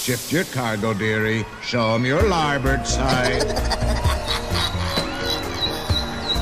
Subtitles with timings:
[0.00, 1.44] Shift your cargo, dearie.
[1.62, 3.44] Show 'em your larboard side.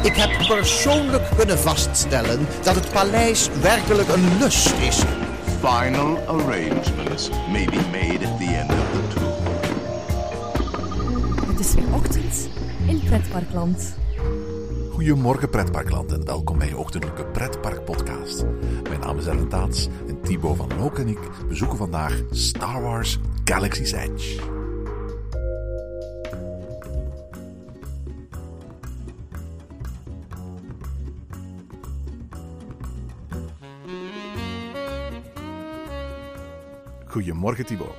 [0.03, 5.03] Ik heb persoonlijk kunnen vaststellen dat het paleis werkelijk een lust is.
[5.61, 9.33] Final arrangements may be made at the end of the tour.
[11.51, 12.49] Het is weer ochtend
[12.87, 13.95] in Pretparkland.
[14.99, 18.45] Goedemorgen pretparkland en welkom bij je ochtendelijke pretparkpodcast.
[18.89, 21.19] Mijn naam is Ellen Taats en Thibaut van Look en ik
[21.49, 23.19] bezoeken vandaag Star Wars
[23.49, 24.41] Galaxy's Edge.
[37.07, 37.97] Goedemorgen Thibaut.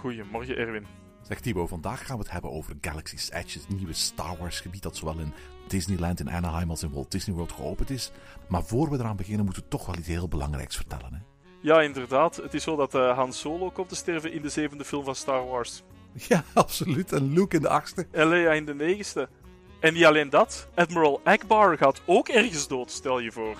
[0.00, 0.86] Goedemorgen Erwin.
[1.22, 4.82] Zeg Thibaut, vandaag gaan we het hebben over Galaxy's Edge, het nieuwe Star Wars gebied
[4.82, 5.32] dat zowel in
[5.68, 8.12] Disneyland in Anaheim als in Walt Disney World geopend is.
[8.48, 11.14] Maar voor we eraan beginnen moeten we toch wel iets heel belangrijks vertellen.
[11.14, 11.35] Hè?
[11.60, 12.36] Ja, inderdaad.
[12.36, 15.14] Het is zo dat uh, Han Solo komt te sterven in de zevende film van
[15.14, 15.82] Star Wars.
[16.28, 17.12] Ja, absoluut.
[17.12, 18.06] En Luke in de achtste.
[18.10, 19.28] En Leia in de negende.
[19.80, 23.56] En niet alleen dat, Admiral Akbar gaat ook ergens dood, stel je voor.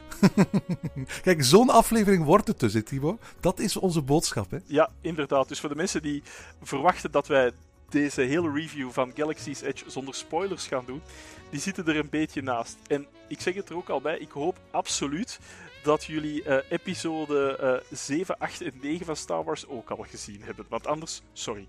[1.22, 3.18] Kijk, zo'n aflevering wordt het dus, hè, Timo.
[3.40, 4.58] Dat is onze boodschap, hè?
[4.66, 5.48] Ja, inderdaad.
[5.48, 6.22] Dus voor de mensen die
[6.62, 7.52] verwachten dat wij
[7.88, 11.02] deze hele review van Galaxy's Edge zonder spoilers gaan doen,
[11.50, 12.76] die zitten er een beetje naast.
[12.86, 15.38] En ik zeg het er ook al bij, ik hoop absoluut
[15.86, 17.58] dat jullie uh, episode
[17.90, 20.66] uh, 7, 8 en 9 van Star Wars ook al gezien hebben.
[20.68, 21.66] Want anders, sorry.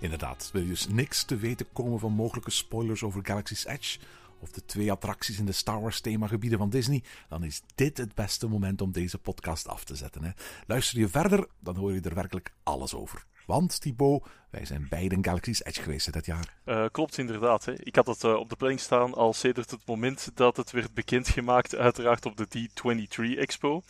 [0.00, 3.98] Inderdaad, wil je dus niks te weten komen van mogelijke spoilers over Galaxy's Edge
[4.40, 8.14] of de twee attracties in de Star Wars themagebieden van Disney, dan is dit het
[8.14, 10.24] beste moment om deze podcast af te zetten.
[10.24, 10.30] Hè.
[10.66, 13.24] Luister je verder, dan hoor je er werkelijk alles over.
[13.46, 16.54] Want, Thibaut, wij zijn beiden Galaxy's Edge geweest dit jaar.
[16.64, 17.64] Uh, klopt, inderdaad.
[17.64, 17.72] Hè.
[17.82, 20.94] Ik had het uh, op de planning staan al sedert het moment dat het werd
[20.94, 23.82] bekendgemaakt, uiteraard op de D23 Expo.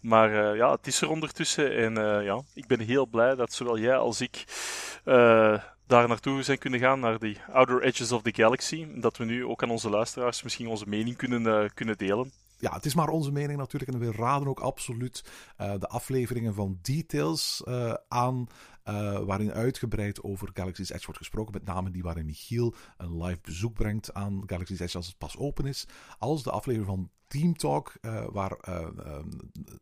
[0.00, 3.78] Maar uh, ja, het is er ondertussen en ja, ik ben heel blij dat zowel
[3.78, 4.44] jij als ik
[5.86, 8.86] daar naartoe zijn kunnen gaan, naar die Outer Edges of the Galaxy.
[8.94, 12.84] Dat we nu ook aan onze luisteraars misschien onze mening kunnen, kunnen delen ja, het
[12.84, 13.92] is maar onze mening natuurlijk.
[13.92, 15.24] En we raden ook absoluut
[15.60, 18.46] uh, de afleveringen van Details uh, aan.
[18.88, 21.52] Uh, waarin uitgebreid over Galaxy's Edge wordt gesproken.
[21.52, 25.36] Met name die waarin Michiel een live bezoek brengt aan Galaxy's Edge als het pas
[25.36, 25.86] open is.
[26.18, 27.92] Als de aflevering van Team Talk,
[28.32, 28.58] waar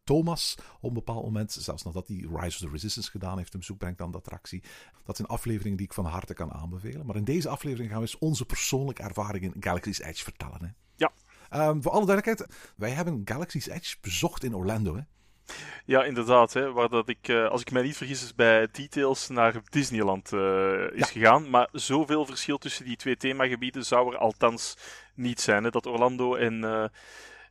[0.05, 3.61] Thomas op een bepaald moment, zelfs nadat hij Rise of the Resistance gedaan heeft, een
[3.61, 4.63] bezoek brengt aan de attractie.
[5.05, 7.07] Dat zijn afleveringen die ik van harte kan aanbevelen.
[7.07, 10.63] Maar in deze aflevering gaan we eens onze persoonlijke ervaringen in Galaxy's Edge vertellen.
[10.63, 10.69] Hè.
[10.97, 11.13] Ja,
[11.55, 14.97] Um, voor alle duidelijkheid, wij hebben Galaxy's Edge bezocht in Orlando.
[14.97, 15.03] Hè?
[15.85, 16.53] Ja, inderdaad.
[16.53, 20.33] Hè, waar dat ik, uh, als ik mij niet vergis, is bij Details naar Disneyland
[20.33, 21.07] uh, is ja.
[21.07, 21.51] gegaan.
[21.51, 24.77] Maar zoveel verschil tussen die twee themagebieden zou er althans
[25.15, 25.65] niet zijn.
[25.65, 26.85] Hè, dat Orlando en, uh,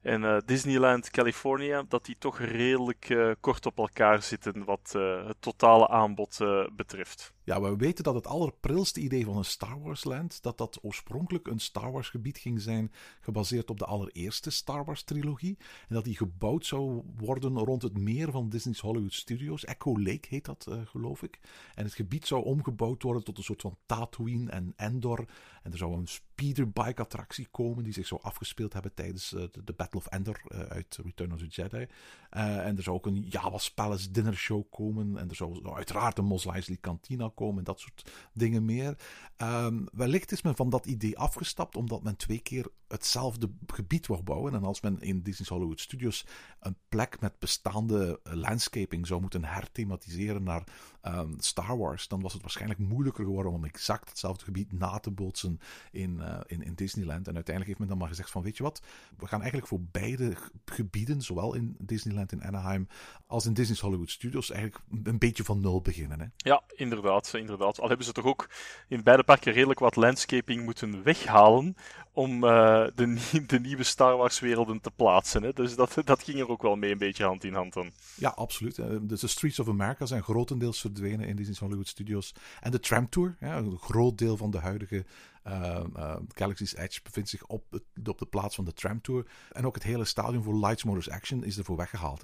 [0.01, 4.95] en uh, Disneyland California, dat die toch redelijk kort op elkaar zitten wat
[5.27, 6.39] het totale aanbod
[6.71, 7.34] betreft.
[7.45, 11.47] Ja, we weten dat het allerprilste idee van een Star Wars Land, dat dat oorspronkelijk
[11.47, 15.57] een Star Wars gebied ging zijn, gebaseerd op de allereerste Star Wars trilogie.
[15.87, 19.65] En dat die gebouwd zou worden rond het meer van Disney's Hollywood Studios.
[19.65, 21.39] Echo Lake heet dat, geloof ik.
[21.75, 25.25] En het gebied zou omgebouwd worden tot een soort van Tatooine en Endor.
[25.63, 29.73] En er zou een speederbike attractie komen die zich zou afgespeeld hebben tijdens de, de
[29.73, 31.87] Battle of Endor uh, uit Return of the Jedi.
[32.29, 35.17] En er zou ook een Java's Palace dinner show komen.
[35.17, 37.57] En er zou uiteraard een Mos Eisley kantina komen.
[37.57, 38.97] En dat soort dingen meer.
[39.37, 44.23] Um, wellicht is men van dat idee afgestapt omdat men twee keer hetzelfde gebied wou
[44.23, 44.53] bouwen.
[44.53, 46.25] En als men in Disney's Hollywood Studios
[46.59, 50.63] een plek met bestaande landscaping zou moeten herthematiseren naar
[51.03, 55.11] um, Star Wars, dan was het waarschijnlijk moeilijker geworden om exact hetzelfde gebied na te
[55.11, 55.59] bootsen
[55.91, 57.27] in, uh, in, in Disneyland.
[57.27, 58.81] En uiteindelijk heeft men dan maar gezegd van weet je wat,
[59.17, 60.35] we gaan eigenlijk voor beide
[60.65, 62.87] gebieden, zowel in Disneyland in Anaheim
[63.27, 66.19] als in Disney's Hollywood Studios, eigenlijk een beetje van nul beginnen.
[66.19, 66.25] Hè?
[66.37, 67.79] Ja, inderdaad, inderdaad.
[67.79, 68.49] Al hebben ze toch ook
[68.87, 71.75] in beide parken redelijk wat landscaping moeten weghalen
[72.11, 75.43] om uh, de, de, nieuwe Star Wars werelden te plaatsen.
[75.43, 75.53] Hè?
[75.53, 77.91] Dus dat, dat ging er ook wel mee een beetje hand in hand dan.
[78.15, 78.79] Ja, absoluut.
[79.01, 82.33] Dus de Streets of America zijn grotendeels verdwenen in Disney's Hollywood Studios.
[82.61, 85.05] En de Tram Tour, een groot deel van de huidige
[85.47, 89.25] uh, uh, Galaxy's Edge bevindt zich op, op de plaats van de Tram Tour.
[89.51, 92.23] En ook het hele stadion voor Lights Motors Action is ervoor weggehaald.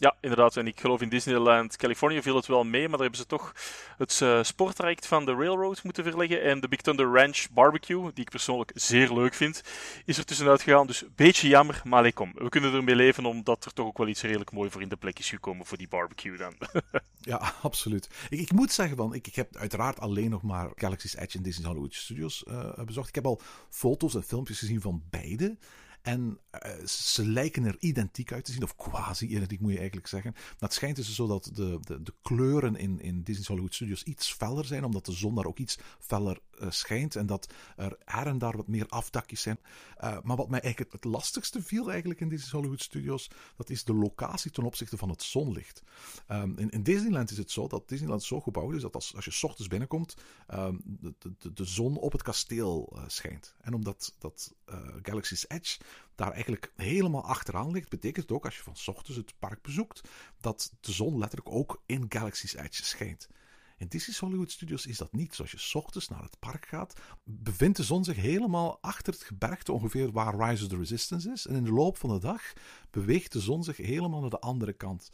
[0.00, 0.56] Ja, inderdaad.
[0.56, 3.52] En ik geloof in Disneyland California viel het wel mee, maar daar hebben ze toch
[3.96, 6.42] het uh, sporttraject van de Railroad moeten verleggen.
[6.42, 9.62] En de Big Thunder Ranch Barbecue, die ik persoonlijk zeer leuk vind,
[10.04, 10.86] is er tussenuit gegaan.
[10.86, 12.32] Dus een beetje jammer, maar allee, kom.
[12.34, 14.96] We kunnen ermee leven, omdat er toch ook wel iets redelijk mooi voor in de
[14.96, 16.54] plek is gekomen voor die barbecue dan.
[17.20, 18.08] ja, absoluut.
[18.28, 21.42] Ik, ik moet zeggen, van, ik, ik heb uiteraard alleen nog maar Galaxy's Edge en
[21.42, 23.08] Disney's Hollywood Studios uh, bezocht.
[23.08, 23.40] Ik heb al
[23.70, 25.56] foto's en filmpjes gezien van beide.
[26.02, 30.32] En uh, ze lijken er identiek uit te zien, of quasi-identiek moet je eigenlijk zeggen.
[30.32, 34.02] Maar het schijnt dus zo dat de, de, de kleuren in, in Disney's Hollywood Studios
[34.02, 37.16] iets feller zijn, omdat de zon daar ook iets feller uh, schijnt.
[37.16, 39.58] En dat er her en daar wat meer afdakjes zijn.
[40.04, 43.84] Uh, maar wat mij eigenlijk het, lastigste viel eigenlijk in Disney's Hollywood Studios, dat is
[43.84, 45.82] de locatie ten opzichte van het zonlicht.
[46.28, 49.24] Um, in, in, Disneyland is het zo dat Disneyland zo gebouwd is dat als, als
[49.24, 50.16] je ochtends binnenkomt,
[50.54, 53.54] um, de, de, de, zon op het kasteel schijnt.
[53.60, 54.54] En omdat dat
[55.02, 55.78] Galaxy's Edge
[56.14, 60.08] daar eigenlijk helemaal achteraan ligt, betekent ook als je van ochtends het park bezoekt,
[60.40, 63.28] dat de zon letterlijk ook in Galaxy's Edge schijnt.
[63.78, 65.34] In Disney's Hollywood Studios is dat niet.
[65.34, 69.22] Zoals je s ochtends naar het park gaat, bevindt de zon zich helemaal achter het
[69.22, 71.46] gebergte, ongeveer waar Rise of the Resistance is.
[71.46, 72.52] En in de loop van de dag
[72.90, 75.10] beweegt de zon zich helemaal naar de andere kant.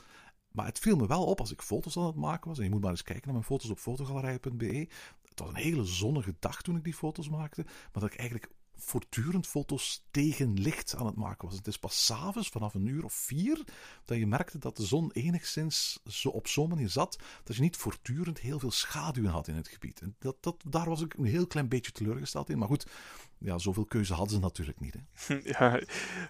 [0.51, 2.59] Maar het viel me wel op als ik foto's aan het maken was.
[2.59, 4.89] En je moet maar eens kijken naar mijn foto's op fotogalerij.be.
[5.29, 7.63] Het was een hele zonnige dag toen ik die foto's maakte.
[7.65, 11.57] Maar dat ik eigenlijk voortdurend foto's tegen licht aan het maken was.
[11.57, 13.65] Het is pas s'avonds, vanaf een uur of vier,
[14.05, 17.77] dat je merkte dat de zon enigszins zo op zo'n manier zat, dat je niet
[17.77, 20.01] voortdurend heel veel schaduwen had in het gebied.
[20.01, 22.59] En dat, dat, daar was ik een heel klein beetje teleurgesteld in.
[22.59, 22.87] Maar goed,
[23.39, 24.95] ja, zoveel keuze hadden ze natuurlijk niet.
[24.95, 25.41] Hè.
[25.59, 25.81] Ja,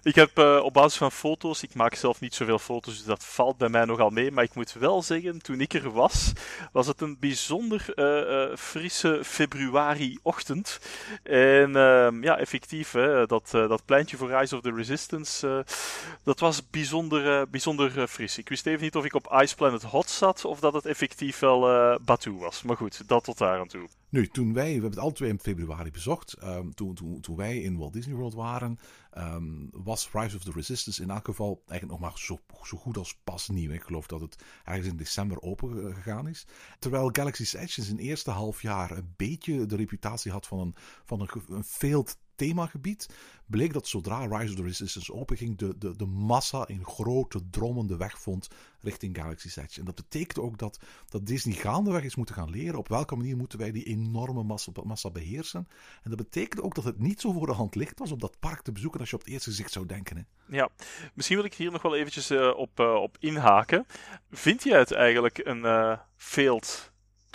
[0.03, 3.25] ik heb uh, op basis van foto's, ik maak zelf niet zoveel foto's, dus dat
[3.25, 4.31] valt bij mij nogal mee.
[4.31, 6.33] Maar ik moet wel zeggen, toen ik er was,
[6.71, 10.79] was het een bijzonder uh, frisse februari-ochtend.
[11.23, 15.65] En ehm, ja, effectief, hè, dat, dat pleintje voor Rise of the Resistance,
[16.23, 18.37] dat was bijzonder, bijzonder fris.
[18.37, 21.39] Ik wist even niet of ik op Ice Planet Hot zat, of dat het effectief
[21.39, 21.59] wel
[22.01, 22.63] Batu was.
[22.63, 23.87] Maar goed, dat tot daar aan toe.
[24.15, 27.35] Nu, toen wij, we hebben het alle twee in februari bezocht, um, toen, toen, toen
[27.35, 28.77] wij in Walt Disney World waren,
[29.17, 32.97] um, was Rise of the Resistance in elk geval eigenlijk nog maar zo, zo goed
[32.97, 33.71] als pas nieuw.
[33.71, 36.47] Ik geloof dat het ergens in december open gegaan is.
[36.79, 40.75] Terwijl Galaxy's Edge in zijn eerste half jaar een beetje de reputatie had van een,
[41.05, 41.63] van een, een
[42.35, 43.09] themagebied,
[43.45, 47.87] bleek dat zodra Rise of the Resistance openging, de, de, de massa in grote drommen
[47.87, 48.47] de weg vond
[48.81, 49.79] richting Galaxy's Edge.
[49.79, 50.79] En dat betekent ook dat,
[51.09, 54.71] dat Disney gaandeweg is moeten gaan leren op welke manier moeten wij die enorme massa,
[54.83, 55.67] massa beheersen.
[56.03, 58.39] En dat betekent ook dat het niet zo voor de hand ligt was om dat
[58.39, 60.17] park te bezoeken als je op het eerste gezicht zou denken.
[60.17, 60.23] Hè.
[60.55, 60.69] Ja,
[61.13, 63.85] misschien wil ik hier nog wel eventjes uh, op, uh, op inhaken.
[64.31, 65.99] Vind jij het eigenlijk een uh,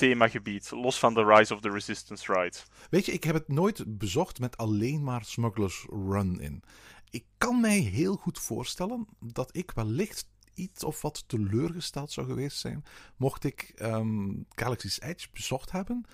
[0.00, 2.56] themagebied, los van de Rise of the Resistance ride.
[2.90, 6.62] Weet je, ik heb het nooit bezocht met alleen maar Smugglers Run in.
[7.10, 12.58] Ik kan mij heel goed voorstellen dat ik wellicht iets of wat teleurgesteld zou geweest
[12.58, 12.84] zijn,
[13.16, 16.04] mocht ik um, Galaxy's Edge bezocht hebben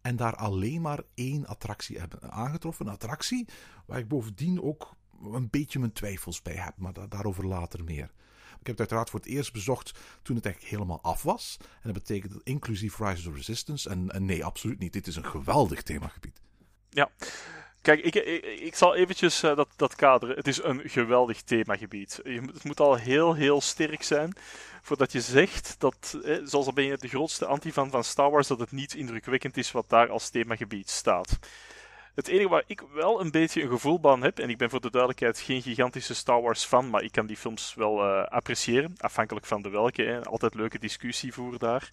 [0.00, 2.86] en daar alleen maar één attractie hebben aangetroffen.
[2.86, 3.48] Een attractie
[3.86, 8.10] waar ik bovendien ook een beetje mijn twijfels bij heb, maar daarover later meer.
[8.64, 11.56] Ik heb het uiteraard voor het eerst bezocht toen het eigenlijk helemaal af was.
[11.60, 13.88] En dat betekent inclusief Rise of Resistance.
[13.88, 14.92] En, nee, absoluut niet.
[14.92, 16.40] Dit is een geweldig themagebied.
[16.90, 17.10] Ja.
[17.82, 20.36] Kijk, ik, ik, ik, zal eventjes uh, dat, dat kaderen.
[20.36, 22.20] Het is een geweldig themagebied.
[22.22, 24.36] Je, het moet al heel, heel sterk zijn
[24.82, 28.46] voordat je zegt dat, eh, zoals al ben je de grootste anti-fan van Star Wars,
[28.46, 31.38] dat het niet indrukwekkend is wat daar als themagebied staat.
[32.14, 34.80] Het enige waar ik wel een beetje een gevoel bij heb, en ik ben voor
[34.80, 38.94] de duidelijkheid geen gigantische Star Wars fan, maar ik kan die films wel uh, appreciëren,
[38.98, 40.02] afhankelijk van de welke.
[40.02, 40.24] Hè.
[40.24, 41.90] Altijd leuke discussie voor daar.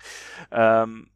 [0.49, 1.09] Um,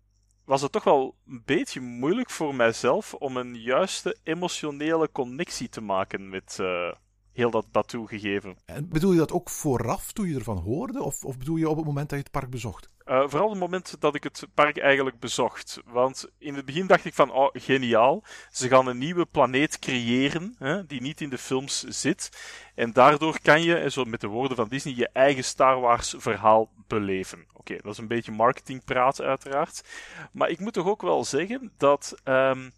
[0.46, 5.82] was het toch wel een beetje moeilijk voor mijzelf om een juiste emotionele connectie te
[5.82, 6.92] maken met, uh,
[7.36, 8.58] heel dat Batu gegeven.
[8.66, 11.04] En bedoel je dat ook vooraf toen je ervan hoorde?
[11.04, 12.90] Of, of bedoel je op het moment dat je het park bezocht?
[13.06, 15.80] Uh, vooral het moment dat ik het park eigenlijk bezocht.
[15.86, 18.24] Want in het begin dacht ik van, oh, geniaal.
[18.52, 22.30] Ze gaan een nieuwe planeet creëren, hè, die niet in de films zit.
[22.76, 26.70] En daardoor kan je, zo met de woorden van Disney, je eigen Star Wars verhaal
[26.88, 27.40] beleven.
[27.40, 29.84] Oké, okay, dat is een beetje marketingpraat uiteraard.
[30.32, 32.16] Maar ik moet toch ook wel zeggen dat...
[32.24, 32.72] Um,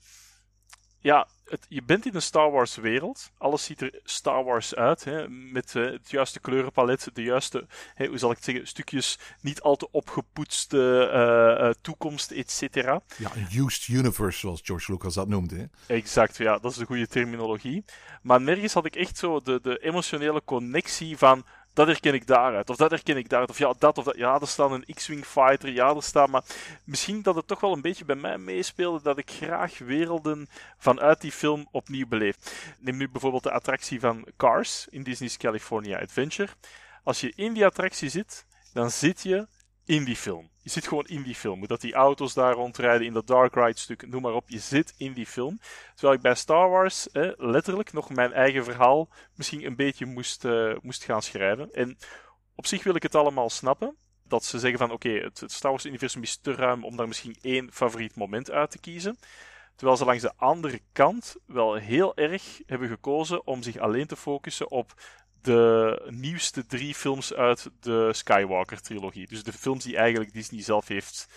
[1.00, 3.32] ja, het, je bent in een Star Wars wereld.
[3.38, 5.04] Alles ziet er Star Wars uit.
[5.04, 9.20] Hè, met uh, het juiste kleurenpalet, de juiste, hè, hoe zal ik het zeggen, stukjes
[9.42, 13.02] niet al te opgepoetste uh, uh, toekomst, et cetera.
[13.18, 15.56] Ja, een used universe, zoals George Lucas dat noemde.
[15.56, 15.96] Hè?
[15.96, 17.86] Exact, ja, dat is de goede terminologie.
[18.22, 21.46] Maar nergens had ik echt zo de, de emotionele connectie van
[21.78, 22.70] dat herken ik daaruit.
[22.70, 23.50] Of dat herken ik daaruit.
[23.50, 24.18] Of ja, dat of dat.
[24.18, 25.70] Ja, er staat een X-Wing fighter.
[25.70, 26.30] Ja, er staat.
[26.30, 26.44] Maar
[26.84, 31.22] misschien dat het toch wel een beetje bij mij meespeelde dat ik graag werelden vanuit
[31.22, 32.36] die film opnieuw beleef.
[32.80, 36.52] Neem nu bijvoorbeeld de attractie van Cars in Disney's California Adventure.
[37.04, 39.48] Als je in die attractie zit, dan zit je
[39.86, 40.50] in die film.
[40.68, 41.68] Je zit gewoon in die film.
[41.68, 44.50] Dat die auto's daar rondrijden in dat Dark Ride stuk, noem maar op.
[44.50, 45.60] Je zit in die film.
[45.94, 47.08] Terwijl ik bij Star Wars
[47.38, 51.72] letterlijk nog mijn eigen verhaal misschien een beetje moest, uh, moest gaan schrijven.
[51.74, 51.98] En
[52.56, 53.96] op zich wil ik het allemaal snappen.
[54.24, 57.08] Dat ze zeggen van oké, het, het Star Wars universum is te ruim om daar
[57.08, 59.18] misschien één favoriet moment uit te kiezen.
[59.76, 64.16] Terwijl ze langs de andere kant wel heel erg hebben gekozen om zich alleen te
[64.16, 64.94] focussen op
[65.42, 69.28] de nieuwste drie films uit de Skywalker-trilogie.
[69.28, 71.28] Dus de films die eigenlijk Disney zelf heeft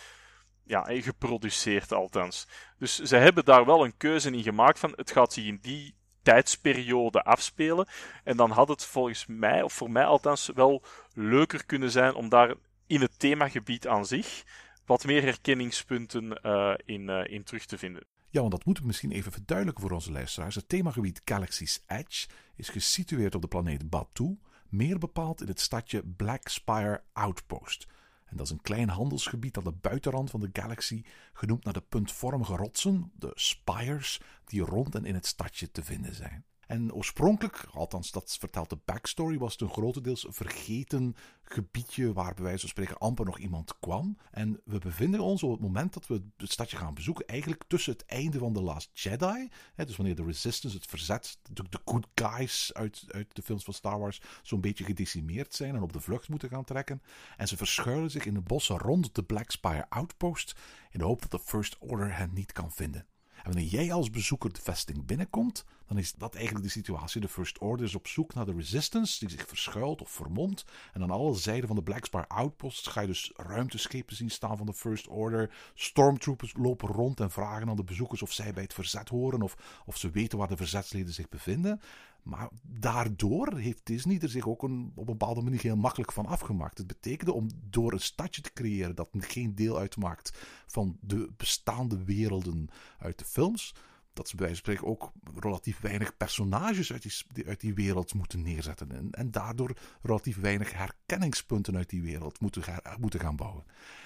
[0.65, 2.47] ja, geproduceerd, althans.
[2.79, 5.95] Dus ze hebben daar wel een keuze in gemaakt van het gaat zich in die
[6.23, 7.89] tijdsperiode afspelen.
[8.25, 12.29] En dan had het volgens mij, of voor mij althans, wel leuker kunnen zijn om
[12.29, 12.55] daar
[12.87, 14.45] in het themagebied aan zich
[14.87, 18.05] wat meer herkenningspunten uh, in, uh, in terug te vinden.
[18.33, 20.55] Ja, want dat moeten we misschien even verduidelijken voor onze luisteraars.
[20.55, 26.03] Het themagebied Galaxy's Edge is gesitueerd op de planeet Batu, meer bepaald in het stadje
[26.03, 27.87] Black Spire Outpost.
[28.25, 31.81] En dat is een klein handelsgebied aan de buitenrand van de galaxy, genoemd naar de
[31.89, 36.45] puntvormige rotsen, de spires, die rond en in het stadje te vinden zijn.
[36.71, 42.43] En oorspronkelijk, althans dat vertelt de backstory, was het een grotendeels vergeten gebiedje waar bij
[42.43, 44.17] wijze van spreken amper nog iemand kwam.
[44.31, 47.93] En we bevinden ons op het moment dat we het stadje gaan bezoeken, eigenlijk tussen
[47.93, 49.49] het einde van The Last Jedi.
[49.75, 53.65] Hè, dus wanneer de Resistance, het verzet, de, de good guys uit, uit de films
[53.65, 57.03] van Star Wars zo'n beetje gedecimeerd zijn en op de vlucht moeten gaan trekken.
[57.37, 60.55] En ze verschuilen zich in de bossen rond de Black Spire Outpost
[60.91, 63.07] in de hoop dat de First Order hen niet kan vinden.
[63.43, 67.21] En wanneer jij als bezoeker de vesting binnenkomt, dan is dat eigenlijk de situatie.
[67.21, 70.65] De First Order is op zoek naar de Resistance, die zich verschuilt of vermomt.
[70.93, 74.57] En aan alle zijden van de Black Spire Outpost ga je dus ruimteschepen zien staan
[74.57, 75.55] van de First Order.
[75.75, 79.83] Stormtroopers lopen rond en vragen aan de bezoekers of zij bij het verzet horen of,
[79.87, 81.81] of ze weten waar de verzetsleden zich bevinden.
[82.23, 86.79] Maar daardoor heeft Disney er zich ook op een bepaalde manier heel makkelijk van afgemaakt.
[86.79, 92.05] Het betekende om door een stadje te creëren dat geen deel uitmaakt van de bestaande
[92.05, 93.75] werelden uit de films.
[94.13, 98.15] Dat ze bij wijze van spreken ook relatief weinig personages uit die, uit die wereld
[98.15, 98.93] moeten neerzetten.
[98.93, 102.63] En, en daardoor relatief weinig herkenningspunten uit die wereld moeten,
[103.01, 103.65] moeten gaan bouwen.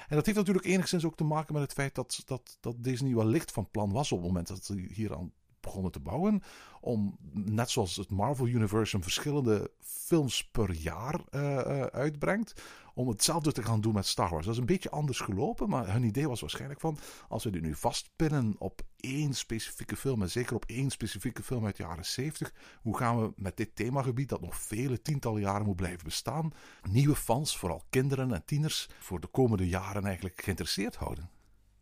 [0.09, 3.15] En dat heeft natuurlijk enigszins ook te maken met het feit dat, dat, dat Disney
[3.15, 5.33] wellicht van plan was op het moment dat ze hier aan
[5.65, 6.43] begonnen te bouwen.
[6.81, 12.63] Om, net zoals het Marvel Universe, verschillende films per jaar uh, uitbrengt.
[12.95, 14.45] Om hetzelfde te gaan doen met Star Wars.
[14.45, 16.99] Dat is een beetje anders gelopen, maar hun idee was waarschijnlijk van...
[17.29, 21.65] als we dit nu vastpinnen op één specifieke film, en zeker op één specifieke film
[21.65, 22.53] uit de jaren 70...
[22.83, 26.53] hoe gaan we met dit themagebied, dat nog vele tientallen jaren moet blijven bestaan...
[26.91, 31.31] nieuwe fans, vooral kinderen en tieners, voor de komende jaren eigenlijk geïnteresseerd houden?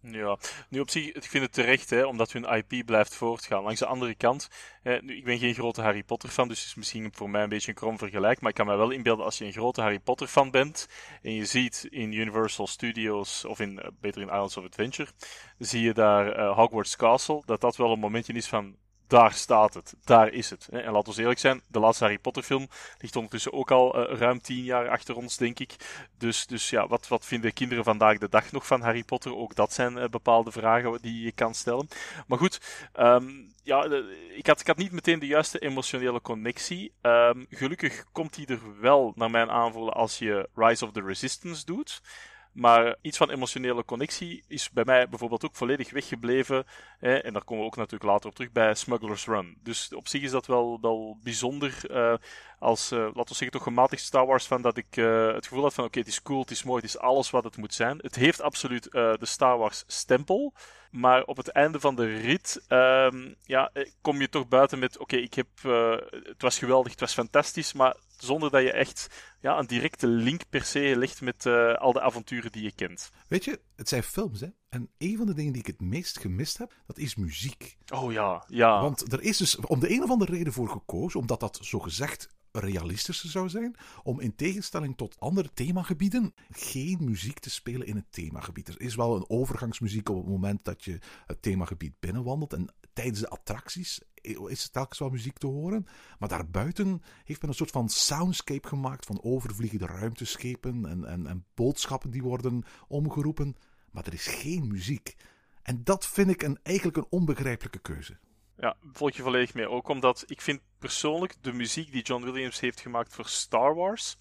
[0.04, 3.62] Ja, nu op zich, ik vind het terecht, hè, omdat hun IP blijft voortgaan.
[3.62, 4.48] Langs de andere kant,
[4.82, 7.42] hè, nu, ik ben geen grote Harry Potter fan, dus het is misschien voor mij
[7.42, 9.80] een beetje een krom vergelijk, maar ik kan me wel inbeelden als je een grote
[9.80, 10.88] Harry Potter fan bent
[11.22, 15.10] en je ziet in Universal Studios, of in, uh, beter in Islands of Adventure,
[15.58, 18.76] zie je daar uh, Hogwarts Castle, dat dat wel een momentje is van,
[19.12, 20.68] daar staat het, daar is het.
[20.70, 24.18] En laten we eerlijk zijn, de laatste Harry Potter film ligt ondertussen ook al uh,
[24.18, 25.76] ruim tien jaar achter ons, denk ik.
[26.18, 29.36] Dus, dus ja, wat, wat vinden kinderen vandaag de dag nog van Harry Potter?
[29.36, 31.88] Ook dat zijn uh, bepaalde vragen die je kan stellen.
[32.26, 32.60] Maar goed,
[32.96, 33.84] um, ja,
[34.36, 36.92] ik, had, ik had niet meteen de juiste emotionele connectie.
[37.02, 41.64] Um, gelukkig komt die er wel, naar mijn aanvoelen, als je Rise of the Resistance
[41.64, 42.00] doet.
[42.52, 46.66] Maar iets van emotionele connectie is bij mij bijvoorbeeld ook volledig weggebleven.
[46.98, 49.56] Hè, en daar komen we ook natuurlijk later op terug bij Smuggler's Run.
[49.62, 51.80] Dus op zich is dat wel, wel bijzonder.
[51.90, 52.14] Uh,
[52.58, 55.62] als, uh, laten we zeggen, toch gematigd Star Wars van dat ik uh, het gevoel
[55.62, 57.56] had van oké, okay, het is cool, het is mooi, het is alles wat het
[57.56, 57.98] moet zijn.
[58.02, 60.52] Het heeft absoluut de Star Wars stempel.
[60.92, 65.02] Maar op het einde van de rit um, ja, kom je toch buiten met oké,
[65.02, 65.48] okay, ik heb
[66.28, 69.08] het was geweldig, het was fantastisch, maar zonder dat je echt
[69.40, 73.10] ja, een directe link per se legt met uh, al de avonturen die je kent.
[73.28, 74.48] Weet je, het zijn films, hè?
[74.68, 77.76] En een van de dingen die ik het meest gemist heb, dat is muziek.
[77.92, 78.80] Oh ja, ja.
[78.80, 81.78] Want er is dus om de een of andere reden voor gekozen, omdat dat zo
[81.78, 87.96] gezegd realistischer zou zijn, om in tegenstelling tot andere themagebieden geen muziek te spelen in
[87.96, 88.68] het themagebied.
[88.68, 93.20] Er is wel een overgangsmuziek op het moment dat je het themagebied binnenwandelt en tijdens
[93.20, 94.00] de attracties
[94.46, 95.86] is telkens wel muziek te horen.
[96.18, 101.46] Maar daarbuiten heeft men een soort van soundscape gemaakt van overvliegende ruimteschepen en, en, en
[101.54, 103.56] boodschappen die worden omgeroepen.
[103.90, 105.16] Maar er is geen muziek.
[105.62, 108.18] En dat vind ik een, eigenlijk een onbegrijpelijke keuze.
[108.56, 109.68] Ja, volg je volledig mee.
[109.68, 114.16] Ook omdat ik vind persoonlijk de muziek die John Williams heeft gemaakt voor Star Wars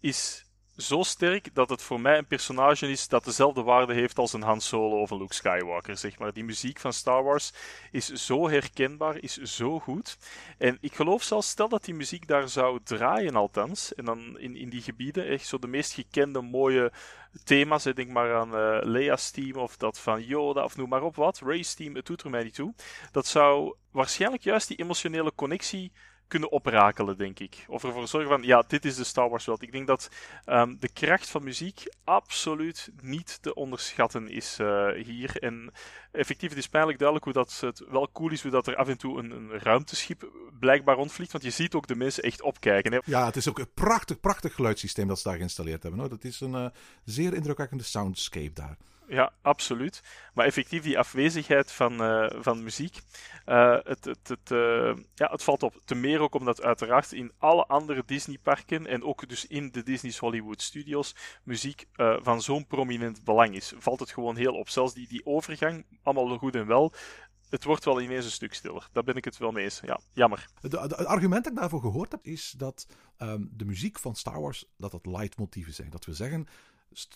[0.00, 0.44] is
[0.78, 4.42] zo sterk dat het voor mij een personage is dat dezelfde waarde heeft als een
[4.42, 5.96] Han Solo of een Luke Skywalker.
[5.96, 6.32] Zeg maar.
[6.32, 7.52] Die muziek van Star Wars
[7.90, 10.18] is zo herkenbaar, is zo goed.
[10.58, 14.56] En ik geloof zelfs, stel dat die muziek daar zou draaien althans, en dan in,
[14.56, 16.92] in die gebieden, echt zo de meest gekende mooie
[17.44, 17.82] thema's.
[17.82, 21.40] Denk maar aan uh, Leia's team of dat van Yoda of noem maar op wat.
[21.44, 22.74] Ray's team, het doet er mij niet toe.
[23.12, 25.92] Dat zou waarschijnlijk juist die emotionele connectie
[26.28, 27.64] kunnen oprakelen, denk ik.
[27.68, 29.64] Of ervoor zorgen van, ja, dit is de Star Wars wereld.
[29.64, 30.08] Ik denk dat
[30.44, 35.36] ehm, de kracht van muziek absoluut niet te onderschatten is uh, hier.
[35.36, 35.72] En
[36.12, 38.88] effectief, het is pijnlijk duidelijk hoe dat het wel cool is, hoe dat er af
[38.88, 40.30] en toe een, een ruimteschip
[40.60, 41.32] blijkbaar rondvliegt.
[41.32, 42.92] Want je ziet ook de mensen echt opkijken.
[42.92, 42.98] Hè?
[43.04, 46.00] Ja, het is ook een prachtig, prachtig geluidssysteem dat ze daar geïnstalleerd hebben.
[46.00, 46.08] Hoor.
[46.08, 46.66] Dat is een uh,
[47.04, 48.76] zeer indrukwekkende soundscape daar.
[49.08, 50.02] Ja, absoluut.
[50.34, 53.00] Maar effectief, die afwezigheid van, uh, van muziek,
[53.46, 55.80] uh, het, het, het, uh, ja, het valt op.
[55.84, 60.18] Te meer ook omdat uiteraard in alle andere Disney-parken en ook dus in de Disney's
[60.18, 61.86] Hollywood Studios muziek
[62.22, 63.72] van zo'n prominent belang is.
[63.78, 64.68] Valt het gewoon heel op.
[64.68, 66.92] Zelfs die, die overgang, allemaal goed en wel,
[67.48, 68.88] het wordt wel ineens een stuk stiller.
[68.92, 69.80] Daar ben ik het wel mee eens.
[69.84, 70.46] Ja, jammer.
[70.60, 72.86] Het, argument dat ik daarvoor gehoord heb, is dat
[73.18, 75.90] um, de muziek van Star Wars, dat dat leidmotieven zijn.
[75.90, 76.46] Dat we zeggen,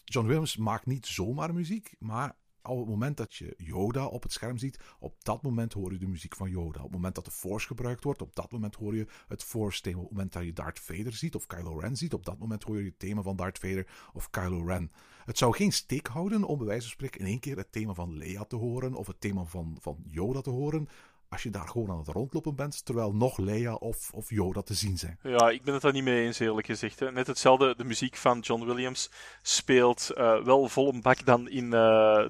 [0.05, 4.33] John Williams maakt niet zomaar muziek, maar op het moment dat je Yoda op het
[4.33, 6.79] scherm ziet, op dat moment hoor je de muziek van Yoda.
[6.79, 9.97] Op het moment dat de Force gebruikt wordt, op dat moment hoor je het Force-thema.
[9.99, 12.62] Op het moment dat je Darth Vader ziet of Kylo Ren ziet, op dat moment
[12.62, 14.93] hoor je het thema van Darth Vader of Kylo Ren.
[15.25, 17.95] Het zou geen steek houden om bij wijze van spreken in één keer het thema
[17.95, 20.88] van Leia te horen of het thema van, van Yoda te horen
[21.33, 24.75] als je daar gewoon aan het rondlopen bent, terwijl nog Leia of, of Yoda te
[24.75, 25.19] zien zijn.
[25.23, 27.01] Ja, ik ben het daar niet mee eens, eerlijk gezegd.
[27.01, 29.11] Net hetzelfde, de muziek van John Williams
[29.43, 31.71] speelt uh, wel vol een bak dan in uh,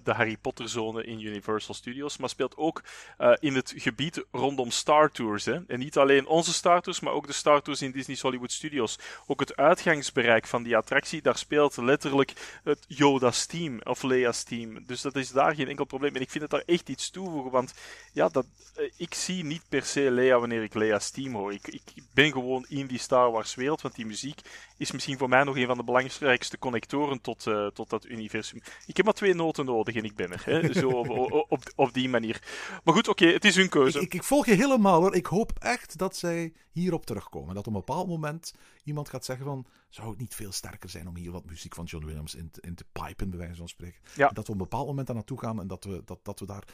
[0.02, 2.82] de Harry Potter-zone in Universal Studios, maar speelt ook
[3.18, 5.44] uh, in het gebied rondom Star Tours.
[5.44, 5.66] Hè.
[5.66, 8.98] En niet alleen onze Star Tours, maar ook de Star Tours in Disney's Hollywood Studios.
[9.26, 14.86] Ook het uitgangsbereik van die attractie, daar speelt letterlijk het Yoda's team of Leia's team.
[14.86, 16.14] Dus dat is daar geen enkel probleem.
[16.14, 17.74] En ik vind het daar echt iets toevoegen, want
[18.12, 18.46] ja, dat
[18.96, 21.52] ik zie niet per se Leia wanneer ik Leia's team hoor.
[21.52, 21.82] Ik, ik,
[22.14, 24.40] ben gewoon in die Star Wars wereld, want die muziek
[24.76, 28.60] is misschien voor mij nog een van de belangrijkste connectoren tot, uh, tot dat universum.
[28.86, 30.42] Ik heb maar twee noten nodig en ik ben er.
[30.44, 30.72] Hè?
[30.80, 32.42] Zo op, op, op, die manier.
[32.84, 34.00] Maar goed, oké, okay, het is hun keuze.
[34.00, 35.14] Ik, ik, volg je helemaal hoor.
[35.14, 37.54] Ik hoop echt dat zij hierop terugkomen.
[37.54, 39.66] Dat op een bepaald moment iemand gaat zeggen van...
[39.88, 42.60] Zou het niet veel sterker zijn om hier wat muziek van John Williams in te,
[42.60, 44.00] in te pipen, bij wijze van spreken?
[44.14, 44.28] Ja.
[44.28, 46.46] Dat we op een bepaald moment daar naartoe gaan en dat we, dat, dat we
[46.46, 46.64] daar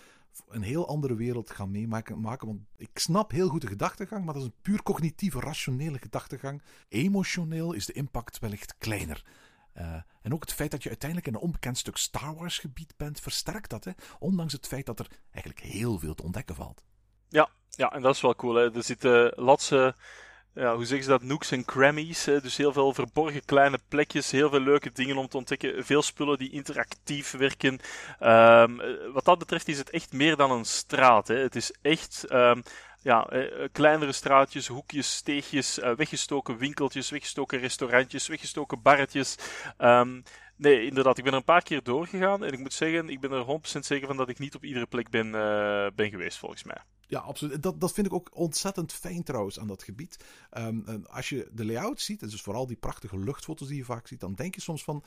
[0.49, 2.21] een heel andere wereld gaan meemaken.
[2.21, 5.99] Maken, want ik snap heel goed de gedachtegang, maar dat is een puur cognitieve, rationele
[5.99, 6.63] gedachtegang.
[6.89, 9.25] Emotioneel is de impact wellicht kleiner.
[9.77, 12.95] Uh, en ook het feit dat je uiteindelijk in een onbekend stuk Star Wars gebied
[12.97, 13.85] bent, versterkt dat.
[13.85, 13.93] Hè?
[14.19, 16.83] Ondanks het feit dat er eigenlijk heel veel te ontdekken valt.
[17.29, 18.55] Ja, ja en dat is wel cool.
[18.55, 18.75] Hè?
[18.75, 19.95] Er zitten latse
[20.59, 22.25] ja, hoe zeggen ze dat, nooks en crannies.
[22.25, 22.41] Hè?
[22.41, 25.85] Dus heel veel verborgen kleine plekjes, heel veel leuke dingen om te ontdekken.
[25.85, 27.79] Veel spullen die interactief werken.
[28.21, 28.81] Um,
[29.13, 31.29] wat dat betreft is het echt meer dan een straat.
[31.29, 31.37] Hè?
[31.37, 32.63] Het is echt um,
[33.03, 39.37] ja, uh, kleinere straatjes, hoekjes, steegjes, uh, weggestoken winkeltjes, weggestoken restaurantjes, weggestoken barretjes.
[39.79, 40.23] Um,
[40.57, 43.33] nee, inderdaad, ik ben er een paar keer doorgegaan en ik moet zeggen, ik ben
[43.33, 45.31] er 100% zeker van dat ik niet op iedere plek ben,
[45.95, 46.79] ben geweest, volgens mij.
[47.09, 47.63] Ja, absoluut.
[47.63, 50.25] Dat, dat vind ik ook ontzettend fijn trouwens aan dat gebied.
[50.59, 54.21] Um, als je de layout ziet, dus vooral die prachtige luchtfoto's die je vaak ziet,
[54.21, 55.03] dan denk je soms van,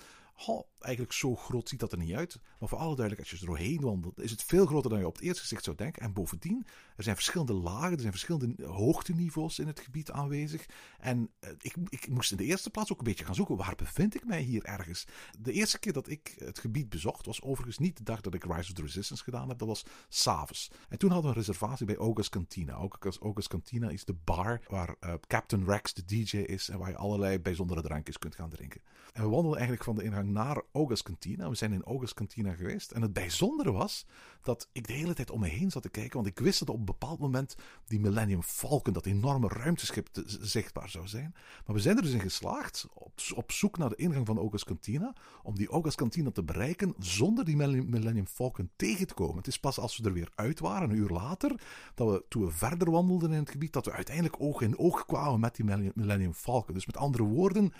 [0.79, 2.39] eigenlijk zo groot ziet dat er niet uit.
[2.59, 5.07] Maar voor alle duidelijkheid, als je er doorheen wandelt, is het veel groter dan je
[5.07, 6.01] op het eerste gezicht zou denken.
[6.01, 10.65] En bovendien, er zijn verschillende lagen, er zijn verschillende hoogteniveaus in het gebied aanwezig.
[10.99, 13.75] En uh, ik, ik moest in de eerste plaats ook een beetje gaan zoeken, waar
[13.75, 15.05] bevind ik mij hier ergens?
[15.39, 18.43] De eerste keer dat ik het gebied bezocht, was overigens niet de dag dat ik
[18.43, 20.71] Rise of the Resistance gedaan heb, dat was s'avonds.
[20.89, 22.89] En toen hadden we een reservatie bij August Cantina.
[23.21, 26.97] August Cantina is de bar waar uh, Captain Rex de DJ is en waar je
[26.97, 28.81] allerlei bijzondere drankjes kunt gaan drinken.
[29.11, 31.49] En we wandelden eigenlijk van de ingang naar August Cantina.
[31.49, 32.91] We zijn in August Cantina geweest.
[32.91, 34.05] En het bijzondere was
[34.41, 36.13] dat ik de hele tijd om me heen zat te kijken.
[36.13, 40.89] Want ik wist dat op een bepaald moment die Millennium Falcon, dat enorme ruimteschip, zichtbaar
[40.89, 41.35] zou zijn.
[41.65, 44.65] Maar we zijn er dus in geslaagd, op, op zoek naar de ingang van August
[44.65, 49.37] Cantina, om die August Cantina te bereiken zonder die Millennium Falcon tegen te komen.
[49.37, 51.61] Het is pas als we er weer uit waren, een uur later,
[51.95, 55.05] dat we toen we verder wandelden in het gebied, dat we uiteindelijk oog in oog
[55.05, 55.65] kwamen met die
[55.95, 56.73] Millennium Falcon.
[56.73, 57.73] Dus met andere woorden,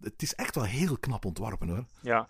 [0.00, 1.84] het is echt wel heel knap ontworpen hoor.
[2.00, 2.26] Ja,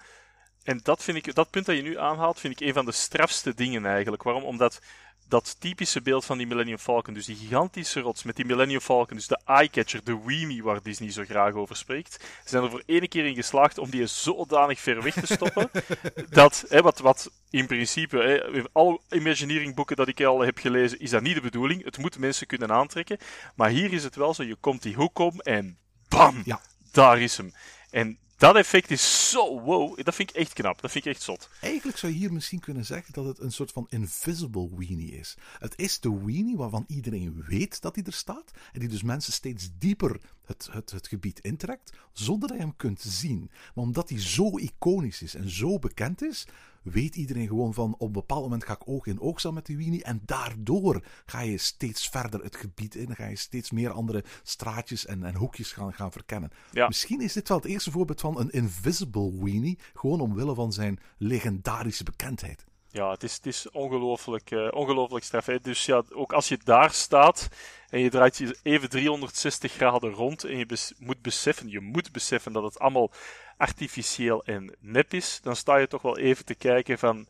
[0.62, 2.92] en dat, vind ik, dat punt dat je nu aanhaalt, vind ik een van de
[2.92, 4.22] strafste dingen eigenlijk.
[4.22, 4.44] Waarom?
[4.44, 4.80] Omdat
[5.28, 9.16] dat typische beeld van die Millennium Falcon, dus die gigantische rots met die Millennium Falcon,
[9.16, 13.08] dus de eyecatcher, de Weenie waar Disney zo graag over spreekt, zijn er voor ene
[13.08, 15.70] keer in geslaagd om die zodanig ver weg te stoppen,
[16.30, 21.00] dat, hè, wat, wat in principe, hè, alle Imagineering boeken dat ik al heb gelezen,
[21.00, 21.84] is dat niet de bedoeling.
[21.84, 23.18] Het moet mensen kunnen aantrekken.
[23.54, 25.78] Maar hier is het wel zo, je komt die hoek om en
[26.08, 26.60] bam, ja.
[26.90, 27.52] Daar is hem.
[27.90, 30.04] En dat effect is zo wow.
[30.04, 30.80] Dat vind ik echt knap.
[30.80, 31.48] Dat vind ik echt zot.
[31.60, 35.36] Eigenlijk zou je hier misschien kunnen zeggen dat het een soort van invisible weenie is.
[35.58, 38.50] Het is de weenie waarvan iedereen weet dat hij er staat.
[38.72, 41.92] En die dus mensen steeds dieper het, het, het gebied intrekt.
[42.12, 43.50] Zonder dat je hem kunt zien.
[43.74, 46.46] Maar omdat hij zo iconisch is en zo bekend is
[46.82, 49.66] weet iedereen gewoon van op een bepaald moment ga ik oog in oog staan met
[49.66, 50.04] die weenie.
[50.04, 53.14] En daardoor ga je steeds verder het gebied in.
[53.14, 56.50] Ga je steeds meer andere straatjes en, en hoekjes gaan, gaan verkennen.
[56.70, 56.86] Ja.
[56.86, 59.78] Misschien is dit wel het eerste voorbeeld van een invisible weenie.
[59.94, 62.64] Gewoon omwille van zijn legendarische bekendheid.
[62.90, 65.44] Ja, het is, het is ongelooflijk, eh ongelooflijk straf.
[65.44, 67.48] Dus ja, ook als je daar staat
[67.88, 72.52] en je draait je even 360 graden rond en je moet beseffen, je moet beseffen
[72.52, 73.10] dat het allemaal
[73.56, 77.26] artificieel en nep is, dan sta je toch wel even te kijken van,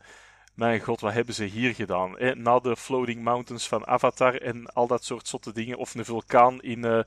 [0.59, 2.17] mijn god, wat hebben ze hier gedaan?
[2.17, 2.35] Hè?
[2.35, 6.61] Na de Floating Mountains van Avatar en al dat soort zotte dingen, of een vulkaan
[6.61, 6.99] in eh,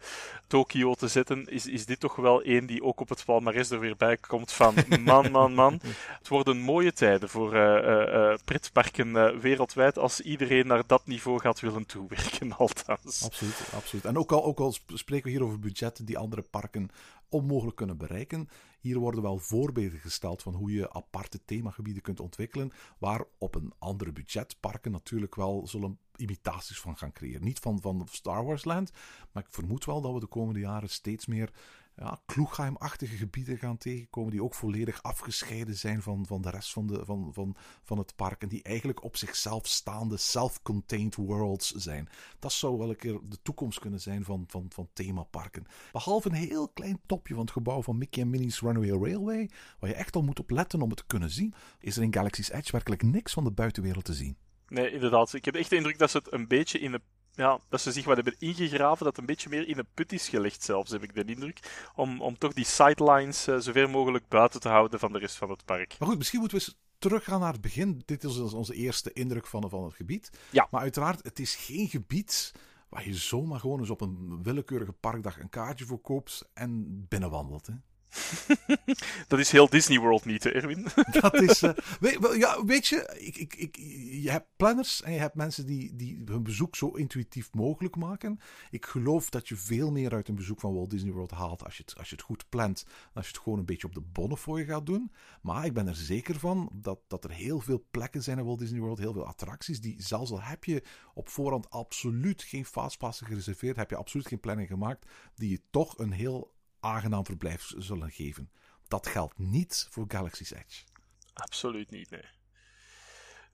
[0.47, 3.81] Tokio te zetten, is, is dit toch wel één die ook op het palmares er
[3.81, 5.81] weer bij komt van, man, man, man.
[6.19, 11.07] Het worden mooie tijden voor eh, eh, eh, pretparken eh, wereldwijd als iedereen naar dat
[11.07, 13.25] niveau gaat willen toewerken, althans.
[13.25, 14.05] Absoluut, absoluut.
[14.05, 16.91] En ook al, ook al sp- spreken we hier over budgetten die andere parken
[17.29, 18.49] onmogelijk kunnen bereiken,
[18.83, 23.73] hier worden wel voorbeelden gesteld van hoe je aparte themagebieden kunt ontwikkelen, waar op een
[23.79, 27.45] andere budget parken natuurlijk wel zullen imitaties van gaan creëren.
[27.45, 28.92] Niet van, van Star Wars Land,
[29.33, 31.51] maar ik vermoed wel dat we de komende jaren steeds meer
[31.96, 36.87] ja, Kloegheim-achtige gebieden gaan tegenkomen die ook volledig afgescheiden zijn van, van de rest van,
[36.87, 42.09] de, van, van, van het park en die eigenlijk op zichzelf staande self-contained worlds zijn.
[42.38, 45.66] Dat zou wel een keer de toekomst kunnen zijn van, van, van themaparken.
[45.92, 49.90] Behalve een heel klein topje van het gebouw van Mickey en Minnie's Runaway Railway, waar
[49.90, 52.50] je echt al moet op letten om het te kunnen zien, is er in Galaxy's
[52.50, 54.37] Edge werkelijk niks van de buitenwereld te zien.
[54.72, 55.33] Nee, inderdaad.
[55.33, 57.00] Ik heb echt de indruk dat ze het een beetje in de.
[57.35, 60.29] Ja, dat ze zich wat hebben ingegraven, dat een beetje meer in een put is
[60.29, 61.88] gelegd, zelfs, heb ik de indruk.
[61.95, 65.51] Om, om toch die sidelines eh, zover mogelijk buiten te houden van de rest van
[65.51, 65.97] het park.
[65.99, 68.03] Maar goed, misschien moeten we eens teruggaan naar het begin.
[68.05, 70.31] Dit is dus onze eerste indruk van, van het gebied.
[70.51, 70.68] Ja.
[70.71, 72.53] Maar uiteraard, het is geen gebied
[72.88, 77.66] waar je zomaar gewoon eens op een willekeurige parkdag een kaartje voor koopt en binnenwandelt.
[77.66, 77.75] Hè.
[79.29, 80.87] Dat is heel Disney World niet, hè, Erwin?
[81.20, 81.62] Dat is.
[81.62, 81.70] eh,
[82.01, 83.77] weet, ja, weet je, ik, ik, ik,
[84.22, 88.40] je hebt planners en je hebt mensen die, die hun bezoek zo intuïtief mogelijk maken.
[88.70, 91.77] Ik geloof dat je veel meer uit een bezoek van Walt Disney World haalt als
[91.77, 92.85] je het, als je het goed plant.
[92.85, 95.12] Dan als je het gewoon een beetje op de bonnefooi gaat doen.
[95.42, 98.59] Maar ik ben er zeker van dat, dat er heel veel plekken zijn in Walt
[98.59, 100.83] Disney World, heel veel attracties, die zelfs al heb je
[101.14, 105.98] op voorhand absoluut geen fastpassen gereserveerd, heb je absoluut geen planning gemaakt, die je toch
[105.98, 108.51] een heel aangenaam verblijf zullen geven.
[108.88, 110.85] Dat geldt niet voor Galaxy's Edge.
[111.33, 112.25] Absoluut niet, nee.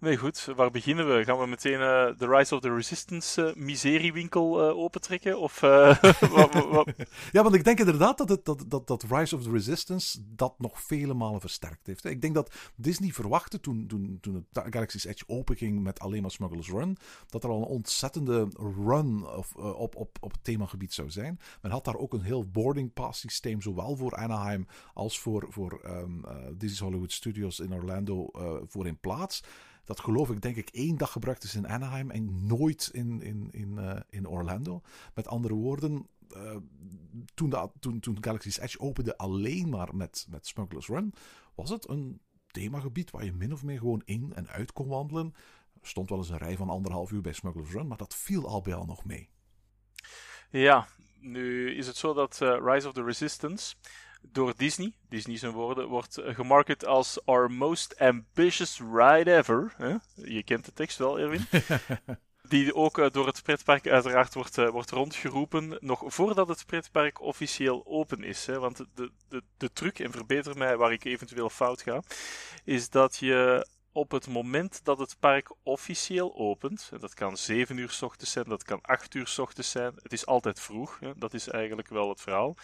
[0.00, 0.44] Nee, goed.
[0.56, 1.24] Waar beginnen we?
[1.24, 5.38] Gaan we meteen eh The Rise of the Resistance eh, miseriewinkel eh, opentrekken?
[5.38, 6.02] Of eh,
[7.32, 10.54] Ja, want ik denk inderdaad dat, het, dat, dat, dat Rise of the Resistance dat
[10.58, 12.04] nog vele malen versterkt heeft.
[12.04, 16.30] Ik denk dat Disney verwachtte toen, toen, toen het Galaxy's Edge openging met alleen maar
[16.30, 18.48] Smuggler's Run, dat er al een ontzettende
[18.86, 21.40] run of, eh, op, op, op het themagebied zou zijn.
[21.62, 25.80] Men had daar ook een heel boarding pass systeem, zowel voor Anaheim als voor, voor
[25.82, 29.42] ehm, eh, Disney's Hollywood Studios in Orlando eh, voor in plaats.
[29.88, 33.48] Dat geloof ik, denk ik, één dag gebruikt is in Anaheim en nooit in, in,
[33.50, 34.82] in, eh, in Orlando.
[35.14, 36.56] Met andere woorden, eh,
[37.34, 41.14] toen, de, toen, toen Galaxy's Edge opende alleen maar met, met Smuggler's Run,
[41.54, 45.34] was het een themagebied waar je min of meer gewoon in en uit kon wandelen.
[45.80, 48.48] Er stond wel eens een rij van anderhalf uur bij Smuggler's Run, maar dat viel
[48.48, 49.28] al bij al nog mee.
[50.50, 50.88] Ja,
[51.20, 53.74] nu is het zo dat eh, Rise of the Resistance
[54.20, 59.74] door Disney, Disney zijn woorden, wordt eh, gemarket als our most ambitious ride ever.
[60.14, 61.46] Je kent de tekst wel, Erwin.
[62.48, 67.20] Die ook eh, door het pretpark uiteraard wordt, eh, wordt rondgeroepen, nog voordat het pretpark
[67.20, 68.46] officieel open is.
[68.46, 68.58] Hè?
[68.58, 72.02] Want de, de, de truc, en verbeter mij waar ik eventueel fout ga,
[72.64, 77.76] is dat je op het moment dat het park officieel opent, en dat kan 7
[77.76, 80.98] uur s ochtends zijn, dat kan 8 uur s ochtends zijn, het is altijd vroeg,
[81.00, 81.12] hè?
[81.16, 82.56] dat is eigenlijk wel het verhaal,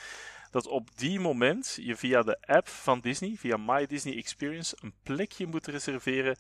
[0.55, 4.95] dat op die moment je via de app van Disney, via My Disney Experience, een
[5.03, 6.37] plekje moet reserveren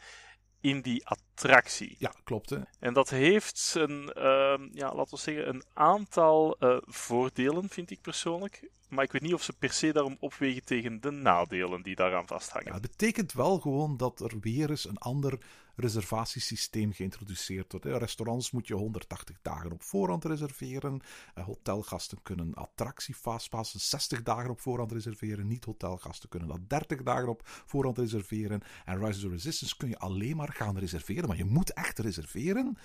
[0.61, 1.96] in die attractie.
[1.98, 2.50] Ja, klopt.
[2.50, 2.59] Hè?
[2.79, 8.00] En dat heeft een, ehm, ja, laten we zeggen, een aantal eh, voordelen, vind ik
[8.00, 8.68] persoonlijk.
[8.88, 12.27] Maar ik weet niet of ze per se daarom opwegen tegen de nadelen die daaraan
[12.27, 12.66] vasthangen.
[12.66, 15.38] Ja, het betekent wel gewoon dat er weer eens een ander
[15.77, 17.87] reservatiesysteem geïntroduceerd wordt.
[17.87, 21.01] Restaurants moet je 180 dagen op voorhand reserveren.
[21.35, 25.47] Eh, Hotelgasten kunnen attractiefastpassen 60 dagen op voorhand reserveren.
[25.47, 28.63] Niet-hotelgasten kunnen dat 30 dagen op voorhand reserveren.
[28.85, 31.29] En Rise of the Resistance kun je alleen maar gaan reserveren.
[31.29, 32.77] Maar je moet echt reserveren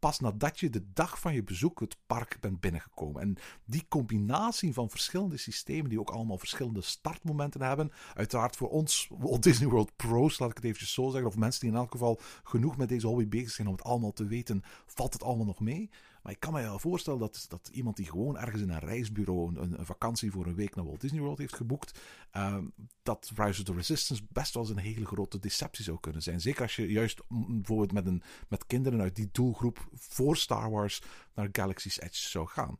[0.00, 3.22] pas nadat je de dag van je bezoek het park bent binnengekomen.
[3.22, 9.08] En die combinatie van verschillende systemen, die ook allemaal verschillende startmomenten hebben, uiteraard voor ons
[9.18, 11.90] Walt Disney World Pro's, laat ik het eventjes zo zeggen, of mensen die in elk
[11.90, 15.46] geval genoeg met deze hobby bezig zijn om het allemaal te weten, valt het allemaal
[15.46, 15.90] nog mee.
[16.22, 19.56] Maar ik kan me wel voorstellen dat, dat iemand die gewoon ergens in een reisbureau
[19.56, 22.64] een, vakantie voor een week naar Walt Disney World heeft geboekt, ehm,
[23.02, 26.40] dat Rise of the Resistance best wel eens een hele grote deceptie zou kunnen zijn.
[26.40, 31.02] Zeker als je juist bijvoorbeeld met, een, met kinderen uit die doelgroep voor Star Wars
[31.34, 32.76] naar Galaxy's Edge zou gaan.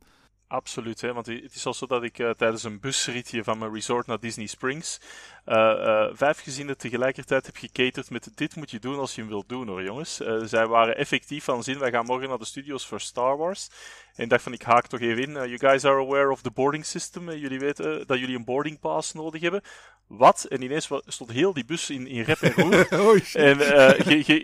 [0.51, 1.13] Absoluut, hè?
[1.13, 4.19] want het is al zo dat ik uh, tijdens een busritje van mijn resort naar
[4.19, 4.99] Disney Springs
[5.45, 9.29] uh, uh, vijf gezinnen tegelijkertijd heb gecaterd met dit moet je doen als je hem
[9.29, 10.21] wilt doen hoor jongens.
[10.43, 13.69] zij waren effectief van zin, wij gaan morgen naar de studios voor Star Wars.
[14.15, 15.33] En ik dacht van ik haak toch even in.
[15.33, 17.31] you guys are aware of the boarding system.
[17.31, 19.61] jullie weten dat jullie een boarding pass nodig hebben.
[20.07, 20.43] Wat?
[20.43, 22.87] En ineens stond heel die bus in, in rep en roer.
[23.01, 23.57] oh, en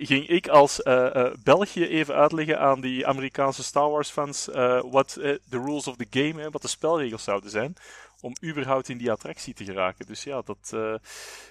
[0.05, 0.81] ging ik als
[1.43, 4.47] België even uitleggen aan die Amerikaanse Star Wars fans
[4.89, 7.75] wat de rules of the game, hè, wat de spelregels zouden zijn
[8.21, 10.05] om überhaupt in die attractie te geraken.
[10.05, 10.95] Dus ja, dat uh,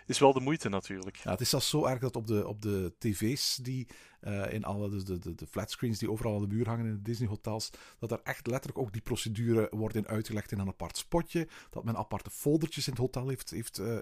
[0.06, 1.16] is wel de moeite natuurlijk.
[1.16, 3.86] Ja, het is zelfs zo erg dat op de, op de tv's die
[4.22, 6.92] uh, in alle dus de, de, de flatscreens die overal aan de muur hangen in
[6.92, 10.68] de Disney hotels, dat er echt letterlijk ook die procedure wordt in uitgelegd in een
[10.68, 13.96] apart spotje, dat men aparte foldertjes in het hotel heeft, heeft uh,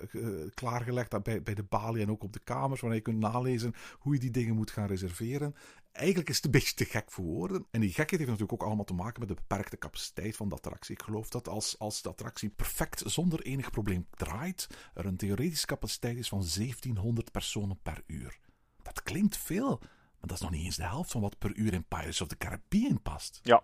[0.55, 4.15] klaargelegd bij, bij de balie en ook op de kamers, waar je kunt nalezen hoe
[4.15, 5.55] je die dingen moet gaan reserveren
[5.95, 7.67] eigenlijk is het een beetje te gek voor woorden.
[7.71, 10.55] En die gekheid heeft natuurlijk ook allemaal te maken met de beperkte capaciteit van de
[10.55, 10.95] attractie.
[10.95, 15.67] Ik geloof dat als, als de attractie perfect zonder enig probleem draait, er een theoretische
[15.67, 18.39] capaciteit is van 1700 personen per uur.
[18.83, 19.81] Dat klinkt veel,
[20.27, 22.37] dat is nog niet eens de helft van wat per uur in Pirates of the
[22.37, 23.41] Caribbean past.
[23.43, 23.63] Ja,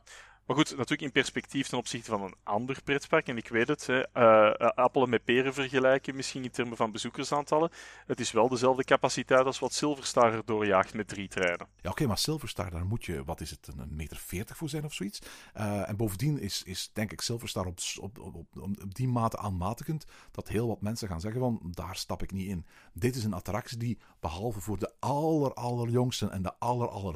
[0.50, 3.28] maar goed, natuurlijk in perspectief ten opzichte van een ander pretpark.
[3.28, 7.70] En ik weet het, hè, uh, appelen met peren vergelijken, misschien in termen van bezoekersaantallen.
[8.06, 11.68] Het is wel dezelfde capaciteit als wat Silverstar er doorjaagt met drie treinen.
[11.80, 14.84] Ja, oké, maar Silverstar, daar moet je, wat is het, een meter veertig voor zijn
[14.84, 15.20] of zoiets.
[15.56, 20.04] Uh, en bovendien is, is denk ik Silverstar op, op, op, op, die mate aanmatigend
[20.30, 22.66] dat heel wat mensen gaan zeggen van, daar stap ik niet in.
[22.92, 27.14] Dit is een attractie die, behalve voor de aller, allerjongsten en de aller,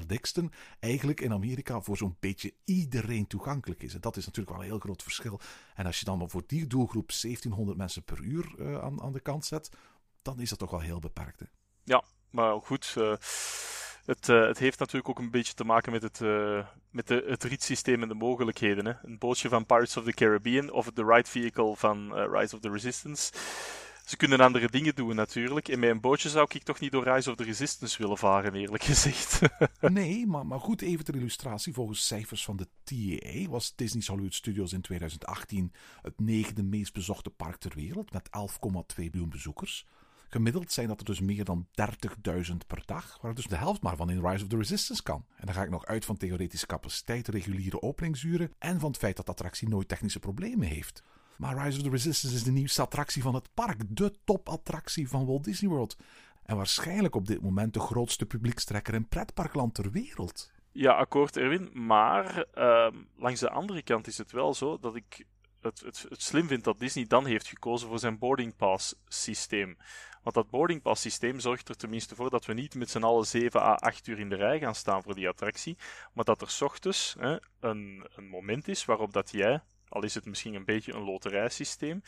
[0.80, 3.94] eigenlijk in Amerika voor zo'n beetje iedereen toegankelijk is.
[3.94, 5.40] En dat is natuurlijk wel een heel groot verschil.
[5.74, 9.20] En als je dan voor die doelgroep 1700 mensen per uur uh, aan, aan de
[9.20, 9.70] kant zet,
[10.22, 11.40] dan is dat toch wel heel beperkt.
[11.40, 11.46] Hè?
[11.84, 12.94] Ja, maar goed.
[12.98, 13.14] Uh,
[14.04, 16.20] het, uh, het, heeft natuurlijk ook een beetje te maken met het,
[16.90, 18.86] met de, het rietsysteem en de mogelijkheden.
[18.86, 18.92] Hè?
[19.02, 22.70] Een bootje van Pirates of the Caribbean of the Ride Vehicle van Rise of the
[22.70, 23.32] Resistance
[24.04, 25.68] ze kunnen andere dingen doen natuurlijk.
[25.68, 28.82] In mijn bootje zou ik toch niet door Rise of the Resistance willen varen, eerlijk
[28.82, 29.40] gezegd.
[29.80, 31.72] nee, maar, maar goed, even ter illustratie.
[31.72, 37.30] Volgens cijfers van de TAA was Disney's Hollywood Studios in 2018 het negende meest bezochte
[37.30, 38.34] park ter wereld met 11,2
[38.96, 39.86] miljoen bezoekers.
[40.28, 41.66] Gemiddeld zijn dat er dus meer dan
[42.50, 45.24] 30.000 per dag, waar dus de helft maar van in Rise of the Resistance kan.
[45.36, 49.16] En dan ga ik nog uit van theoretische capaciteit, reguliere openingsuren en van het feit
[49.16, 51.02] dat de attractie nooit technische problemen heeft.
[51.36, 53.82] Maar Rise of the Resistance is de nieuwste attractie van het park.
[53.88, 55.96] De topattractie van Walt Disney World.
[56.44, 60.52] En waarschijnlijk op dit moment de grootste publiekstrekker in pretparkland ter wereld.
[60.72, 61.70] Ja, akkoord Erwin.
[61.72, 65.26] Maar uh, langs de andere kant is het wel zo dat ik
[65.60, 69.76] het, het, het, slim vind dat Disney dan heeft gekozen voor zijn boarding pass systeem.
[70.22, 73.26] Want dat boarding pass systeem zorgt er tenminste voor dat we niet met z'n allen
[73.26, 75.76] 7 à 8 uur in de rij gaan staan voor die attractie.
[76.12, 79.62] Maar dat er s ochtends hè, een, een moment is waarop dat jij
[79.94, 82.02] al is het misschien een beetje een loterijsysteem,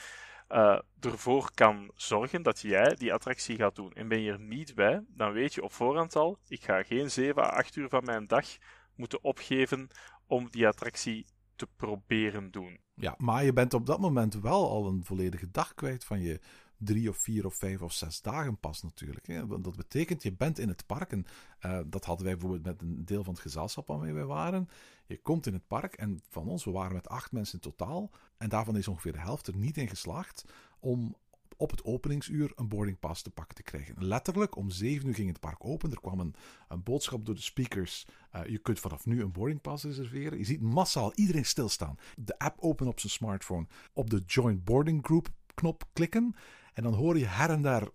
[0.48, 3.92] uh, ervoor kan zorgen dat jij die attractie gaat doen.
[3.92, 7.10] En ben je er niet bij, dan weet je op voorhand al, ik ga geen
[7.10, 8.46] 7 à 8 uur van mijn dag
[8.94, 9.88] moeten opgeven
[10.26, 12.80] om die attractie te proberen doen.
[12.94, 16.40] Ja, maar je bent op dat moment wel al een volledige dag kwijt van je
[16.78, 19.26] drie of vier of vijf of zes dagen pas natuurlijk.
[19.26, 19.46] Hè.
[19.46, 21.12] Dat betekent, je bent in het park.
[21.12, 21.26] En
[21.66, 24.68] uh, dat hadden wij bijvoorbeeld met een deel van het gezelschap waarmee wij waren.
[25.06, 28.10] Je komt in het park en van ons, we waren met acht mensen in totaal.
[28.36, 30.44] En daarvan is ongeveer de helft er niet in geslaagd
[30.80, 31.16] om
[31.56, 33.94] op het openingsuur een boardingpass te pakken te krijgen.
[33.98, 35.90] Letterlijk, om 7 uur ging het park open.
[35.90, 36.34] Er kwam een,
[36.82, 38.06] boodschap door de speakers.
[38.34, 40.38] Uh, je kunt vanaf nu een boardingpass reserveren.
[40.38, 41.96] Je ziet massaal iedereen stilstaan.
[42.16, 43.66] De app open op zijn smartphone.
[43.92, 46.34] Op de Join Boarding Group knop klikken.
[46.72, 47.88] En dan hoor je her en daar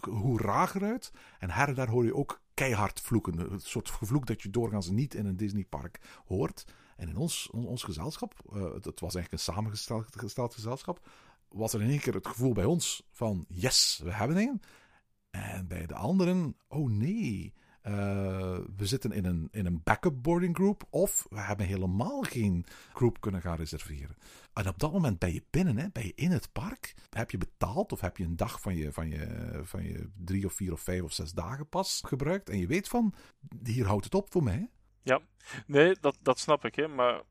[0.00, 1.12] hoera uit.
[1.38, 3.52] En her en daar hoor je ook keihard vloeken.
[3.52, 6.64] Een soort gevloek dat je doorgaans niet in een Disneypark hoort.
[6.96, 11.08] En in ons, ons gezelschap, uh, het was eigenlijk een samengesteld gezelschap,
[11.48, 14.62] was er in één keer het gevoel bij ons van yes, we hebben een.
[15.30, 17.92] En bij de anderen, oh nee, uh,
[18.76, 23.20] we zitten in een, in een backup boarding group of we hebben helemaal geen groep
[23.20, 24.16] kunnen gaan reserveren.
[24.58, 26.94] En op dat moment ben je binnen, hè, ben je in het park.
[27.10, 30.46] Heb je betaald of heb je een dag van je, van, je, van je drie
[30.46, 32.48] of vier of vijf of zes dagen pas gebruikt.
[32.48, 33.14] En je weet van,
[33.62, 34.70] hier houdt het op voor mij.
[35.02, 35.20] Ja,
[35.66, 36.74] nee, dat, dat snap ik.
[36.74, 37.22] Hè, maar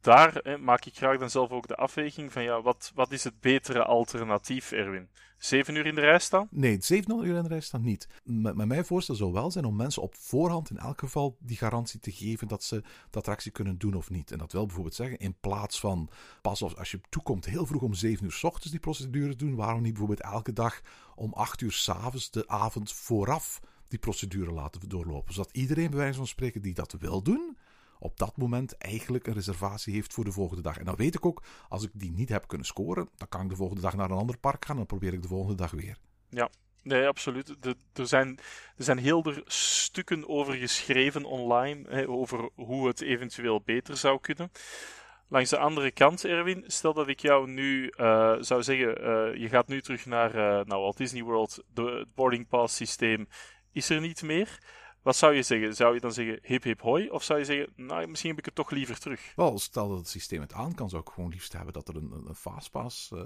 [0.00, 3.24] daar hè, maak ik graag dan zelf ook de afweging van ja, wat, wat is
[3.24, 5.08] het betere alternatief, Erwin?
[5.38, 6.48] Zeven uur in de rij staan?
[6.50, 8.08] Nee, zeven uur in de rij staan niet.
[8.24, 12.00] Met mijn voorstel zou wel zijn om mensen op voorhand in elk geval die garantie
[12.00, 14.32] te geven dat ze de attractie kunnen doen of niet.
[14.32, 16.10] En dat wil bijvoorbeeld zeggen, in plaats van
[16.42, 19.82] pas als je toekomt heel vroeg om zeven uur s ochtends die procedure doen, waarom
[19.82, 20.80] niet bijvoorbeeld elke dag
[21.14, 25.34] om acht uur s'avonds de avond vooraf die procedure laten doorlopen.
[25.34, 27.56] Zodat iedereen bij wijze van spreken die dat wil doen,
[28.00, 30.78] op dat moment eigenlijk een reservatie heeft voor de volgende dag.
[30.78, 33.48] En dan weet ik ook, als ik die niet heb kunnen scoren, dan kan ik
[33.48, 35.70] de volgende dag naar een ander park gaan en dan probeer ik de volgende dag
[35.70, 35.96] weer.
[36.28, 36.50] Ja,
[36.82, 37.62] Nee, absoluut.
[37.62, 38.38] De, er, zijn,
[38.76, 44.20] er zijn heel veel stukken over geschreven online, hè, over hoe het eventueel beter zou
[44.20, 44.50] kunnen.
[45.28, 49.48] Langs de andere kant, Erwin, stel dat ik jou nu uh, zou zeggen, uh, je
[49.48, 53.28] gaat nu terug naar, uh, naar Walt Disney World, het boarding pass systeem
[53.72, 54.58] is er niet meer.
[55.02, 55.74] Wat zou je zeggen?
[55.74, 57.10] Zou je dan zeggen hip hip hoi?
[57.10, 59.32] Of zou je zeggen, nou, misschien heb ik het toch liever terug?
[59.36, 61.96] Wel, stel dat het systeem het aan kan, zou ik gewoon liefst hebben dat er
[61.96, 63.20] een, een fastpass uh,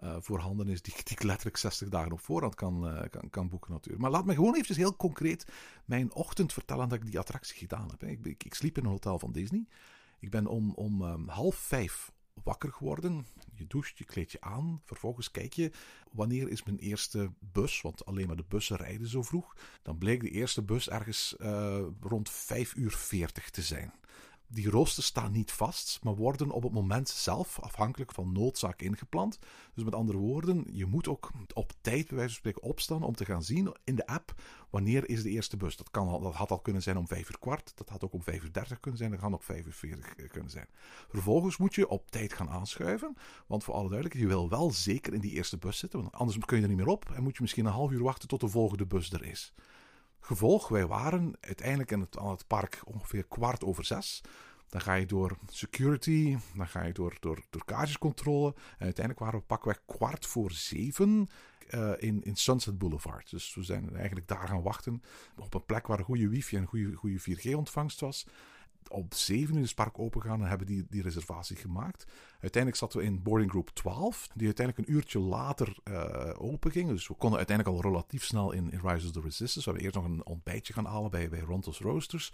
[0.00, 3.48] uh, voorhanden is die, die ik letterlijk 60 dagen op voorhand kan, uh, kan, kan
[3.48, 4.02] boeken natuurlijk.
[4.02, 5.46] Maar laat me gewoon eventjes heel concreet
[5.84, 8.02] mijn ochtend vertellen dat ik die attractie gedaan heb.
[8.02, 9.66] Ik, ik, ik sliep in een hotel van Disney.
[10.18, 13.26] Ik ben om, om um, half vijf wakker geworden.
[13.54, 14.80] Je doucht, je kleed je aan.
[14.84, 15.70] Vervolgens kijk je
[16.12, 17.80] wanneer is mijn eerste bus.
[17.80, 19.56] Want alleen maar de bussen rijden zo vroeg.
[19.82, 23.92] Dan bleek de eerste bus ergens uh, rond 5 uur 40 te zijn.
[24.46, 29.38] Die roosters staan niet vast, maar worden op het moment zelf afhankelijk van noodzaak ingepland.
[29.74, 33.14] Dus met andere woorden, je moet ook op tijd bij wijze van spreken opstaan om
[33.14, 34.34] te gaan zien in de app
[34.70, 35.76] wanneer is de eerste bus.
[35.76, 38.22] Dat, kan dat had al kunnen zijn om 5 uur kwart, dat had ook om
[38.22, 40.66] 5 uur 30 kunnen zijn, dat kan ook 5 uur 40 eh, kunnen zijn.
[41.08, 45.14] Vervolgens moet je op tijd gaan aanschuiven, want voor alle duidelijkheid, je wil wel zeker
[45.14, 47.36] in die eerste bus zitten, want anders kun je er niet meer op en moet
[47.36, 49.54] je misschien een half uur wachten tot de volgende bus er is.
[50.24, 54.20] Gevolg, wij waren uiteindelijk in het, aan het park ongeveer kwart over zes.
[54.68, 58.52] Dan ga je door security, dan ga je door, door, door.
[58.78, 61.28] En uiteindelijk waren we pakweg kwart voor zeven
[61.70, 63.30] uh, in, in Sunset Boulevard.
[63.30, 65.02] Dus we zijn eigenlijk daar gaan wachten
[65.36, 68.26] op een plek waar een goede wifi en goede, goede 4G-ontvangst was.
[68.90, 72.06] Op 7 uur is het park opengegaan en hebben die, die reservatie gemaakt.
[72.40, 76.88] Uiteindelijk zaten we in boarding group 12, die uiteindelijk een uurtje later uh, open ging.
[76.88, 79.58] Dus we konden uiteindelijk al relatief snel in, in Rise of the Resistance.
[79.58, 82.32] We hebben eerst nog een ontbijtje gaan halen bij, bij Ronto's Roasters.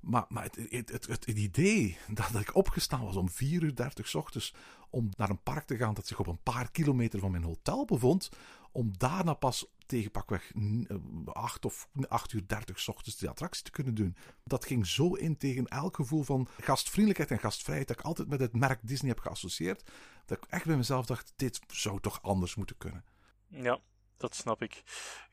[0.00, 4.14] Maar, maar het, het, het, het, idee dat ik opgestaan was om 4 uur 30
[4.14, 4.54] ochtends
[4.90, 7.84] om naar een park te gaan dat zich op een paar kilometer van mijn hotel
[7.84, 8.30] bevond,
[8.76, 10.52] om daarna pas tegen pakweg
[11.24, 14.16] 8 of 8 uur 30 ochtends die attractie te kunnen doen.
[14.44, 18.40] Dat ging zo in tegen elk gevoel van gastvriendelijkheid en gastvrijheid dat ik altijd met
[18.40, 19.90] het merk Disney heb geassocieerd,
[20.26, 23.04] dat ik echt bij mezelf dacht, dit zou toch anders moeten kunnen.
[23.48, 23.80] Ja,
[24.16, 24.82] dat snap ik.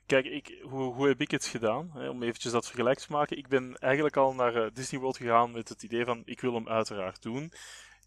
[0.06, 1.90] Kijk, ik, hoe, heb ik het gedaan?
[1.94, 3.38] Hè, om eventjes dat vergelijk te maken.
[3.38, 6.54] Ik ben eigenlijk al naar uh, Disney World gegaan met het idee van, ik wil
[6.54, 7.52] hem uiteraard doen.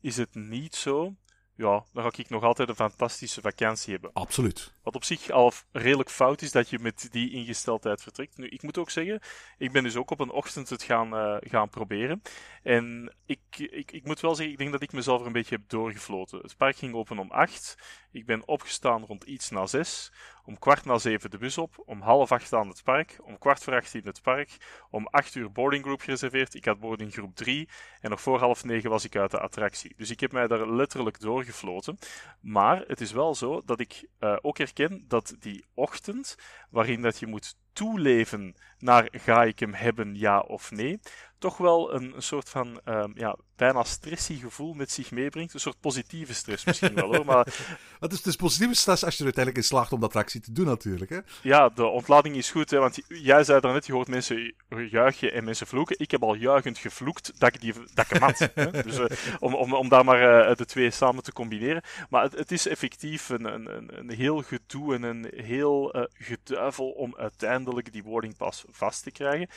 [0.01, 1.15] Is het niet zo
[1.57, 4.11] ja, dan ga ik nog altijd een fantastische vakantie hebben.
[4.13, 4.73] Absoluut.
[4.83, 8.37] Wat op zich al redelijk fout is dat je met die ingesteldheid vertrekt.
[8.37, 9.21] Nu, ik moet ook zeggen,
[9.59, 12.23] ik ben dus ook op een ochtend het gaan, uh, gaan proberen.
[12.63, 15.57] En ik, ik, ik moet wel zeggen, ik denk dat ik mezelf er een beetje
[15.57, 16.39] heb doorgefloten.
[16.39, 17.77] Het park ging open om 8.
[18.17, 20.13] Ik ben opgestaan rond iets na 6.
[20.45, 21.83] Om kwart na 7 de bus op.
[21.87, 23.19] Om half acht aan het park.
[23.23, 24.57] Om kwart voor acht in het park.
[24.91, 26.55] Om 8 uur boarding group gereserveerd.
[26.55, 27.69] Ik had boarding groep 3.
[28.01, 29.95] En nog voor half 9 was ik uit de attractie.
[29.97, 31.99] Dus ik heb mij daar letterlijk doorgefloten.
[32.41, 36.37] Maar het is wel zo dat ik uh, ook herken dat die ochtend,
[36.71, 41.01] waarin dat je moet toeleven naar ga ik hem hebben, ja of nee,
[41.39, 45.55] toch wel een, soort van um, ja, bijna stressy gevoel met zich meebrengt.
[45.55, 47.25] Een soort positieve stress misschien wel hoor.
[47.35, 47.47] Maar...
[48.01, 50.53] Het is dus positieve stress als je er uiteindelijk in slaagt om dat attractie te
[50.53, 51.11] doen natuurlijk.
[51.11, 51.19] Hè?
[51.43, 52.71] Ja, de ontlading is goed.
[52.71, 54.55] Hè, want jij zei daarnet, je hoort mensen
[54.91, 55.99] juichen en mensen vloeken.
[55.99, 58.51] Ik heb al juichend gevloekt dat ik, die, dat ik hem had.
[58.55, 58.71] hè?
[58.87, 59.07] Dus uh,
[59.39, 61.83] om, om, om daar maar uh, de twee samen te combineren.
[62.11, 66.91] Maar het, het is effectief een, een, een heel gedoe en een heel uh, geduivel
[66.91, 69.49] om uiteindelijk die boarding pass vast te krijgen.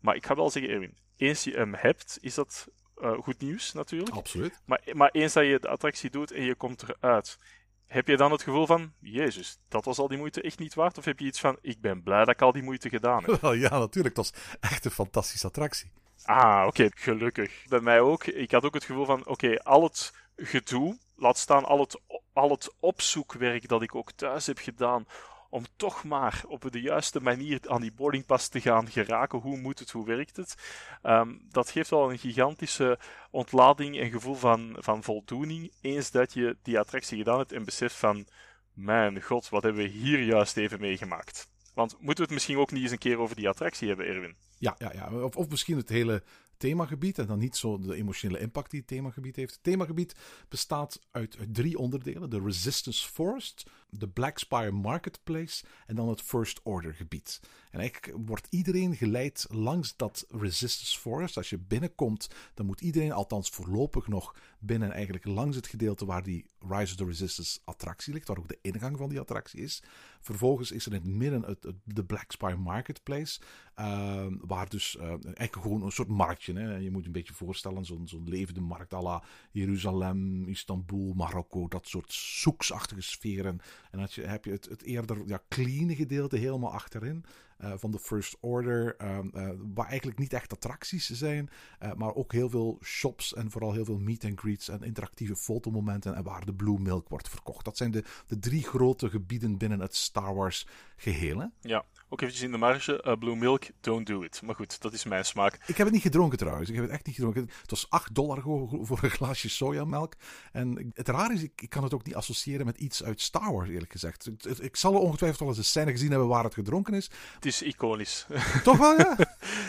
[0.00, 2.68] Maar ik ga wel zeggen, Erwin, eens je hem hebt, is dat
[3.02, 4.16] uh, goed nieuws natuurlijk.
[4.16, 4.60] Absoluut.
[4.64, 7.38] Maar, maar eens dat je de attractie doet en je komt eruit,
[7.86, 10.98] heb je dan het gevoel van, jezus, dat was al die moeite echt niet waard?
[10.98, 13.40] Of heb je iets van, ik ben blij dat ik al die moeite gedaan heb?
[13.40, 14.14] Wel ja, natuurlijk.
[14.14, 15.90] Dat was echt een fantastische attractie.
[16.24, 17.64] Ah, oké, okay, gelukkig.
[17.68, 18.24] Bij mij ook.
[18.24, 22.00] Ik had ook het gevoel van, oké, okay, al het gedoe, laat staan al het,
[22.32, 25.06] al het opzoekwerk dat ik ook thuis heb gedaan
[25.50, 29.38] om toch maar op de juiste manier aan die boardingpas te gaan geraken.
[29.38, 30.54] Hoe moet het, hoe werkt het?
[31.02, 32.98] Um, dat geeft wel een gigantische
[33.30, 35.72] ontlading en gevoel van, van voldoening.
[35.80, 38.26] Eens dat je die attractie gedaan hebt en beseft van,
[38.72, 41.48] mijn god, wat hebben we hier juist even meegemaakt?
[41.74, 44.36] Want moeten we het misschien ook niet eens een keer over die attractie hebben, Erwin?
[44.58, 45.22] Ja, ja, ja.
[45.22, 46.22] Of, of misschien het hele
[46.60, 49.52] themagebied en dan niet zo de emotionele impact die het themagebied heeft.
[49.52, 50.14] Het themagebied
[50.48, 56.60] bestaat uit, drie onderdelen: de Resistance Forest, de Black Spire Marketplace en dan het First
[56.62, 57.40] Order gebied.
[57.70, 61.36] En eigenlijk wordt iedereen geleid langs dat Resistance Forest.
[61.36, 66.22] Als je binnenkomt, dan moet iedereen, althans voorlopig nog, binnen eigenlijk langs het gedeelte waar
[66.22, 69.82] die Rise of the Resistance attractie ligt, waar ook de ingang van die attractie is.
[70.20, 73.40] Vervolgens is er in het midden het, de Black Spire Marketplace,
[73.80, 76.54] uh, waar dus uh, eigenlijk gewoon een soort marktje.
[76.54, 76.76] Hè.
[76.76, 81.86] Je moet je een beetje voorstellen, zo'n levende markt à la Jeruzalem, Istanbul, Marokko, dat
[81.86, 83.60] soort zoeksachtige sferen.
[83.90, 87.24] En dan heb je het, het eerder ja, clean gedeelte helemaal achterin.
[87.62, 91.50] Uh, van de First Order, uh, uh, waar eigenlijk niet echt attracties zijn,
[91.96, 96.14] maar ook heel veel shops en vooral heel veel meet and greets en interactieve fotomomenten
[96.14, 97.64] en waar de Blue Milk wordt verkocht.
[97.64, 101.38] Dat zijn de, de drie grote gebieden binnen het Star Wars geheel.
[101.38, 101.46] Hè?
[101.60, 103.04] Ja, ook eventjes in de marge.
[103.06, 104.42] Uh, Blue Milk, don't do it.
[104.42, 105.54] Maar goed, dat is mijn smaak.
[105.66, 106.68] Ik heb het niet gedronken trouwens.
[106.68, 107.50] Ik heb het echt niet gedronken.
[107.60, 110.14] Het was 8 dollar voor een glaasje sojamelk.
[110.52, 113.68] En het raar is, ik, kan het ook niet associëren met iets uit Star Wars,
[113.68, 114.26] eerlijk gezegd.
[114.26, 117.10] Ik, ik zal er ongetwijfeld wel eens een scène gezien hebben waar het gedronken is.
[117.34, 118.26] Het is iconisch.
[118.64, 119.16] Toch wel, ja?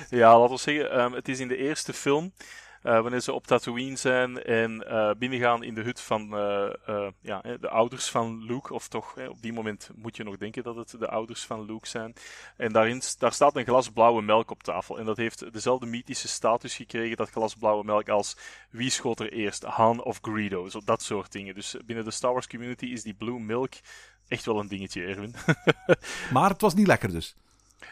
[0.09, 2.33] ja, laten we zeggen, um, het is in de eerste film.
[2.83, 7.41] Uh, wanneer ze op Tatooine zijn en uh, binnengaan in de hut van uh, ja,
[7.41, 8.73] de ouders van Luke.
[8.73, 11.87] Of toch, op die moment moet je nog denken dat het de ouders van Luke
[11.87, 12.13] zijn.
[12.57, 14.99] En daarin, daar staat een glas blauwe melk op tafel.
[14.99, 18.37] En dat heeft dezelfde mythische status gekregen, dat glas blauwe melk, als
[18.69, 19.63] wie schoot er eerst?
[19.63, 20.69] Han of Greedo?
[20.69, 21.55] Zo, dat soort dingen.
[21.55, 23.73] Dus binnen de Star Wars community is die blue milk
[24.27, 25.35] echt wel een dingetje, Erwin.
[26.33, 27.35] maar het was niet lekker dus.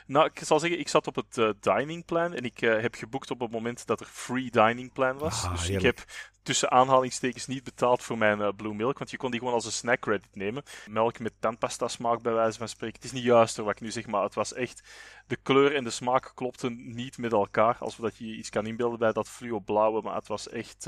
[0.05, 2.95] Nou, ik zal zeggen, ik zat op het uh, dining plan en ik uh, heb
[2.95, 5.43] geboekt op het moment dat er free dining plan was.
[5.43, 5.79] Ah, dus heerlijk.
[5.79, 6.05] ik heb
[6.43, 9.65] tussen aanhalingstekens niet betaald voor mijn uh, blue milk, want je kon die gewoon als
[9.65, 10.63] een snack credit nemen.
[10.87, 12.95] Melk met tandpasta smaak bij wijze van spreken.
[12.95, 14.83] Het is niet juist wat ik nu zeg, maar het was echt...
[15.27, 18.99] De kleur en de smaak klopten niet met elkaar, alsof dat je iets kan inbeelden
[18.99, 20.87] bij dat fluo blauwe, maar het was echt...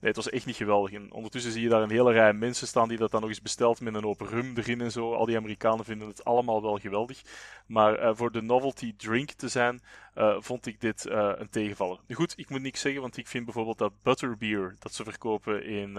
[0.00, 0.92] Nee, het was echt niet geweldig.
[0.92, 3.42] En ondertussen zie je daar een hele rij mensen staan die dat dan nog eens
[3.42, 5.14] bestelt met een open rum erin en zo.
[5.14, 7.22] Al die Amerikanen vinden het allemaal wel geweldig.
[7.66, 9.82] Maar uh, voor de novelty drink te zijn,
[10.16, 11.98] uh, vond ik dit uh, een tegenvaller.
[12.06, 15.64] Nu goed, ik moet niks zeggen, want ik vind bijvoorbeeld dat butterbeer dat ze verkopen
[15.64, 15.98] in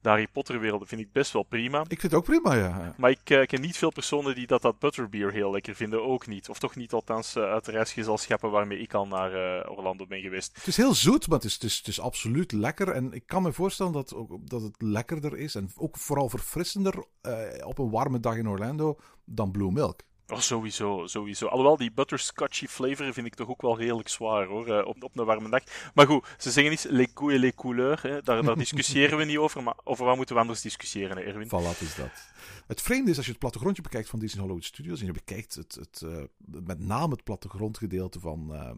[0.00, 1.80] de Harry Potter werelden, vind ik best wel prima.
[1.80, 2.94] Ik vind het ook prima, ja.
[2.96, 6.26] Maar ik uh, ken niet veel personen die dat, dat butterbeer heel lekker vinden, ook
[6.26, 6.48] niet.
[6.48, 10.20] Of toch niet althans uh, uit de reisgezelschappen waarmee ik al naar uh, Orlando ben
[10.20, 10.56] geweest.
[10.56, 12.88] Het is heel zoet, maar het is, het, is, het is absoluut lekker.
[12.88, 17.04] En ik kan me voorstellen dat, ook, dat het lekkerder is en ook vooral verfrissender
[17.64, 20.00] op een warme dag in Orlando dan Blue Milk.
[20.30, 21.46] Oh, sowieso, sowieso.
[21.46, 25.18] Alhoewel, die butterscotchy flavor vind ik toch ook wel redelijk zwaar, hoor, uh, op, op
[25.18, 25.62] een warme dag.
[25.94, 28.22] Maar goed, ze zeggen iets, les goûts et les couleurs, hè.
[28.22, 31.46] Daar, daar discussiëren we niet over, maar over wat moeten we anders discussiëren, hè, Erwin?
[31.46, 32.10] Voilà, is dat.
[32.66, 35.54] Het vreemde is, als je het plattegrondje bekijkt van Disney Hollywood Studios, en je bekijkt
[35.54, 36.22] het, het, uh,
[36.64, 38.70] met name het plattegrondgedeelte van uh,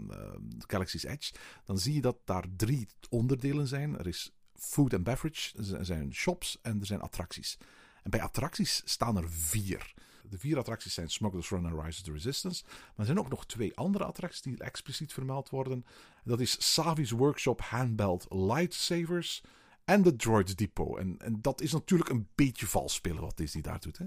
[0.66, 1.32] Galaxy's Edge,
[1.64, 3.98] dan zie je dat daar drie onderdelen zijn.
[3.98, 7.58] Er is food and beverage, er zijn shops en er zijn attracties.
[8.02, 9.94] En bij attracties staan er vier.
[10.30, 12.64] De vier attracties zijn Smuggler's Run en Rise of the Resistance.
[12.66, 15.84] Maar er zijn ook nog twee andere attracties die expliciet vermeld worden.
[16.24, 19.42] Dat is Savi's Workshop Handbelt Lightsavers
[19.84, 20.98] en de Droids Depot.
[20.98, 24.04] En, en dat is natuurlijk een beetje vals spelen wat Disney daar doet, hè?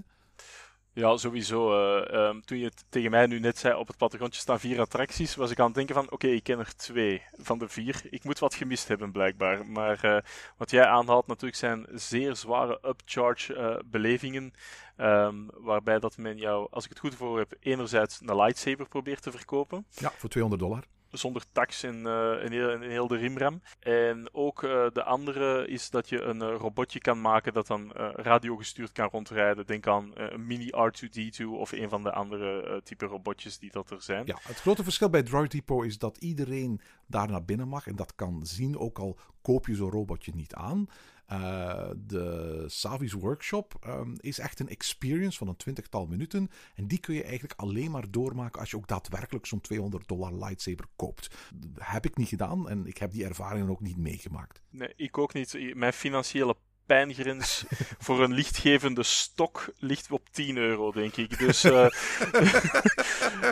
[0.94, 1.72] Ja, sowieso.
[1.72, 4.80] Uh, um, toen je het tegen mij nu net zei, op het plattegrondje staan vier
[4.80, 8.02] attracties, was ik aan het denken van, oké, ik ken er twee van de vier.
[8.10, 9.66] Ik moet wat gemist hebben, blijkbaar.
[9.66, 10.18] Maar uh,
[10.56, 14.52] wat jij aanhaalt natuurlijk zijn zeer zware upcharge uh, belevingen,
[14.96, 19.22] um, waarbij dat men jou, als ik het goed voor heb, enerzijds een lightsaber probeert
[19.22, 19.86] te verkopen.
[19.90, 20.84] Ja, voor 200 dollar
[21.16, 23.62] zonder tax en, uh, en, heel, en heel de rimram.
[23.80, 27.92] En ook uh, de andere is dat je een uh, robotje kan maken dat dan
[28.14, 29.66] radiogestuurd kan rondrijden.
[29.66, 34.02] Denk aan een mini R2D2 of een van de andere type robotjes die dat er
[34.02, 34.26] zijn.
[34.26, 37.96] Ja, het grote verschil bij Droid Depot is dat iedereen daar naar binnen mag en
[37.96, 40.88] dat kan zien, ook al koop je zo'n robotje niet aan.
[41.32, 46.50] Uh, de Savi's Workshop um, is echt een experience van een twintigtal minuten.
[46.74, 50.34] En die kun je eigenlijk alleen maar doormaken als je ook daadwerkelijk zo'n 200 dollar
[50.34, 51.34] lightsaber koopt.
[51.54, 54.62] Dat heb ik niet gedaan en ik heb die ervaringen ook niet meegemaakt.
[54.70, 55.74] Nee, ik ook niet.
[55.74, 56.56] Mijn financiële
[56.86, 57.64] pijngrens
[58.04, 61.38] voor een lichtgevende stok ligt op 10 euro, denk ik.
[61.38, 61.86] Dus, uh,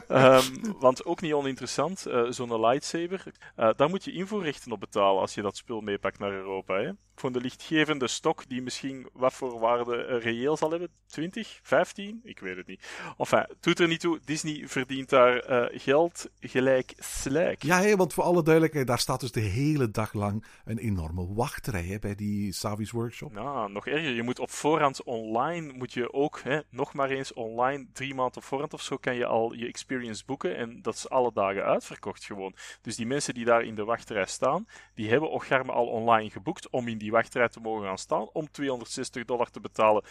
[0.08, 3.24] um, want ook niet oninteressant, uh, zo'n lightsaber,
[3.56, 6.74] uh, daar moet je invoerrechten op betalen als je dat spul meepakt naar Europa.
[6.74, 6.90] Hè?
[7.14, 12.38] Voor de lichtgevende stok, die misschien wat voor waarde reëel zal hebben, 20, 15, ik
[12.38, 12.86] weet het niet.
[13.18, 17.62] Enfin, doet er niet toe, Disney verdient daar eh, geld gelijk slijk.
[17.62, 21.34] Ja, hé, want voor alle duidelijkheid, daar staat dus de hele dag lang een enorme
[21.34, 23.32] wachtrij hè, bij die Savi's Workshop.
[23.32, 27.32] Nou, nog erger, je moet op voorhand online, moet je ook, hè, nog maar eens
[27.32, 30.94] online, drie maanden op voorhand of zo, kan je al je experience boeken en dat
[30.94, 32.54] is alle dagen uitverkocht gewoon.
[32.80, 36.70] Dus die mensen die daar in de wachtrij staan, die hebben Ocharme al online geboekt
[36.70, 40.04] om in die wachtrij te mogen gaan staan, om 260 dollar te betalen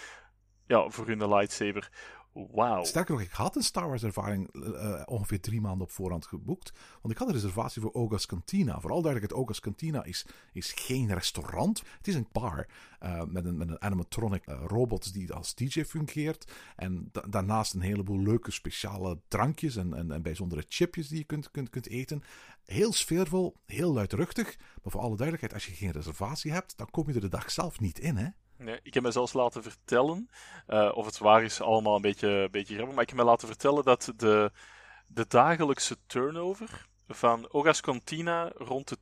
[0.67, 1.89] ja, voor hun lightsaber.
[2.85, 6.73] Sterker nog, ik had een Star Wars ervaring uh, ongeveer drie maanden op voorhand geboekt.
[7.01, 8.79] Want ik had een reservatie voor Oga's Cantina.
[8.79, 11.83] Vooral duidelijk, Oga's Cantina is, is geen restaurant.
[11.97, 12.67] Het is een bar
[13.03, 16.51] uh, met, een, met een animatronic robot die als DJ fungeert.
[16.75, 21.23] En da daarnaast een heleboel leuke speciale drankjes en, en, en bijzondere chipjes die je
[21.23, 22.23] kunt, kunt, kunt eten.
[22.65, 24.57] Heel sfeervol, heel luidruchtig.
[24.57, 27.51] Maar voor alle duidelijkheid, als je geen reservatie hebt, dan kom je er de dag
[27.51, 28.27] zelf niet in, hè?
[28.83, 30.29] Ik heb me zelfs laten vertellen,
[30.67, 33.83] uh, of het waar is, allemaal een beetje, beetje maar ik heb me laten vertellen
[33.83, 34.51] dat de,
[35.07, 38.97] de dagelijkse turnover van Ogas Cantina rond de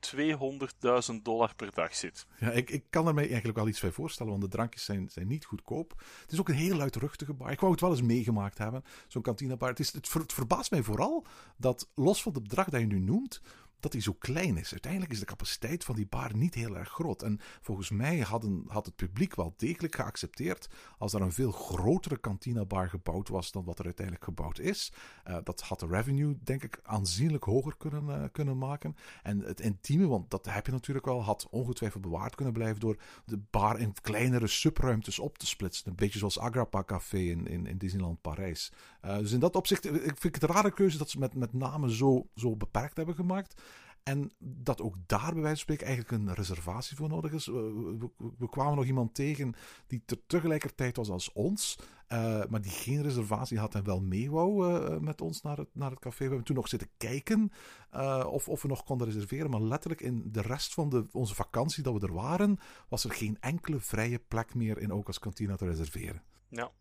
[1.13, 2.25] 200.000 dollar per dag zit.
[2.39, 5.09] Ja, ik, ik kan er mij eigenlijk wel iets bij voorstellen, want de drankjes zijn,
[5.09, 5.93] zijn niet goedkoop.
[6.21, 7.51] Het is ook een heel luidruchtige bar.
[7.51, 9.69] Ik wou het wel eens meegemaakt hebben, zo'n kantinebar.
[9.69, 11.25] Het, het verbaast mij vooral
[11.57, 13.41] dat, los van het bedrag dat je nu noemt,
[13.79, 14.71] dat die zo klein is.
[14.71, 17.21] Uiteindelijk is de capaciteit van die bar niet heel erg groot.
[17.21, 22.17] En volgens mij hadden, had het publiek wel degelijk geaccepteerd als er een veel grotere
[22.17, 24.93] kantinebar gebouwd was dan wat er uiteindelijk gebouwd is.
[25.27, 28.95] Uh, dat had de revenue, denk ik, aanzienlijk hoger kunnen, uh, kunnen maken.
[29.23, 32.97] En het intieme, want dat heb je natuurlijk wel, had ongetwijfeld bewaard kunnen blijven door
[33.25, 35.89] de bar in kleinere subruimtes op te splitsen.
[35.89, 38.71] Een beetje zoals Agrapa Café in, in, Disneyland Parijs.
[39.05, 41.33] Uh, dus in dat opzicht ik vind ik het een rare keuze dat ze met,
[41.33, 43.61] met name zo, zo beperkt hebben gemaakt.
[44.03, 47.45] En dat ook daar bij wijze van spreken eigenlijk een reservatie voor nodig is.
[47.45, 49.55] We, kwamen nog iemand tegen
[49.87, 51.77] die ter tegelijkertijd was als ons,
[52.09, 55.69] uh, maar die geen reservatie had en wel mee wou uh, met ons naar het,
[55.73, 56.17] naar het café.
[56.17, 57.51] We hebben toen nog zitten kijken
[57.93, 59.49] uh, of, of we nog konden reserveren.
[59.49, 63.11] Maar letterlijk in de rest van de, onze vakantie dat we er waren, was er
[63.11, 66.23] geen enkele vrije plek meer in Okas Cantina te reserveren.
[66.49, 66.71] Ja.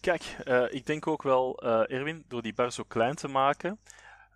[0.00, 0.22] Kijk,
[0.70, 3.78] ik denk ook wel, Erwin, door die bar zo klein te maken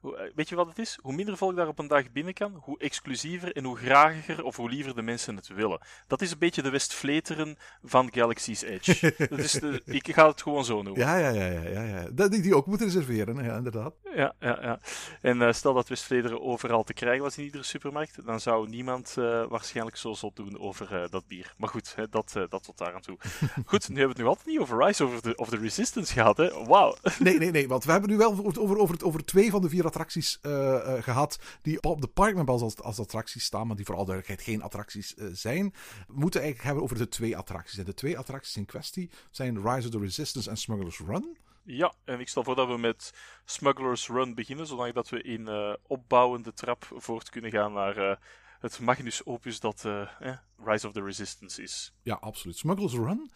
[0.02, 0.98] eh, weet je wat het is?
[1.02, 4.56] Hoe minder volk daar op een dag binnen kan, hoe exclusiever en hoe grager of
[4.56, 5.80] hoe liever de mensen het willen.
[6.06, 9.14] Dat is een beetje de Westvleteren van Galaxy's Edge.
[9.30, 11.02] dat is de, ik ga het gewoon zo noemen.
[11.02, 11.46] Ja, ja, ja.
[11.46, 12.08] ja, ja, ja.
[12.12, 13.94] Dat die, die ook moeten reserveren, ja, inderdaad.
[14.14, 14.80] Ja, ja, ja.
[15.20, 19.14] En uh, stel dat Westvleteren overal te krijgen was in iedere supermarkt, dan zou niemand
[19.18, 21.54] uh, waarschijnlijk zo zot doen over uh, dat bier.
[21.58, 23.18] Maar goed, hè, dat, dat tot daar aan toe.
[23.66, 26.12] goed, nu hebben we het nu altijd niet over Rise of the, of the Resistance
[26.12, 26.64] gehad, hè?
[26.64, 26.96] Wauw.
[27.18, 29.68] nee, nee, nee, want we hebben nu wel over, over, over, over twee van de
[29.68, 33.84] vier attracties uh, uh, gehad die op de Parkmap als, als attracties staan, maar die
[33.84, 35.74] voor alle duidelijkheid geen attracties uh, zijn.
[36.06, 37.78] We moeten eigenlijk hebben over de twee attracties.
[37.78, 41.36] En de twee attracties in kwestie zijn Rise of the Resistance en Smuggler's Run.
[41.62, 43.14] Ja, en ik stel voor dat we met
[43.44, 48.18] Smuggler's Run beginnen, zodat we in opbouwende trap voort kunnen gaan naar
[48.60, 51.92] het magnus opus dat eh, Rise of the Resistance is.
[52.02, 52.56] Ja, absoluut.
[52.56, 53.30] Smuggler's Run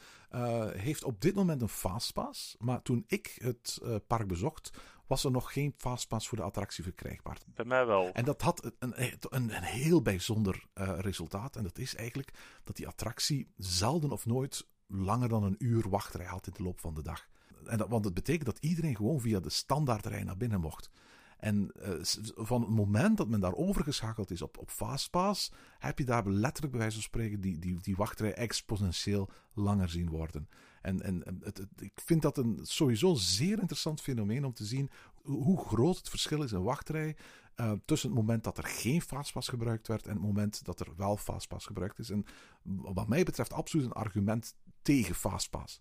[0.77, 2.57] heeft op dit moment een fastpass.
[2.59, 4.71] Maar toen ik het park bezocht,
[5.11, 7.39] was er nog geen fastpass voor de attractie verkrijgbaar.
[7.55, 8.13] Bij mij wel.
[8.13, 11.57] En dat had een, een, een heel bijzonder resultaat.
[11.57, 12.33] En dat is eigenlijk
[12.65, 16.81] dat die attractie zelden of nooit langer dan een uur wachtrij had in de loop
[16.81, 17.29] van de dag.
[17.67, 20.91] En dat, want het betekent dat iedereen gewoon via de standaardrij naar binnen mocht.
[21.37, 21.95] En uh,
[22.35, 26.73] van het moment dat men daar overgeschakeld is op, op Fastpass, heb je daar letterlijk
[26.73, 30.49] bij wijze van spreken die, die, die wachtrij exponentieel langer zien worden.
[30.81, 31.43] En, en
[31.78, 34.91] ik vind dat een sowieso zeer interessant fenomeen om te zien
[35.22, 37.16] hoe groot het verschil is in wachtrij
[37.57, 40.97] uh, tussen het moment dat er geen Fastpass gebruikt werd en het moment dat er
[40.97, 42.11] wel Fastpass gebruikt is.
[42.11, 42.24] En
[42.62, 45.81] wat mij betreft absoluut een argument tegen Fastpass.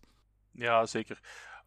[0.51, 1.19] Ja, zeker.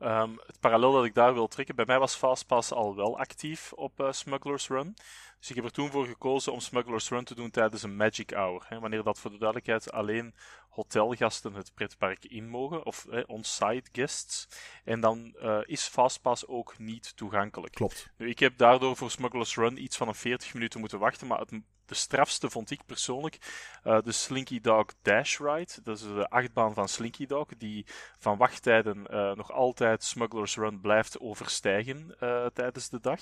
[0.04, 3.72] Um, het parallel dat ik daar wil trekken, bij mij was Fastpass al wel actief
[3.72, 4.94] op uh, Smuggler's Run.
[5.38, 8.30] Dus ik heb er toen voor gekozen om Smuggler's Run te doen tijdens een Magic
[8.30, 8.64] Hour.
[8.68, 10.34] Hè, wanneer dat voor de duidelijkheid alleen
[10.68, 14.48] hotelgasten het pretpark in mogen, of on-site guests.
[14.84, 17.74] En dan uh, is Fastpass ook niet toegankelijk.
[17.74, 18.10] Klopt.
[18.16, 21.38] Nu, ik heb daardoor voor Smuggler's Run iets van een 40 minuten moeten wachten, maar
[21.38, 21.52] het,
[21.92, 23.38] de strafste vond ik persoonlijk
[23.84, 25.72] uh, de Slinky Dog Dash Ride.
[25.82, 27.86] Dat is de achtbaan van Slinky Dog, die
[28.18, 32.14] van wachttijden uh, nog altijd Smuggler's Run blijft overstijgen
[32.52, 33.20] tijdens de dag.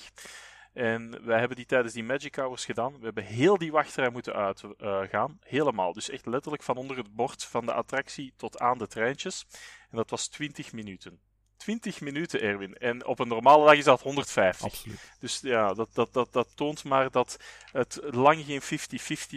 [0.73, 2.99] En wij hebben die tijdens die Magic Hours gedaan.
[2.99, 5.39] We hebben heel die wachtrij moeten uitgaan.
[5.43, 5.93] Helemaal.
[5.93, 9.45] Dus echt letterlijk van onder het bord van de attractie tot aan de treintjes.
[9.89, 11.19] En dat was 20 minuten.
[11.61, 12.73] 20 minuten, Erwin.
[12.73, 14.65] En op een normale dag is dat 150.
[14.65, 14.99] Absoluut.
[15.19, 17.37] Dus ja, dat, dat, dat, dat toont maar dat
[17.71, 18.65] het lang geen 50-50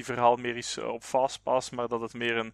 [0.05, 2.53] verhaal meer is eh, op Fastpass, maar dat het meer een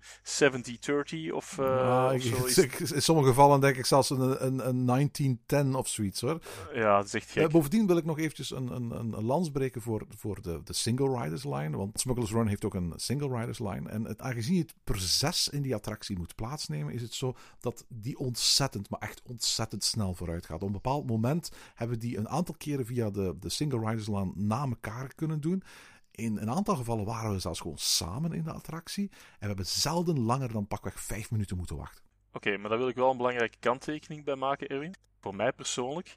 [1.31, 2.59] 70-30 of, uh, ja, of zo is.
[2.95, 6.41] In sommige gevallen denk ik zelfs een, een, een 1910 of zoiets hoor.
[6.75, 7.43] Ja, dat is echt gek.
[7.43, 10.73] Uh, bovendien wil ik nog eventjes een, een, een lans breken voor, voor de, de
[10.73, 11.77] single riders line.
[11.77, 13.89] Want Smuggler's Run heeft ook een single riders line.
[13.89, 17.37] En het, aangezien je het per zes in die attractie moet plaatsnemen, is het zo
[17.61, 20.61] dat die ontzettend, maar echt ontzettend snel vooruit gaat.
[20.61, 24.33] Op een bepaald moment hebben die een aantal keren via de, de single riders line
[24.35, 25.63] na elkaar kunnen doen.
[26.11, 29.09] In een aantal gevallen waren we zelfs gewoon samen in de attractie.
[29.11, 32.05] En we hebben zelden langer dan pakweg vijf minuten moeten wachten.
[32.33, 34.95] Oké, maar daar wil ik wel een belangrijke kanttekening bij maken, Erwin.
[35.21, 36.17] Voor mij persoonlijk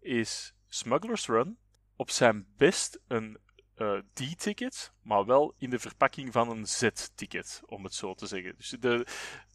[0.00, 1.58] is Smuggler's Run
[1.96, 3.38] op zijn best een
[3.76, 8.54] uh, D-ticket, maar wel in de verpakking van een Z-ticket, om het zo te zeggen.
[8.56, 9.06] Dus de,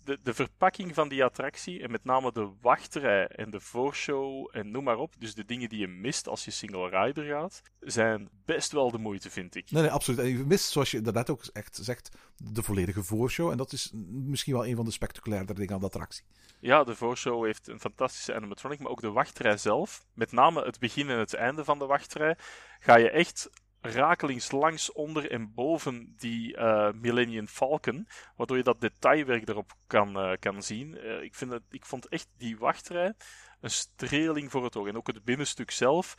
[0.03, 4.71] de, de verpakking van die attractie, en met name de wachtrij en de voorshow en
[4.71, 8.29] noem maar op, dus de dingen die je mist als je single rider gaat, zijn
[8.45, 9.71] best wel de moeite, vind ik.
[9.71, 10.19] Nee, nee, absoluut.
[10.19, 13.51] En je mist, zoals je daarnet ook echt zegt, de volledige voorshow.
[13.51, 16.23] En dat is misschien wel een van de spectaculairder dingen aan de attractie.
[16.59, 20.79] Ja, de voorshow heeft een fantastische animatronic, maar ook de wachtrij zelf, met name het
[20.79, 22.37] begin en het einde van de wachtrij,
[22.79, 23.49] ga je echt
[23.81, 30.17] rakelings langs onder en boven die uh, Millennium Falcon, waardoor je dat detailwerk erop kan,
[30.17, 30.95] uh, kan zien.
[30.95, 33.13] Uh, ik, vind het, ik vond echt die wachtrij
[33.61, 34.87] een streling voor het oog.
[34.87, 36.15] En ook het binnenstuk zelf,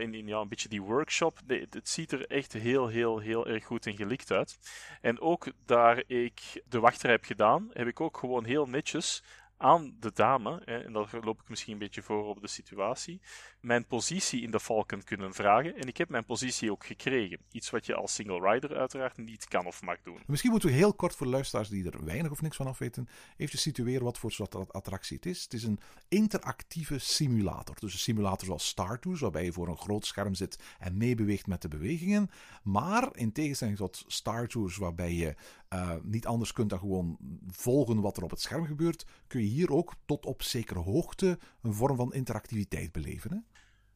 [0.00, 3.46] in, in ja, een beetje die workshop, nee, het ziet er echt heel, heel, heel
[3.46, 4.58] erg goed en gelikt uit.
[5.00, 9.22] En ook daar ik de wachtrij heb gedaan, heb ik ook gewoon heel netjes
[9.58, 13.20] aan de dame, en daar loop ik misschien een beetje voor op de situatie,
[13.60, 15.76] mijn positie in de Falcon kunnen vragen.
[15.76, 17.38] En ik heb mijn positie ook gekregen.
[17.50, 20.20] Iets wat je als single rider uiteraard niet kan of mag doen.
[20.26, 23.08] Misschien moeten we heel kort voor luisteraars die er weinig of niks van af weten,
[23.36, 25.42] even situeren wat voor soort attractie het is.
[25.42, 27.76] Het is een interactieve simulator.
[27.78, 31.46] Dus een simulator zoals Star Tours, waarbij je voor een groot scherm zit en meebeweegt
[31.46, 32.30] met de bewegingen.
[32.62, 35.34] Maar in tegenstelling tot Star Tours, waarbij je
[35.74, 39.46] uh, niet anders kunt dan gewoon volgen wat er op het scherm gebeurt, kun je
[39.46, 43.46] hier ook tot op zekere hoogte een vorm van interactiviteit beleven.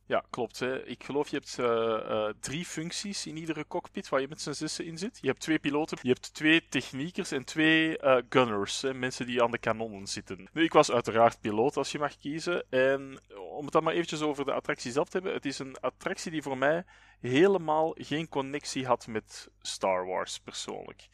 [0.07, 0.59] Ja, klopt.
[0.59, 0.87] Hè.
[0.87, 4.53] Ik geloof je hebt uh, uh, drie functies in iedere cockpit waar je met z'n
[4.53, 5.18] zussen in zit.
[5.20, 7.99] Je hebt twee piloten, je hebt twee techniekers en twee
[8.29, 10.49] gunners, hè, mensen die aan de kanonnen zitten.
[10.53, 12.64] Nu, ik was uiteraard piloot als je mag kiezen.
[12.70, 13.20] En
[13.57, 15.35] om het dan maar eventjes over de attractie zelf te hebben.
[15.35, 16.85] Het is een attractie die voor mij
[17.20, 21.09] helemaal geen connectie had met Star Wars persoonlijk.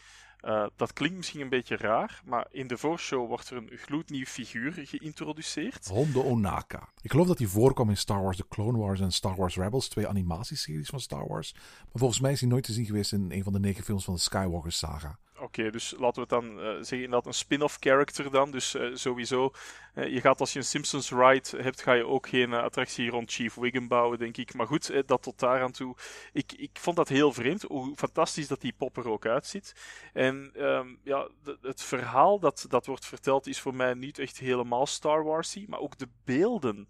[0.44, 4.24] Uh, dat klinkt misschien een beetje raar, maar in de voorshow wordt er een gloednieuw
[4.24, 5.88] figuur geïntroduceerd.
[5.88, 6.88] Hondo Onaka.
[7.02, 9.88] Ik geloof dat hij voorkwam in Star Wars The Clone Wars en Star Wars Rebels,
[9.88, 11.52] twee animatieseries van Star Wars.
[11.54, 14.04] Maar volgens mij is hij nooit te zien geweest in een van de negen films
[14.04, 15.18] van de Skywalker saga.
[15.40, 18.50] Oké, dus laten we het dan uh, zeggen dat een spin-off character dan.
[18.50, 19.52] Dus uh, sowieso,
[19.94, 23.32] uh, je gaat als je een Simpsons ride hebt, ga je ook geen attractie rond
[23.32, 24.54] Chief Wiggum bouwen, denk ik.
[24.54, 25.96] Maar goed, dat tot daar aan toe.
[26.32, 29.74] Ik, ik vond dat heel vreemd, hoe fantastisch dat die pop er ook uitziet.
[30.12, 31.28] En um, ja,
[31.62, 35.80] het verhaal dat, dat wordt verteld is voor mij niet echt helemaal Star Warsy, maar
[35.80, 36.88] ook de beelden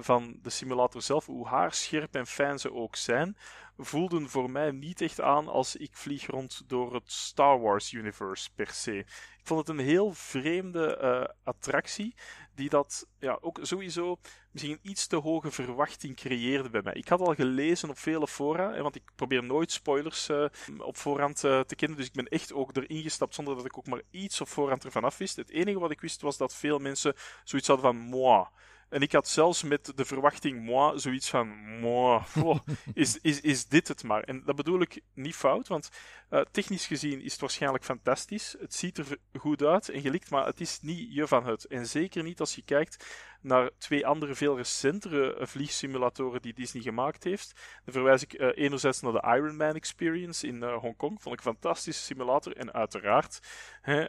[0.00, 3.36] van de simulator zelf, hoe haarscherp en fijn ze ook zijn,
[3.78, 8.48] voelden voor mij niet echt aan als ik vlieg rond door het Star Wars universe
[8.54, 8.96] per se.
[9.38, 12.14] Ik vond het een heel vreemde uh, attractie,
[12.54, 14.18] die dat ja, ook sowieso
[14.50, 16.92] misschien een iets te hoge verwachting creëerde bij mij.
[16.92, 20.44] Ik had al gelezen op vele fora, want ik probeer nooit spoilers uh,
[20.78, 23.78] op voorhand uh, te kennen, dus ik ben echt ook erin gestapt zonder dat ik
[23.78, 25.36] ook maar iets op voorhand ervan af wist.
[25.36, 27.14] Het enige wat ik wist was dat veel mensen
[27.44, 28.46] zoiets hadden van moi.
[28.94, 31.48] En ik had zelfs met de verwachting, moi, zoiets van,
[31.80, 32.58] moi, oh,
[32.94, 34.22] is, is, is dit het maar?
[34.22, 35.90] En dat bedoel ik niet fout, want
[36.30, 38.56] uh, technisch gezien is het waarschijnlijk fantastisch.
[38.58, 41.64] Het ziet er goed uit en gelikt, maar het is niet je van het.
[41.64, 43.06] En zeker niet als je kijkt
[43.44, 47.60] naar twee andere veel recentere vliegsimulatoren die Disney gemaakt heeft.
[47.84, 51.22] Dan verwijs ik uh, enerzijds naar de Iron Man Experience in uh, Hongkong.
[51.22, 52.56] Vond ik een fantastische simulator.
[52.56, 53.40] En uiteraard
[53.80, 54.04] hè,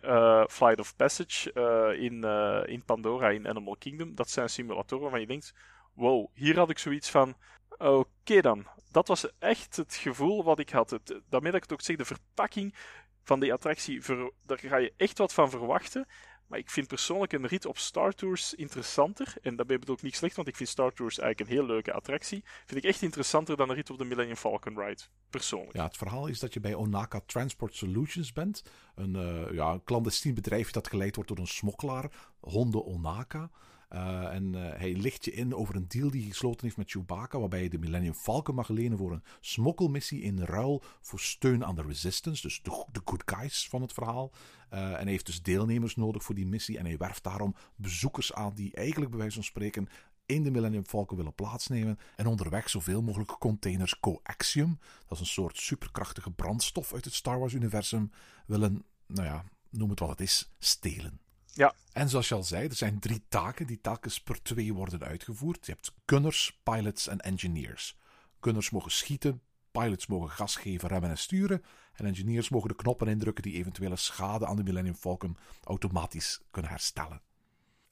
[0.50, 1.54] Flight of Passage
[2.00, 2.24] in,
[2.70, 4.16] in Pandora in Animal Kingdom.
[4.16, 5.54] Dat zijn simulatoren waarvan je denkt,
[5.94, 7.36] wow, hier had ik zoiets van...
[7.78, 11.00] Oké dan, dat was echt het gevoel wat ik had.
[11.30, 12.76] Daarmee dat ik het ook zeg, de verpakking
[13.24, 14.02] van die attractie,
[14.46, 16.08] daar ga je echt wat van verwachten.
[16.48, 19.34] Maar ik vind persoonlijk een rit op Star Tours interessanter.
[19.42, 21.94] En daarbij bedoel ik niet slecht, want ik vind Star Tours eigenlijk een heel leuke
[21.94, 22.44] attractie.
[22.66, 25.02] Vind ik echt interessanter dan een rit op de Millennium Falcon Ride.
[25.30, 25.74] Persoonlijk.
[25.74, 28.64] Ja, het verhaal is dat je bij Onaka Transport Solutions bent.
[28.96, 33.50] Een, uh, ja, clandestien bedrijf dat geleid wordt door een smokkelaar, Honda Onaka.
[33.94, 36.92] Uh, en uh, hij licht je in over een deal die hij gesloten heeft met
[36.92, 41.66] Chewbacca, waarbij je de Millennium Falcon mag lenen voor een smokkelmissie in ruil voor steun
[41.66, 44.32] aan de Resistance, dus de, good guys van het verhaal.
[44.74, 48.34] Uh, en hij heeft dus deelnemers nodig voor die missie en hij werft daarom bezoekers
[48.34, 49.88] aan die eigenlijk bij wijze van spreken
[50.26, 55.26] in de Millennium Falcon willen plaatsnemen en onderweg zoveel mogelijk containers coaxium, dat is een
[55.26, 58.12] soort superkrachtige brandstof uit het Star Wars-universum,
[58.46, 61.20] willen, nou ja, noem het wat het is, stelen.
[61.56, 61.74] Ja.
[61.92, 65.66] En zoals je al zei, er zijn drie taken die telkens per twee worden uitgevoerd.
[65.66, 67.98] Je hebt gunners, pilots en engineers.
[68.40, 69.42] Gunners mogen schieten,
[69.72, 71.64] pilots mogen gas geven, remmen en sturen.
[71.94, 76.72] En engineers mogen de knoppen indrukken die eventuele schade aan de Millennium Falcon automatisch kunnen
[76.72, 77.22] herstellen.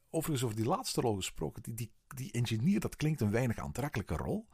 [0.09, 4.16] Overigens, over die laatste rol gesproken, die, die, die engineer, dat klinkt een weinig aantrekkelijke
[4.16, 4.47] rol.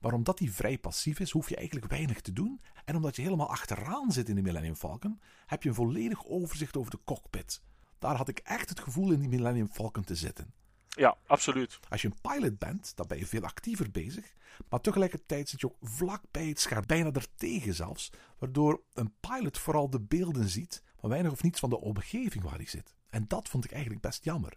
[0.00, 2.60] Maar omdat die vrij passief is, hoef je eigenlijk weinig te doen.
[2.84, 6.76] En omdat je helemaal achteraan zit in de Millennium Falcon, heb je een volledig overzicht
[6.76, 7.62] over de cockpit.
[7.98, 10.52] Daar had ik echt het gevoel in die Millennium Falcon te zitten.
[10.88, 11.78] Ja, absoluut.
[11.88, 14.34] Als je een pilot bent, dan ben je veel actiever bezig.
[14.68, 18.12] Maar tegelijkertijd zit je ook vlak bij het scherm, bijna ertegen zelfs.
[18.38, 22.56] Waardoor een pilot vooral de beelden ziet, maar weinig of niets van de omgeving waar
[22.56, 22.94] hij zit.
[23.10, 24.52] En dat vond ik eigenlijk best jammer.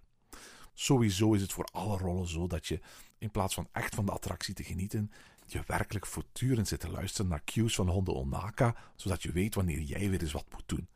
[0.74, 2.80] Sowieso is het voor alle rollen zo dat je,
[3.18, 5.12] in plaats van echt van de attractie te genieten,
[5.46, 9.82] je werkelijk voortdurend zit te luisteren naar cues van Honda Onaka, zodat je weet wanneer
[9.82, 10.88] jij weer eens wat moet doen.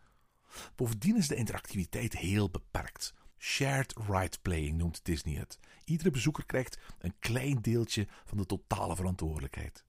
[0.75, 3.13] Bovendien is de interactiviteit heel beperkt.
[3.37, 5.59] Shared ride playing noemt Disney het.
[5.85, 9.85] Iedere bezoeker krijgt een klein deeltje van de totale verantwoordelijkheid.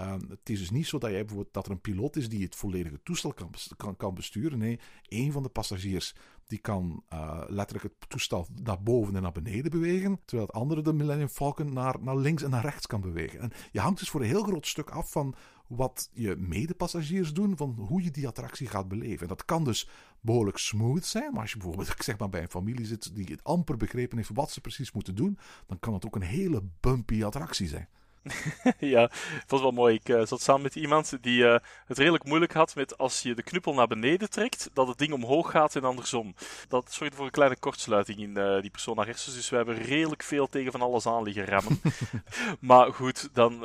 [0.00, 3.00] Um, het is dus niet zo dat, dat er een piloot is die het volledige
[3.02, 3.34] toestel
[3.76, 4.58] kan, kan, besturen.
[4.58, 6.14] Nee, één van de passagiers
[6.46, 10.20] die kan uh, letterlijk het toestel naar boven en naar beneden bewegen.
[10.24, 13.40] Terwijl het andere, de Millennium Falcon, naar, naar links en naar rechts kan bewegen.
[13.40, 15.34] En je hangt dus voor een heel groot stuk af van
[15.76, 19.20] wat je medepassagiers doen, van hoe je die attractie gaat beleven.
[19.20, 19.88] En dat kan dus
[20.20, 23.26] behoorlijk smooth zijn, maar als je bijvoorbeeld ik zeg maar, bij een familie zit die
[23.30, 26.62] het amper begrepen heeft wat ze precies moeten doen, dan kan het ook een hele
[26.80, 27.88] bumpy attractie zijn.
[28.78, 29.94] ja, dat was wel mooi.
[29.94, 31.56] Ik uh, zat samen met iemand die uh,
[31.86, 35.12] het redelijk moeilijk had met als je de knuppel naar beneden trekt, dat het ding
[35.12, 36.34] omhoog gaat en andersom.
[36.68, 39.82] Dat zorgde voor een kleine kortsluiting in uh, die persoon naar hersens, dus we hebben
[39.82, 41.80] redelijk veel tegen van alles aan liggen remmen.
[42.60, 43.60] maar goed, dan,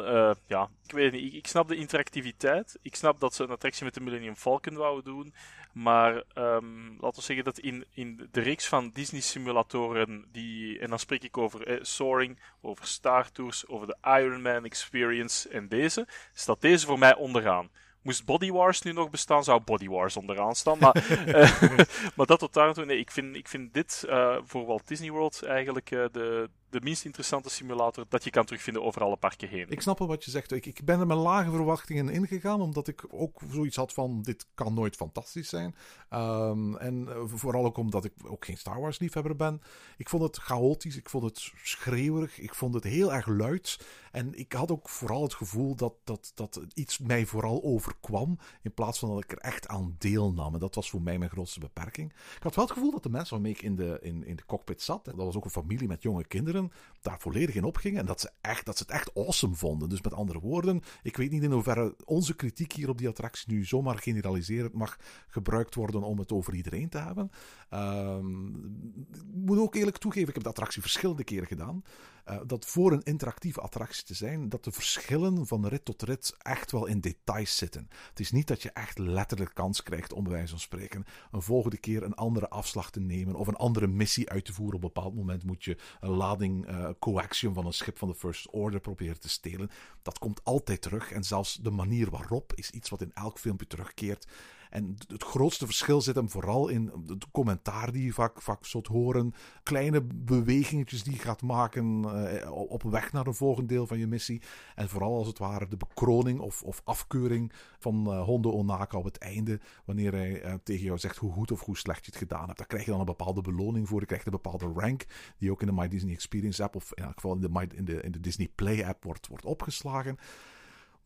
[0.47, 2.78] ja, ik weet niet, ik, ik, snap de interactiviteit.
[2.82, 5.34] Ik snap dat ze een attractie met de Millennium Falcon wouden doen.
[5.72, 10.99] Maar um, laten we zeggen dat in, in de reeks van Disney-simulatoren, die, en dan
[10.99, 16.07] spreek ik over eh, Soaring, over Star Tours, over de Iron Man Experience en deze,
[16.34, 17.70] staat deze voor mij onderaan.
[18.01, 20.78] Moest Body Wars nu nog bestaan, zou Body Wars onderaan staan.
[20.80, 21.61] Maar, uh,
[22.15, 25.11] maar dat tot daar toe, nee, ik vind, ik vind dit uh, voor Walt Disney
[25.11, 29.49] World eigenlijk uh, de, de minst interessante simulator dat je kan terugvinden over alle parken
[29.49, 29.70] heen.
[29.70, 30.51] Ik snap wel wat je zegt.
[30.51, 34.45] Ik, ik ben er met lage verwachtingen ingegaan, omdat ik ook zoiets had van: dit
[34.53, 35.76] kan nooit fantastisch zijn.
[36.09, 39.61] Um, en vooral ook omdat ik ook geen Star Wars liefhebber ben.
[39.97, 43.80] Ik vond het chaotisch, ik vond het schreeuwerig, ik vond het heel erg luid.
[44.11, 48.74] En ik had ook vooral het gevoel dat, dat, dat iets mij vooral overkwam, in
[48.74, 50.53] plaats van dat ik er echt aan deelnam.
[50.53, 52.11] En dat was voor mij mijn grootste beperking.
[52.36, 54.45] Ik had wel het gevoel dat de mensen waarmee ik in de, in, in de
[54.45, 56.57] cockpit zat, dat was ook een familie met jonge kinderen,
[57.01, 57.99] daar volledig in opgingen.
[57.99, 59.89] En dat ze, echt, dat ze het echt awesome vonden.
[59.89, 63.53] Dus met andere woorden, ik weet niet in hoeverre onze kritiek hier op die attractie
[63.53, 64.97] nu zomaar generaliserend mag
[65.28, 67.32] gebruikt worden om het over iedereen te hebben.
[67.74, 71.84] Um, ik moet ook eerlijk toegeven, ik heb de attractie verschillende keren gedaan.
[72.30, 76.36] Uh, dat voor een interactieve attractie te zijn, dat de verschillen van rit tot rit
[76.38, 77.88] echt wel in details zitten.
[78.10, 81.42] Het is niet dat je echt letterlijk kans krijgt om bij wijze van spreken een
[81.42, 84.76] volgende keer een andere afslag te nemen of een andere missie uit te voeren.
[84.76, 88.52] Op een bepaald moment moet je een lading uh, van een schip van de First
[88.52, 89.70] Order proberen te stelen.
[90.02, 93.68] Dat komt altijd terug en zelfs de manier waarop is iets wat in elk filmpje
[93.68, 94.28] terugkeert.
[94.70, 98.88] En het grootste verschil zit hem vooral in het commentaar die je vaak, vaak zult
[98.88, 99.34] horen.
[99.63, 104.07] Kleine bewegingetjes die je gaat maken uh, op weg naar een volgend deel van je
[104.07, 104.41] missie.
[104.76, 109.03] En vooral als het ware de bekroning of, of afkeuring van uh, Hondo Onaka op
[109.03, 109.59] het einde.
[109.86, 112.57] Wanneer hij uh, tegen jou zegt hoe goed of hoe slecht je het gedaan hebt.
[112.57, 113.99] Daar krijg je dan een bepaalde beloning voor.
[113.99, 115.05] Je krijgt een bepaalde rank
[115.38, 117.86] die ook in de My Disney Experience app of in elk geval in de, in
[117.86, 120.18] de, in de Disney Play app wordt, wordt opgeslagen.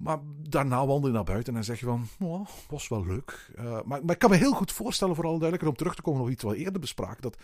[0.02, 3.52] Maar daarna wandel je naar buiten en zeg je van, oh, was wel leuk.
[3.56, 6.22] Uh, maar, maar, ik kan me heel goed voorstellen, vooral duidelijker om terug te komen
[6.22, 7.38] op iets wat eerder bespraken, dat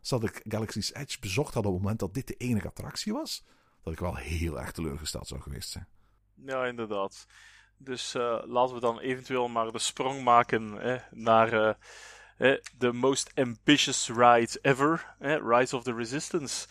[0.00, 3.44] zat ik Galaxy's Edge bezocht had op het moment dat dit de enige attractie was,
[3.82, 5.86] dat ik wel heel erg teleurgesteld zou geweest zijn.
[6.34, 7.26] Ja, inderdaad.
[7.76, 10.78] Dus uh, laten we dan eventueel maar de sprong maken
[11.10, 11.76] naar
[12.38, 16.66] uh, de most ambitious ride ever, Rise of the Resistance.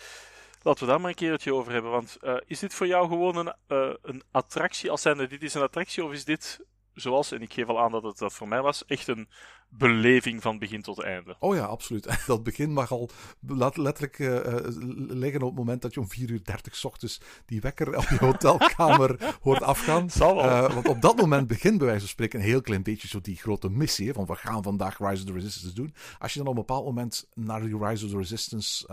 [0.61, 1.91] Laten we daar maar een keertje over hebben.
[1.91, 4.91] Want uh, is dit voor jou gewoon een, uh, een attractie?
[4.91, 6.59] Als zijnde, dit is een attractie, of is dit
[6.93, 9.29] zoals, en ik geef al aan dat het dat voor mij was, echt een
[9.77, 11.35] beleving van begin tot einde.
[11.39, 12.07] Oh ja, absoluut.
[12.27, 13.09] Dat begin mag al
[13.73, 14.45] letterlijk uh,
[15.07, 18.03] liggen op het moment dat je om 4 uur 30 s ochtends die wekker op
[18.03, 20.09] je hotelkamer hoort afgaan.
[20.17, 23.21] Uh, want op dat moment begint bij wijze van spreken een heel klein beetje zo
[23.21, 24.13] die grote missie.
[24.13, 25.93] van we gaan vandaag Rise of the Resistance doen.
[26.19, 28.89] Als je dan op een bepaald moment naar die Rise of the Resistance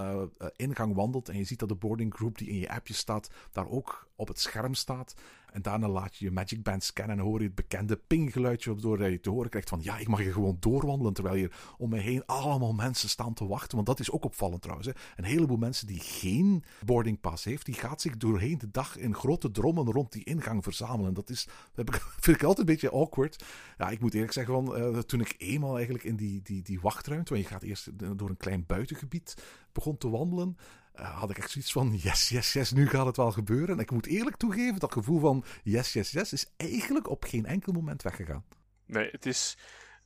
[0.56, 3.68] ingang wandelt en je ziet dat de boarding group die in je appje staat, daar
[3.68, 5.14] ook op het scherm staat.
[5.52, 9.10] En daarna laat je je Magic Band scannen en hoor je het bekende pinggeluidje waardoor
[9.10, 11.98] je te horen krijgt van ja, ik mag hier gewoon doorwandelen terwijl hier om me
[11.98, 13.74] heen allemaal mensen staan te wachten.
[13.74, 14.88] Want dat is ook opvallend trouwens.
[14.88, 14.94] Hè.
[15.16, 19.14] Een heleboel mensen die geen boarding pass heeft, die gaat zich doorheen de dag in
[19.14, 21.14] grote drommen rond die ingang verzamelen.
[21.14, 21.90] Dat is, dat
[22.24, 23.44] vind ik altijd een beetje awkward.
[23.78, 26.80] Ja, ik moet eerlijk zeggen, van, uh, toen ik eenmaal eigenlijk in die, die, die
[26.80, 29.34] wachtruimte, want je gaat eerst door een klein buitengebied,
[29.72, 30.56] begon te wandelen
[30.98, 33.74] eh, had ik echt zoiets van: yes, yes, yes, nu gaat het wel gebeuren.
[33.74, 37.46] En ik moet eerlijk toegeven, dat gevoel van yes, yes, yes is eigenlijk op geen
[37.46, 38.44] enkel moment weggegaan.
[38.86, 39.56] Nee, het, is,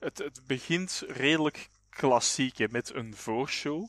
[0.02, 3.88] het, het begint redelijk klassiek met een voorshow.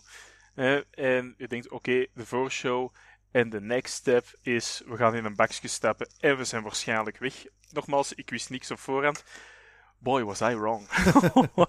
[0.91, 2.89] en je denkt: oké, de voorshow.
[3.31, 7.17] En de next step is: we gaan in een bakje stappen en we zijn waarschijnlijk
[7.17, 7.45] weg.
[7.71, 9.23] Nogmaals, ik wist niks op voorhand.
[9.97, 10.87] Boy, was I wrong.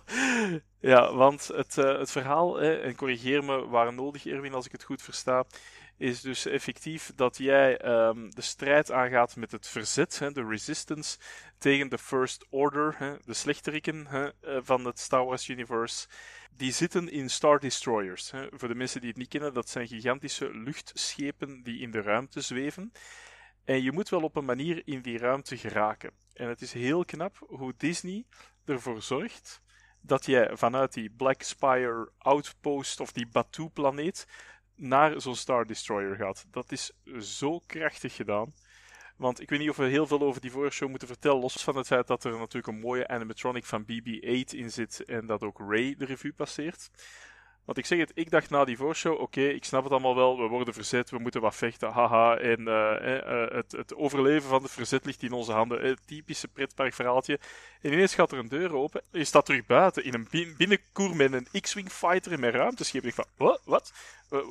[0.81, 4.83] ja, want het, uh, het verhaal, en corrigeer me waar nodig, Erwin, als ik het
[4.83, 5.45] goed versta,
[5.97, 11.19] is dus effectief dat jij um, de strijd aangaat met het verzet, hè, de resistance,
[11.59, 16.09] tegen de First Order, hè, de slechteriken hè, eh, van het Star Wars universe.
[16.57, 18.31] Die zitten in Star Destroyers.
[18.31, 18.47] Hè.
[18.51, 22.41] Voor de mensen die het niet kennen, dat zijn gigantische luchtschepen die in de ruimte
[22.41, 22.93] zweven.
[23.65, 26.11] En je moet wel op een manier in die ruimte geraken.
[26.33, 28.25] En het is heel knap hoe Disney
[28.65, 29.63] ervoor zorgt
[30.01, 34.27] dat jij vanuit die Black Spire outpost of die Batuu-planeet
[34.77, 36.47] naar zo'n Star Destroyer gaat.
[36.51, 38.53] Dat is zo krachtig gedaan.
[39.17, 41.77] Want ik weet niet of we heel veel over die voorshow moeten vertellen, los van
[41.77, 45.59] het feit dat er natuurlijk een mooie animatronic van BB-8 in zit en dat ook
[45.59, 46.91] Ray de revue passeert.
[47.65, 50.39] Want ik zeg het, ik dacht na die voorshow, oké, ik snap het allemaal wel,
[50.39, 52.37] we worden verzet, we moeten wat vechten, haha.
[52.37, 55.87] En uh, het, het, overleven van het verzet ligt in onze handen.
[55.87, 57.41] Het typische pretparkverhaaltje.
[57.81, 61.33] En ineens gaat er een deur open, je staat terug buiten in een binnenkoer met
[61.33, 63.05] een X-Wing fighter in mijn ruimteschip.
[63.05, 63.61] Ik van, wat?
[63.65, 63.93] Wat?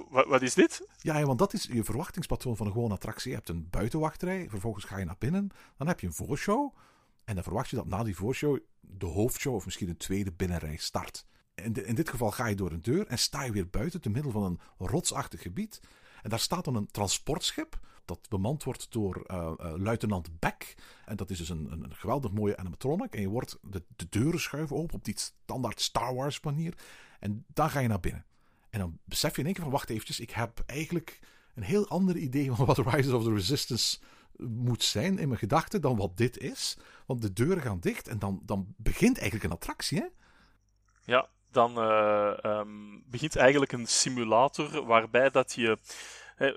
[0.10, 0.42] wat?
[0.42, 0.88] Is dit?
[0.98, 3.30] Ja, ja, want dat is je verwachtingspatroon van een gewone attractie.
[3.30, 6.76] Je hebt een buitenwachtrij, vervolgens ga je naar binnen, dan heb je een voorshow.
[7.24, 10.78] En dan verwacht je dat na die voorshow de hoofdshow of misschien een tweede binnenrij
[10.78, 11.26] start
[11.56, 14.10] in, in dit geval ga je door een deur en sta je weer buiten, te
[14.10, 15.80] middel van een rotsachtig gebied.
[16.22, 20.76] En daar staat dan een transportschip dat bemand wordt door uh, luitenant Beck.
[21.06, 23.16] En dat is dus een, een, geweldig mooie animatronic.
[23.16, 26.78] En je wordt de, de deuren schuiven open op die standaard Star Wars manier.
[27.20, 28.26] En dan ga je naar binnen.
[28.70, 31.20] En dan besef je in één keer van, wacht eventjes, ik heb eigenlijk
[31.56, 34.00] een heel ander idee van wat Rise of the Resistance
[34.38, 36.78] moet zijn in mijn gedachten dan wat dit is.
[37.06, 40.06] Want de deuren gaan dicht en dan, dan begint eigenlijk een attractie, hè?
[41.06, 45.78] Ja, dan uh, um, begint eigenlijk een simulator waarbij dat je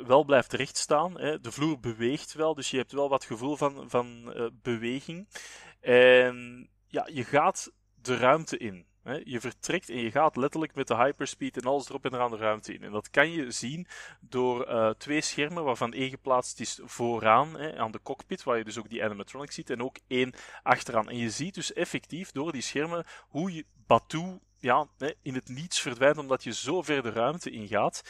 [0.06, 1.14] wel blijft rechtstaan.
[1.14, 5.28] De vloer beweegt wel, dus je hebt wel wat gevoel van, van uh, beweging.
[5.80, 7.72] En ja, je gaat
[8.02, 8.86] de ruimte in.
[9.24, 12.36] Je vertrekt en je gaat letterlijk met de hyperspeed en alles erop en eraan de
[12.36, 12.82] ruimte in.
[12.82, 13.86] En dat kan je zien
[14.20, 18.64] door uh, twee schermen, waarvan één geplaatst is vooraan hè, aan de cockpit, waar je
[18.64, 21.08] dus ook die animatronics ziet, en ook één achteraan.
[21.08, 24.88] En je ziet dus effectief door die schermen hoe je Batuu ja,
[25.22, 28.02] in het niets verdwijnt omdat je zo ver de ruimte ingaat.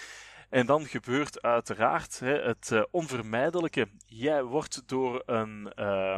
[0.51, 3.89] En dan gebeurt uiteraard hè, het uh, onvermijdelijke.
[4.07, 6.17] Jij wordt door een uh,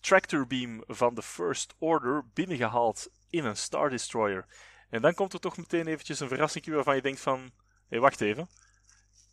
[0.00, 4.46] tractor beam van de First Order binnengehaald in een Star Destroyer.
[4.90, 7.50] En dan komt er toch meteen eventjes een verrassing waarvan je denkt van...
[7.88, 8.48] Hé, wacht even.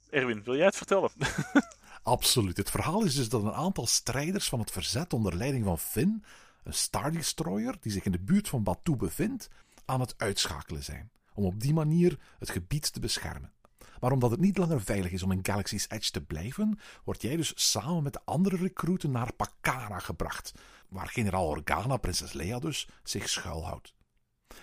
[0.09, 1.11] Erwin, wil jij het vertellen?
[2.03, 2.57] Absoluut.
[2.57, 6.23] Het verhaal is dus dat een aantal strijders van het verzet onder leiding van Finn,
[6.63, 9.49] een Star Destroyer die zich in de buurt van Batuu bevindt,
[9.87, 13.51] aan het uitschakelen zijn, om op die manier het gebied te beschermen.
[13.99, 17.35] Maar omdat het niet langer veilig is om in Galaxy's Edge te blijven, word jij
[17.35, 20.53] dus samen met de andere recruten naar Pakara gebracht,
[20.89, 23.95] waar generaal Organa, prinses Leia dus, zich schuilhoudt.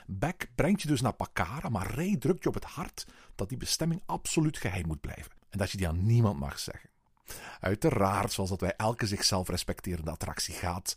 [0.06, 3.58] Beck brengt je dus naar Pakara, maar Rey drukt je op het hart dat die
[3.58, 6.90] bestemming absoluut geheim moet blijven en dat je die aan niemand mag zeggen.
[7.60, 10.96] Uiteraard, zoals dat wij elke zichzelf respecterende attractie gaat,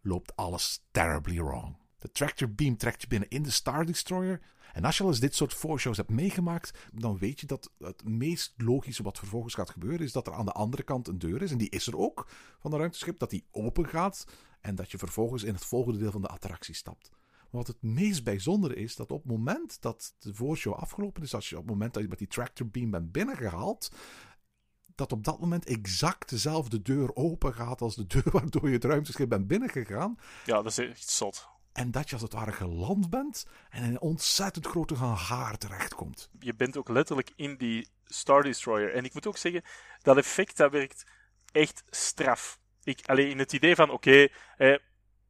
[0.00, 1.76] loopt alles terribly wrong.
[1.98, 4.40] De tractor beam trekt je binnen in de Star Destroyer.
[4.72, 8.04] En als je al eens dit soort voorshows hebt meegemaakt, dan weet je dat het
[8.04, 11.42] meest logische wat vervolgens gaat gebeuren, is dat er aan de andere kant een deur
[11.42, 11.50] is.
[11.50, 12.28] En die is er ook
[12.58, 14.26] van de ruimteschip, dat die open gaat.
[14.60, 17.10] En dat je vervolgens in het volgende deel van de attractie stapt.
[17.50, 21.48] Wat het meest bijzondere is, dat op het moment dat de voorshow afgelopen is, als
[21.48, 23.90] je op het moment dat je met die tractor beam bent binnengehaald,
[24.94, 28.84] dat op dat moment exact dezelfde deur open gaat als de deur waardoor je het
[28.84, 30.18] ruimteschip bent binnengegaan.
[30.44, 31.48] Ja, dat is echt zot.
[31.76, 36.30] En dat je als het ware geland bent en een ontzettend grote hangaar terechtkomt.
[36.38, 38.94] Je bent ook letterlijk in die Star Destroyer.
[38.94, 39.62] En ik moet ook zeggen,
[40.02, 41.06] dat effect dat werkt
[41.52, 42.58] echt straf.
[42.84, 44.76] Ik, alleen in het idee van, oké, eh,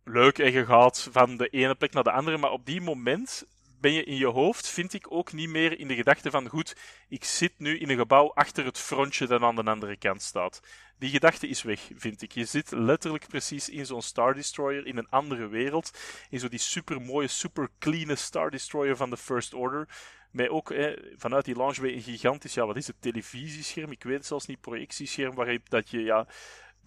[0.05, 3.45] leuk en je gaat van de ene plek naar de andere, maar op die moment
[3.81, 6.77] ben je in je hoofd, vind ik, ook niet meer in de gedachte van, goed,
[7.09, 10.61] ik zit nu in een gebouw achter het frontje dat aan de andere kant staat.
[10.99, 12.33] Die gedachte is weg, vind ik.
[12.33, 15.99] Je zit letterlijk precies in zo'n Star Destroyer, in een andere wereld,
[16.31, 19.89] in zo die super mooie, super clean Star Destroyer van de First Order.
[20.31, 20.75] Met ook
[21.17, 23.91] vanuit die launchway een gigantisch, ja, wat is het, televisiescherm?
[23.91, 26.27] Ik weet het zelfs niet, projectiescherm, waarop dat je, ja,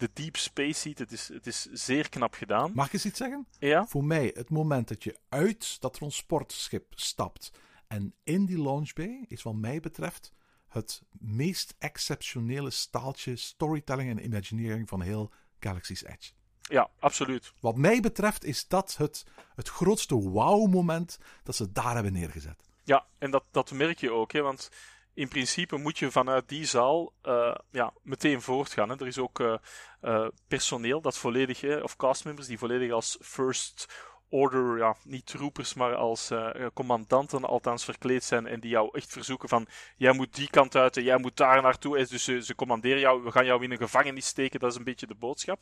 [0.00, 0.98] de deep space ziet.
[0.98, 2.72] Het is, het is zeer knap gedaan.
[2.74, 3.46] Mag ik eens iets zeggen?
[3.58, 3.86] Ja?
[3.86, 7.50] Voor mij, het moment dat je uit dat transportschip stapt
[7.86, 10.32] en in die launch bay, is wat mij betreft
[10.68, 16.32] het meest exceptionele staaltje storytelling en imagineering van heel Galaxy's Edge.
[16.60, 17.52] Ja, absoluut.
[17.60, 19.24] Wat mij betreft is dat het,
[19.54, 22.68] het grootste wow-moment dat ze daar hebben neergezet.
[22.84, 24.70] Ja, en dat, dat merk je ook, hè, want
[25.14, 28.88] in principe moet je vanuit die zaal uh, ja, meteen voortgaan.
[28.88, 28.96] Hè.
[29.00, 29.54] Er is ook uh,
[30.02, 35.74] uh, personeel dat volledig, hè, of castmembers die volledig als first order, ja, niet troopers,
[35.74, 36.30] maar als
[36.74, 40.96] commandanten althans verkleed zijn en die jou echt verzoeken van jij moet die kant uit
[40.96, 42.06] en jij moet daar naartoe.
[42.06, 44.84] Dus ze, ze commanderen jou, we gaan jou in een gevangenis steken, dat is een
[44.84, 45.60] beetje de boodschap.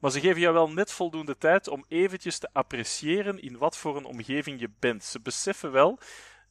[0.00, 3.96] Maar ze geven jou wel net voldoende tijd om eventjes te appreciëren in wat voor
[3.96, 5.04] een omgeving je bent.
[5.04, 5.98] Ze beseffen wel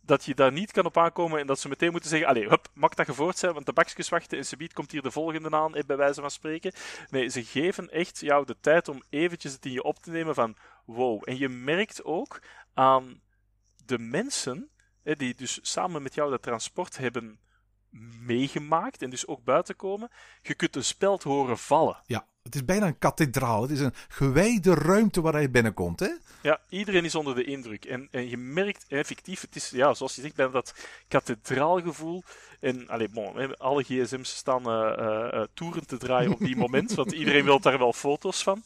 [0.09, 2.67] dat je daar niet kan op aankomen en dat ze meteen moeten zeggen: Allee, hup,
[2.73, 5.71] mag dat gevoerd zijn, want de bakjes wachten en subiet komt hier de volgende aan,
[5.85, 6.73] bij wijze van spreken.
[7.09, 10.35] Nee, ze geven echt jou de tijd om eventjes het in je op te nemen
[10.35, 10.55] van
[10.85, 11.21] wow.
[11.25, 12.41] En je merkt ook
[12.73, 13.21] aan
[13.85, 14.69] de mensen
[15.03, 17.39] die dus samen met jou dat transport hebben
[18.19, 20.09] meegemaakt en dus ook buiten komen,
[20.41, 22.01] je kunt een speld horen vallen.
[22.05, 23.61] Ja, het is bijna een kathedraal.
[23.61, 26.09] Het is een gewijde ruimte waar je binnenkomt, hè?
[26.41, 27.85] Ja, iedereen is onder de indruk.
[27.85, 30.73] En, en je merkt effectief, het is, ja, zoals je zegt, bijna dat
[31.07, 32.23] kathedraalgevoel.
[32.59, 34.97] En, allee, bon, alle gsm's staan uh,
[35.33, 38.63] uh, toeren te draaien op die moment, want iedereen wil daar wel foto's van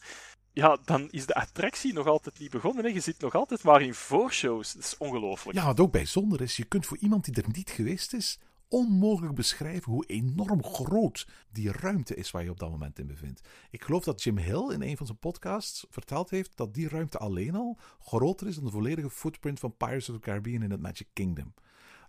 [0.54, 2.84] ja, dan is de attractie nog altijd niet begonnen.
[2.84, 2.90] Hè.
[2.90, 4.72] Je zit nog altijd maar in voorshows.
[4.72, 5.58] Dat is ongelooflijk.
[5.58, 8.38] Ja, wat ook bijzonder is, je kunt voor iemand die er niet geweest is,
[8.74, 13.48] onmogelijk beschrijven hoe enorm groot die ruimte is waar je op dat moment in bevindt.
[13.70, 17.18] Ik geloof dat Jim Hill in een van zijn podcasts verteld heeft dat die ruimte
[17.18, 20.80] alleen al groter is dan de volledige footprint van Pirates of the Caribbean in het
[20.80, 21.54] Magic Kingdom.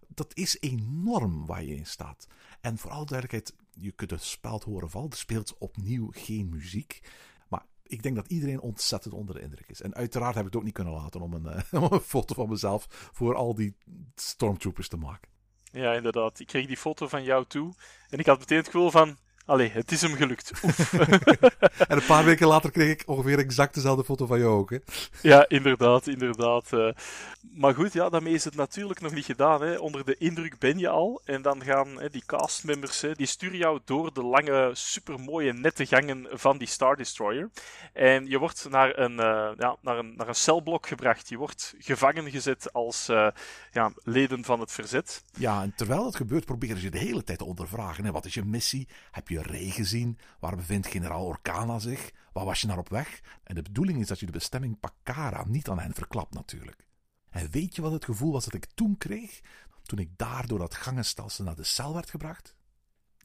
[0.07, 2.27] Dat is enorm waar je in staat.
[2.61, 5.09] En voor alle duidelijkheid, je kunt het speld horen vallen.
[5.09, 7.09] Er speelt opnieuw geen muziek.
[7.47, 9.81] Maar ik denk dat iedereen ontzettend onder de indruk is.
[9.81, 12.49] En uiteraard heb ik het ook niet kunnen laten om een, om een foto van
[12.49, 13.75] mezelf voor al die
[14.15, 15.34] stormtroopers te maken.
[15.75, 16.39] Ja, inderdaad.
[16.39, 17.73] Ik kreeg die foto van jou toe
[18.09, 20.51] en ik had meteen het gevoel van, Allee, het is hem gelukt.
[21.89, 24.69] en een paar weken later kreeg ik ongeveer exact dezelfde foto van jou ook.
[24.69, 24.77] Hè?
[25.21, 26.71] Ja, inderdaad, inderdaad.
[26.71, 26.89] Uh,
[27.53, 29.61] maar goed, ja, daarmee is het natuurlijk nog niet gedaan.
[29.61, 29.75] Hè.
[29.75, 31.21] Onder de indruk ben je al.
[31.25, 35.85] En dan gaan hè, die castmembers, hè, die sturen jou door de lange, supermooie, nette
[35.85, 37.49] gangen van die Star Destroyer.
[37.93, 41.29] En je wordt naar een, uh, ja, naar een, naar een celblok gebracht.
[41.29, 43.27] Je wordt gevangen gezet als uh,
[43.71, 45.23] ja, leden van het verzet.
[45.37, 48.05] Ja, en terwijl dat gebeurt, proberen ze je de hele tijd te ondervragen.
[48.05, 48.11] Hè.
[48.11, 48.87] Wat is je missie?
[49.11, 50.17] Heb je je gezien?
[50.39, 52.11] Waar bevindt generaal Orkana zich?
[52.33, 53.21] Waar was je naar op weg?
[53.43, 56.87] En de bedoeling is dat je de bestemming Pakara niet aan hen verklapt natuurlijk.
[57.29, 59.41] En weet je wat het gevoel was dat ik toen kreeg?
[59.83, 62.55] Toen ik daar door dat gangenstelsel naar de cel werd gebracht?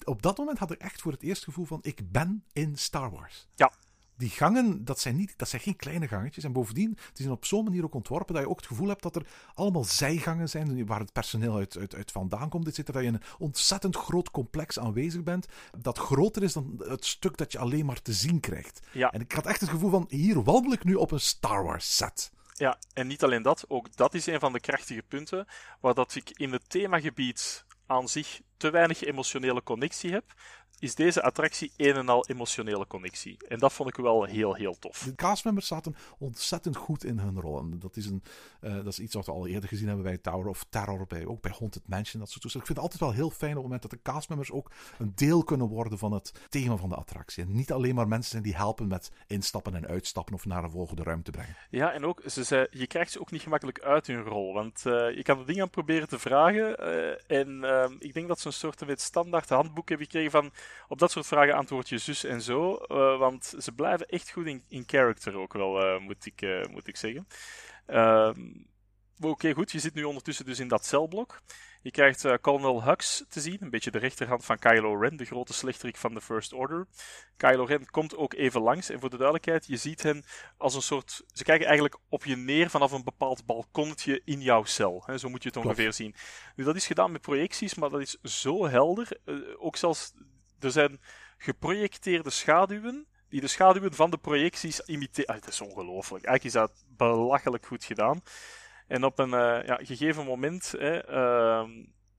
[0.05, 3.11] Op dat moment had ik echt voor het eerst gevoel van ik ben in Star
[3.11, 3.49] Wars.
[3.55, 3.73] Ja,
[4.21, 6.45] die gangen, dat zijn, niet, dat zijn geen kleine gangetjes.
[6.45, 9.03] En bovendien, die zijn op zo'n manier ook ontworpen dat je ook het gevoel hebt
[9.03, 12.65] dat er allemaal zijgangen zijn waar het personeel uit, uit, uit vandaan komt.
[12.65, 15.47] Dat je een ontzettend groot complex aanwezig bent.
[15.79, 18.81] Dat groter is dan het stuk dat je alleen maar te zien krijgt.
[18.93, 19.11] Ja.
[19.11, 21.97] En ik had echt het gevoel van, hier wandel ik nu op een Star Wars
[21.97, 22.31] set.
[22.55, 25.47] Ja, en niet alleen dat, ook dat is een van de krachtige punten
[25.81, 30.25] waar dat ik in het themagebied aan zich te weinig emotionele connectie heb
[30.81, 33.37] is deze attractie een en al emotionele connectie.
[33.49, 34.99] En dat vond ik wel heel, heel tof.
[34.99, 37.81] De castmembers zaten ontzettend goed in hun rollen.
[37.81, 38.23] Dat is, een,
[38.61, 41.27] uh, dat is iets wat we al eerder gezien hebben bij Tower of Terror, bij,
[41.27, 42.71] ook bij Haunted Mansion, dat soort toestanden.
[42.71, 45.13] Ik vind het altijd wel heel fijn op het moment dat de castmembers ook een
[45.15, 47.43] deel kunnen worden van het thema van de attractie.
[47.43, 50.71] En niet alleen maar mensen zijn die helpen met instappen en uitstappen of naar een
[50.71, 51.57] volgende ruimte brengen.
[51.71, 54.55] Ja, en ook, ze zei, je krijgt ze ook niet gemakkelijk uit hun rol.
[54.55, 56.77] Want uh, je kan de dingen proberen te vragen.
[56.81, 60.53] Uh, en ehm, ik denk dat ze een soort van standaard handboek hebben gekregen van
[60.89, 62.73] op dat soort vragen antwoord je zus en zo.
[62.73, 66.65] Uh, want ze blijven echt goed in, in character ook wel, uh, moet, ik, uh,
[66.67, 67.27] moet ik zeggen.
[67.87, 68.41] Ehm,
[69.23, 69.73] Oké, goed.
[69.73, 71.43] Je zit nu ondertussen dus in dat celblok.
[71.83, 75.25] Je krijgt uh, Colonel Hux te zien, een beetje de rechterhand van Kylo Ren, de
[75.25, 76.87] grote slechterik van de First Order.
[77.37, 80.25] Kylo Ren komt ook even langs en voor de duidelijkheid, je ziet hen
[80.57, 81.23] als een soort...
[81.33, 85.03] Ze kijken eigenlijk op je neer vanaf een bepaald balkonnetje in jouw cel.
[85.07, 86.15] Hè, zo moet je het ongeveer zien.
[86.57, 89.21] Nu, dat is gedaan met projecties, maar dat is zo helder.
[89.25, 90.13] Uh, ook zelfs,
[90.61, 91.01] er zijn
[91.39, 95.35] geprojecteerde schaduwen die de schaduwen van de projecties imiteren.
[95.35, 96.25] Ah, dat is ongelooflijk.
[96.25, 98.23] Eigenlijk is dat belachelijk goed gedaan.
[98.87, 101.69] En op een uh, ja, gegeven moment hè, uh,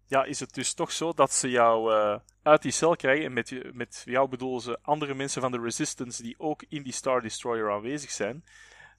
[0.07, 3.25] ja, is het dus toch zo dat ze jou uh, uit die cel krijgen.
[3.25, 6.93] En met, met jou bedoelen ze andere mensen van de Resistance die ook in die
[6.93, 8.43] Star Destroyer aanwezig zijn.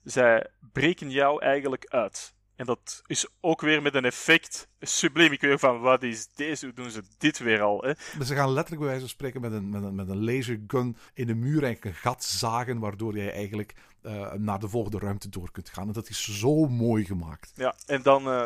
[0.03, 2.35] Zij breken jou eigenlijk uit.
[2.63, 5.31] En dat is ook weer met een effect subliem.
[5.31, 6.65] Ik weet van, wat is deze?
[6.65, 7.81] Hoe doen ze dit weer al?
[7.81, 8.23] Hè?
[8.25, 11.27] Ze gaan letterlijk bij wijze van spreken met een, met een, met een lasergun in
[11.27, 15.51] de muur eigenlijk een gat zagen, waardoor jij eigenlijk uh, naar de volgende ruimte door
[15.51, 15.87] kunt gaan.
[15.87, 17.51] En dat is zo mooi gemaakt.
[17.55, 18.27] Ja, en dan...
[18.27, 18.45] Uh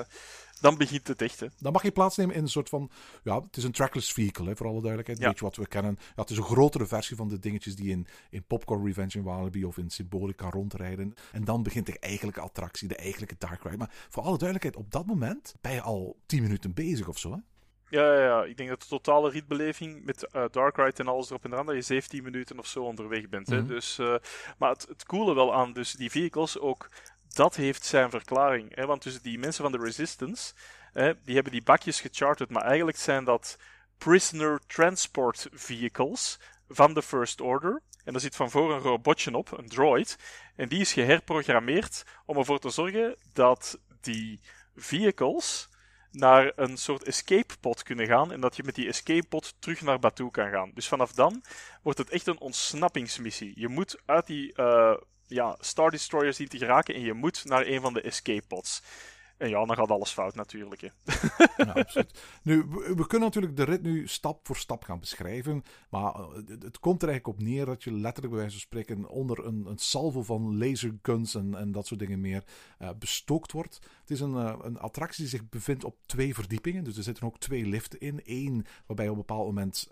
[0.61, 1.39] dan begint het echt.
[1.39, 1.47] Hè.
[1.57, 2.89] Dan mag je plaatsnemen in een soort van.
[3.23, 5.19] Ja, het is een trackless vehicle, hè, voor alle duidelijkheid.
[5.19, 5.27] Ja.
[5.27, 5.97] Weet je wat we kennen?
[5.99, 9.23] Ja, het is een grotere versie van de dingetjes die in, in Popcorn Revenge in
[9.23, 11.13] Walibi of in Symbolica rondrijden.
[11.31, 13.77] En dan begint de eigenlijke attractie, de eigenlijke Dark Ride.
[13.77, 17.31] Maar voor alle duidelijkheid, op dat moment ben je al 10 minuten bezig of zo.
[17.31, 17.37] Hè?
[17.89, 21.29] Ja, ja, ja, ik denk dat de totale rietbeleving met uh, Dark Ride en alles
[21.29, 23.47] erop en eraan, dat je 17 minuten of zo onderweg bent.
[23.47, 23.57] hè?
[23.57, 23.67] Mhm.
[23.67, 24.15] Dus, uh,
[24.57, 26.89] maar het, het coole wel aan dus die vehicles ook
[27.33, 28.75] dat heeft zijn verklaring.
[28.75, 28.85] Hè?
[28.85, 30.53] Want dus die mensen van de Resistance,
[30.93, 33.57] hè, die hebben die bakjes gecharterd, maar eigenlijk zijn dat
[33.97, 37.81] prisoner transport vehicles van de First Order.
[38.03, 40.17] En daar zit van voor een robotje op, een droid.
[40.55, 44.39] En die is geherprogrammeerd om ervoor te zorgen dat die
[44.75, 45.69] vehicles
[46.11, 49.81] naar een soort escape pod kunnen gaan en dat je met die escape pod terug
[49.81, 50.71] naar Batuu kan gaan.
[50.73, 51.43] Dus vanaf dan
[51.81, 53.51] wordt het echt een ontsnappingsmissie.
[53.55, 54.93] Je moet uit die uh,
[55.27, 58.81] ja, Star Destroyers zien te geraken en je moet naar een van de escape pods.
[59.37, 60.81] En ja, dan gaat alles fout natuurlijk.
[60.81, 60.89] Hè.
[62.43, 65.63] Nu, we, kunnen natuurlijk de rit nu stap voor stap gaan beschrijven.
[65.89, 66.27] Maar eh,
[66.59, 69.65] het, komt er eigenlijk op neer dat je letterlijk bij wijze van spreken onder een,
[69.65, 72.43] een salvo van laserguns en, en dat soort dingen meer
[72.79, 73.79] uh, bestookt wordt.
[74.07, 76.83] Het is een, uh, een attractie die zich bevindt op twee verdiepingen.
[76.83, 78.21] Dus er zitten ook twee liften in.
[78.25, 79.87] Eén waarbij je op een bepaald moment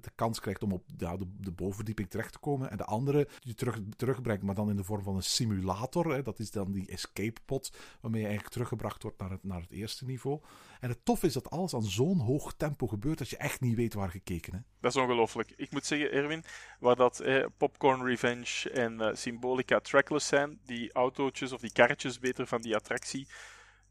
[0.00, 2.70] de kans krijgt om op de, de bovenverdieping terecht te komen.
[2.70, 6.12] En de andere die je terug, terugbrengt, maar dan in de vorm van een simulator.
[6.14, 6.22] Hè.
[6.22, 9.60] Dat is dan die escape pod, waarmee je eigenlijk terug teruggebracht wordt naar het, naar
[9.60, 10.40] het eerste niveau.
[10.80, 13.76] En het tof is dat alles aan zo'n hoog tempo gebeurt dat je echt niet
[13.76, 14.52] weet waar gekeken.
[14.52, 14.58] Hè?
[14.80, 15.52] Dat is ongelooflijk.
[15.56, 16.44] Ik moet zeggen, Erwin,
[16.78, 22.18] waar dat eh, Popcorn Revenge en uh, Symbolica trackless zijn, die autootjes of die karretjes
[22.18, 23.26] beter van die attractie,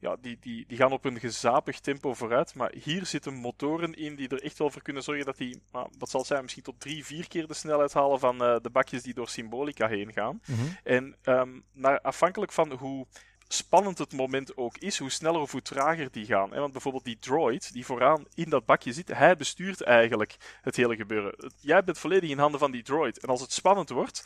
[0.04, 2.56] ja, die, die, die gaan op een gezapig tempo vooruit.
[2.56, 5.90] Maar hier zitten motoren in die er echt wel voor kunnen zorgen dat die, nou,
[5.98, 9.04] wat zal zijn, misschien tot drie, vier keer de snelheid halen van uh, de bakjes
[9.04, 10.42] die door Symbolica heen gaan.
[10.46, 10.78] Mm -hmm.
[10.84, 13.06] En um, naar, afhankelijk van hoe
[13.54, 16.50] spannend het moment ook is, hoe sneller of hoe trager die gaan.
[16.50, 20.96] Want bijvoorbeeld die droid die vooraan in dat bakje zit, hij bestuurt eigenlijk het hele
[20.96, 21.52] gebeuren.
[21.60, 23.20] Jij bent volledig in handen van die droid.
[23.20, 24.26] En als het spannend wordt,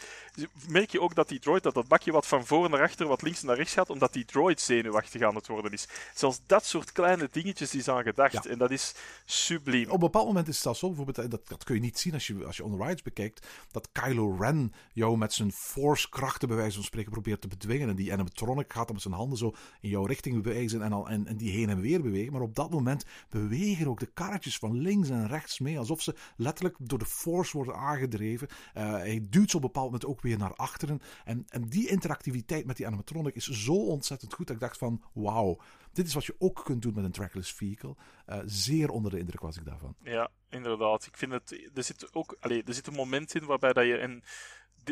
[0.68, 3.22] merk je ook dat die droid, dat dat bakje wat van voor naar achter, wat
[3.22, 5.88] links naar rechts gaat, omdat die droid zenuwachtig aan het worden is.
[6.14, 8.46] Zelfs dat soort kleine dingetjes is aan gedacht.
[8.46, 8.94] En dat is
[9.26, 9.88] subliem.
[9.88, 12.14] Op een bepaald moment is het zelfs zo, bijvoorbeeld, dat, dat kun je niet zien
[12.14, 16.10] als je, als je on the rides bekijkt, dat Kylo Ren jou met zijn force
[16.10, 17.90] krachten bij wijze van spreken probeert te bedwingen.
[17.90, 21.28] En die animatronic gaat met zijn handen zo in jouw richting wijzen en, al, en,
[21.28, 22.34] en die heen en weer bewegen.
[22.34, 26.16] Maar op dat moment bewegen ook de karretjes van links en rechts mee, alsof ze
[26.36, 28.48] letterlijk door de force worden aangedreven.
[28.48, 31.00] Uh, hij duwt ze op bepaald moment ook weer naar achteren.
[31.26, 35.04] En, en die interactiviteit met die animatronic is zo ontzettend goed dat ik dacht van,
[35.14, 35.60] wauw,
[35.92, 37.96] dit is wat je ook kunt doen met een trackless vehicle.
[38.30, 39.96] Uh, zeer onder de indruk was ik daarvan.
[40.04, 41.06] Ja, inderdaad.
[41.06, 43.98] Ik vind het, er zit ook, allez, er zit een moment in waarbij dat je,
[43.98, 44.24] en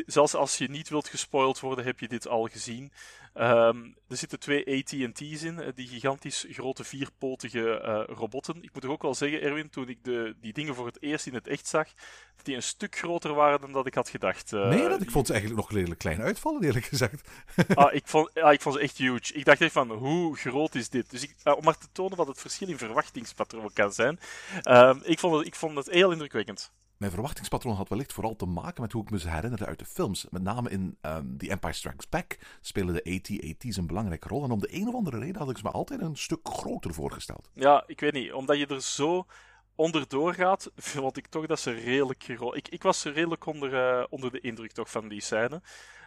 [0.06, 2.92] zelfs als je niet wilt gespoild worden, heb je dit al gezien.
[3.40, 8.62] Um, er zitten twee AT&T's in, eh, die gigantisch grote vierpotige uh, robotten.
[8.62, 11.26] Ik moet er ook wel zeggen, Erwin, toen ik de, die dingen voor het eerst
[11.26, 11.88] in het echt zag,
[12.36, 14.52] dat die een stuk groter waren dan dat ik had gedacht.
[14.52, 17.28] Uh, nee, dat, ik vond ze eigenlijk nog redelijk klein uitvallen, eerlijk gezegd.
[17.74, 19.34] ah, ik, vond, ah, ik vond ze echt huge.
[19.34, 21.10] Ik dacht echt van, hoe groot is dit?
[21.10, 24.20] Dus ik, om maar te tonen wat het verschil in verwachtingspatroon kan zijn.
[24.64, 26.72] Um, ik, vond het, ik vond het heel indrukwekkend.
[26.96, 29.84] Mijn verwachtingspatroon had wellicht vooral te maken met hoe ik me ze herinnerde uit de
[29.84, 30.26] films.
[30.30, 34.44] Met name in um, The Empire Strikes Back spelen de AT-AT's een belangrijke rol.
[34.44, 36.94] En om de een of andere reden had ik ze me altijd een stuk groter
[36.94, 37.50] voorgesteld.
[37.54, 38.32] Ja, ik weet niet.
[38.32, 39.26] Omdat je er zo
[39.74, 42.28] onderdoor gaat, vond ik toch dat ze redelijk...
[42.52, 45.62] Ik, ik was redelijk onder, uh, onder de indruk toch van die scène.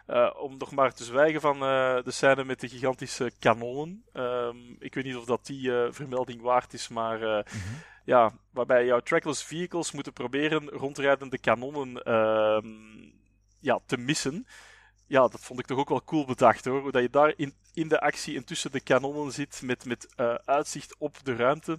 [0.06, 4.04] Uh, om nog maar te zwijgen van uh, de scène met de gigantische kanonnen.
[4.12, 7.18] Um, ik weet niet of dat die vermelding waard is, maar...
[7.18, 12.58] Mm -hmm ja, waarbij jouw trackless vehicles moeten proberen rondrijdende kanonnen uh,
[13.60, 14.46] ja, te missen.
[15.06, 16.80] ja, dat vond ik toch ook wel cool bedacht hoor.
[16.80, 20.08] Hoe dat je daar in, in de actie en tussen de kanonnen zit met, met
[20.16, 21.78] uh, uitzicht op de ruimte.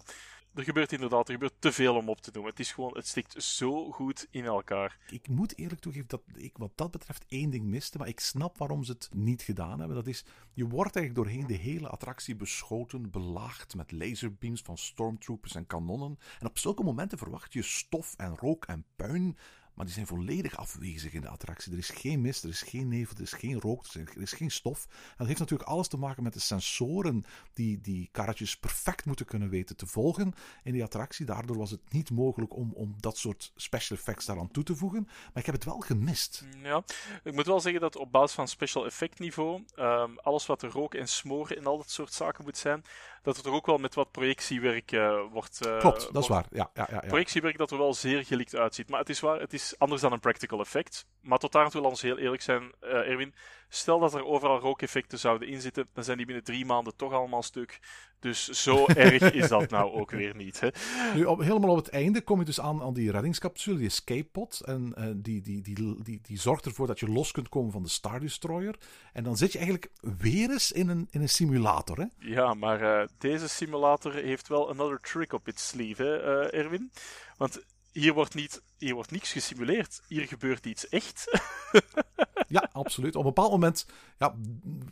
[0.54, 2.46] Er gebeurt inderdaad, er gebeurt te veel om op te doen.
[2.46, 4.98] Het is gewoon, het stikt zo goed in elkaar.
[5.10, 8.58] Ik moet eerlijk toegeven dat ik wat dat betreft één ding miste, maar ik snap
[8.58, 9.98] waarom ze het niet gedaan hebben.
[9.98, 15.56] Dat is, je wordt eigenlijk doorheen de hele attractie beschoten, belaagd met laserbeams van stormtroopers
[15.56, 16.18] en kanonnen.
[16.40, 19.38] En op zulke momenten verwacht je stof en rook en puin
[19.74, 21.72] maar die zijn volledig afwezig in de attractie.
[21.72, 24.52] Er is geen mist, er is geen nevel, er is geen rook, er is geen
[24.52, 24.88] stof.
[25.18, 29.50] Dat heeft natuurlijk alles te maken met de sensoren die die karretjes perfect moeten kunnen
[29.50, 30.34] weten te volgen
[30.64, 31.26] in die attractie.
[31.26, 35.04] Daardoor was het niet mogelijk om, om dat soort special effects daaraan toe te voegen.
[35.04, 36.46] Maar ik heb het wel gemist.
[36.62, 36.84] Ja,
[37.24, 40.70] ik moet wel zeggen dat op basis van special effect niveau, um, alles wat er
[40.70, 42.84] rook en smoren en al dat soort zaken moet zijn,
[43.22, 45.66] dat er toch ook wel met wat projectiewerk uh, wordt.
[45.68, 46.46] Uh, Klopt, dat is waar.
[46.52, 48.90] Ja, ja, ja, ja, Projectiewerk dat er wel zeer gelikt uitziet.
[48.90, 51.06] Maar het is waar, het is anders dan een practical effect.
[51.22, 53.34] Maar tot daar toe, laten we heel eerlijk zijn, uh, Erwin.
[53.74, 57.44] Stel dat er overal rookeffecten zouden inzitten, dan zijn die binnen drie maanden toch allemaal
[57.44, 57.80] stuk.
[58.20, 60.60] Dus zo erg is dat nou ook weer niet.
[60.60, 60.70] Hè?
[61.16, 64.24] Nu, op, helemaal op het einde kom je dus aan, aan die reddingscapsule, die escape
[64.32, 64.62] pod.
[64.66, 67.84] En uh, die, die, die, die, die zorgt ervoor dat je los kunt komen van
[67.84, 68.76] de Star Destroyer.
[69.14, 71.98] En dan zit je eigenlijk weer eens in een, in een simulator.
[71.98, 72.06] Hè?
[72.18, 76.92] Ja, maar uh, deze simulator heeft wel another trick op its sleeve, hè, uh, Erwin.
[77.38, 77.62] Want
[77.92, 80.02] hier wordt, niet, hier wordt niks gesimuleerd.
[80.08, 81.42] Hier gebeurt iets echt.
[82.48, 83.16] ja, absoluut.
[83.16, 83.86] Op een bepaald moment
[84.18, 84.36] ja,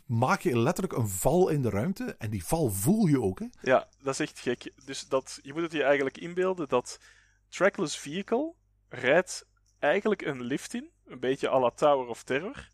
[0.06, 2.14] maak je letterlijk een val in de ruimte.
[2.18, 3.38] En die val voel je ook.
[3.38, 3.46] Hè?
[3.62, 4.72] Ja, dat is echt gek.
[4.84, 7.00] Dus dat, je moet het je eigenlijk inbeelden dat
[7.48, 8.54] trackless vehicle
[8.88, 9.46] rijdt
[9.78, 10.90] eigenlijk een lift in.
[11.06, 12.68] Een beetje à la Tower of Terror.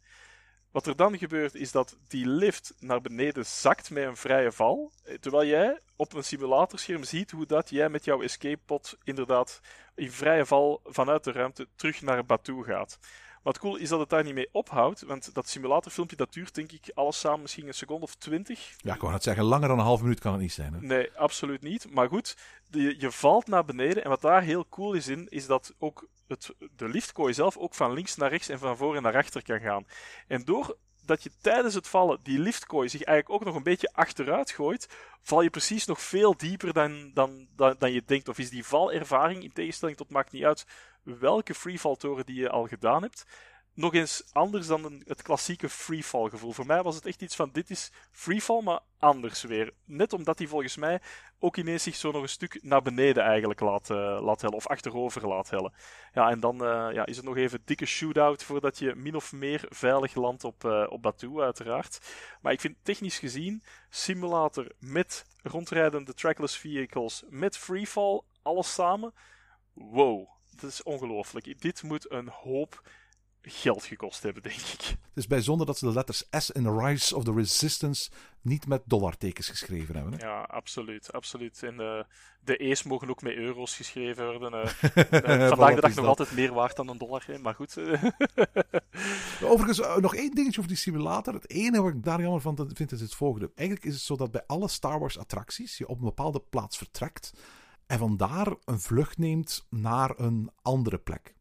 [0.76, 4.92] Wat er dan gebeurt is dat die lift naar beneden zakt met een vrije val.
[5.20, 9.60] Terwijl jij op een simulatorscherm ziet hoe dat jij met jouw escape pod inderdaad
[9.94, 12.98] in vrije val vanuit de ruimte terug naar Batu gaat.
[13.46, 16.72] Wat cool is dat het daar niet mee ophoudt, want dat simulatorfilmpje dat duurt denk
[16.72, 18.74] ik alles samen misschien een seconde of twintig.
[18.76, 20.72] Ja, ik wou het zeggen, langer dan een half minuut kan het niet zijn.
[20.72, 20.80] Hè?
[20.80, 21.90] Nee, absoluut niet.
[21.90, 22.36] Maar goed,
[22.70, 26.06] je, je valt naar beneden en wat daar heel cool is in, is dat ook
[26.26, 29.42] het, de liftkooi zelf ook van links naar rechts en van voor en naar achter
[29.42, 29.86] kan gaan.
[30.26, 33.92] En door dat je tijdens het vallen die liftkooi zich eigenlijk ook nog een beetje
[33.92, 34.88] achteruit gooit,
[35.22, 38.28] val je precies nog veel dieper dan, dan, dan, dan je denkt.
[38.28, 40.66] Of is die valervaring, in tegenstelling tot maakt niet uit
[41.06, 43.24] welke freefall-toren die je al gedaan hebt,
[43.76, 46.52] nog eens anders dan een, het klassieke freefall gevoel.
[46.52, 49.72] Voor mij was het echt iets van dit is freefall, maar anders weer.
[49.84, 51.00] Net omdat hij volgens mij
[51.38, 54.66] ook ineens zich zo nog een stuk naar beneden eigenlijk laat, uh, laat hellen, of
[54.66, 55.72] achterover laat hellen.
[56.12, 59.32] Ja, en dan uh, ja, is het nog even dikke shootout voordat je min of
[59.32, 61.98] meer veilig landt op, uh, op Batu, uiteraard.
[62.40, 69.14] Maar ik vind technisch gezien, simulator met rondrijdende trackless vehicles, met freefall, alles samen.
[69.72, 70.28] Wow,
[70.60, 71.60] dat is ongelooflijk.
[71.60, 72.82] Dit moet een hoop
[73.50, 74.80] geld gekost hebben, denk ik.
[74.80, 78.10] Het is bijzonder dat ze de letters S in the Rise of the Resistance
[78.40, 80.12] niet met dollartekens geschreven hebben.
[80.12, 80.26] Hè?
[80.26, 81.12] Ja, absoluut.
[81.12, 81.62] absoluut.
[81.62, 82.02] En uh,
[82.40, 84.54] de E's mogen ook met euro's geschreven worden.
[84.96, 87.38] Uh, vandaag de dag nog altijd meer waard dan een dollar, hè?
[87.38, 87.76] maar goed.
[89.42, 91.34] Overigens, nog één dingetje over die simulator.
[91.34, 93.50] Het ene wat ik daar jammer van vind is het volgende.
[93.54, 96.76] Eigenlijk is het zo dat bij alle Star Wars attracties je op een bepaalde plaats
[96.76, 97.32] vertrekt
[97.86, 101.34] en vandaar een vlucht neemt naar een andere plek.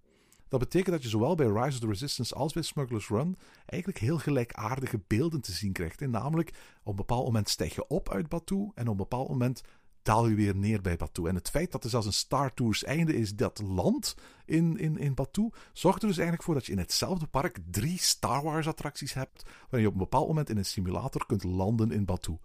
[0.48, 4.00] Dat betekent dat je zowel bij Rise of the Resistance als bij Smuggler's Run eigenlijk
[4.00, 6.02] heel gelijkaardige beelden te zien krijgt.
[6.02, 6.50] En namelijk,
[6.84, 9.62] op een bepaald moment stijg je op uit Batu en op een bepaald moment
[10.02, 11.28] daal je weer neer bij Batu.
[11.28, 14.16] En het feit dat er zelfs een Star Tours einde is dat land
[14.46, 18.00] in, in, in Batu, zorgt er dus eigenlijk voor dat je in hetzelfde park drie
[18.00, 21.92] Star Wars attracties hebt, waarin je op een bepaald moment in een simulator kunt landen
[21.92, 22.38] in Batu.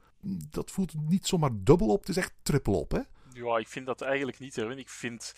[0.51, 3.01] Dat voelt niet zomaar dubbel op, het is echt triple op, hè?
[3.45, 4.79] Ja, ik vind dat eigenlijk niet, Erwin.
[4.79, 5.35] Ik vind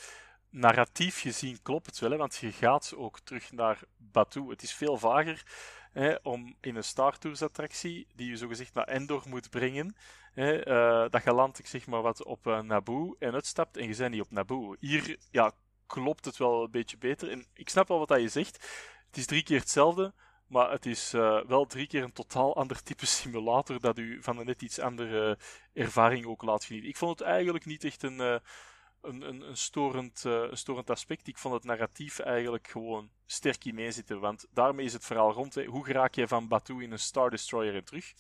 [0.51, 4.49] narratief gezien klopt het wel, hè, want je gaat ook terug naar Batu.
[4.49, 5.43] Het is veel vager
[5.93, 9.97] hè, om in een Star Tours attractie, die je zogezegd naar Endor moet brengen,
[10.33, 13.89] hè, uh, dat je landt, ik zeg maar wat, op uh, Naboo en uitstapt en
[13.89, 14.77] je bent niet op Naboo.
[14.79, 15.53] Hier ja,
[15.87, 17.31] klopt het wel een beetje beter.
[17.31, 18.55] En ik snap wel wat dat je zegt.
[19.07, 20.15] Het is drie keer hetzelfde,
[20.53, 24.39] maar het is uh, wel drie keer een totaal ander type simulator dat u van
[24.39, 25.39] een net iets andere
[25.73, 26.91] ervaring ook laat genieten.
[26.91, 28.41] Ik vond het eigenlijk niet echt een een,
[29.29, 31.27] een, een, storend, storend aspect.
[31.27, 34.21] Ik vond het narratief eigenlijk gewoon sterk in meezitten.
[34.21, 35.55] Want daarmee is het verhaal rond.
[35.55, 38.13] Hoe raak je van Batu in een Star Destroyer en terug?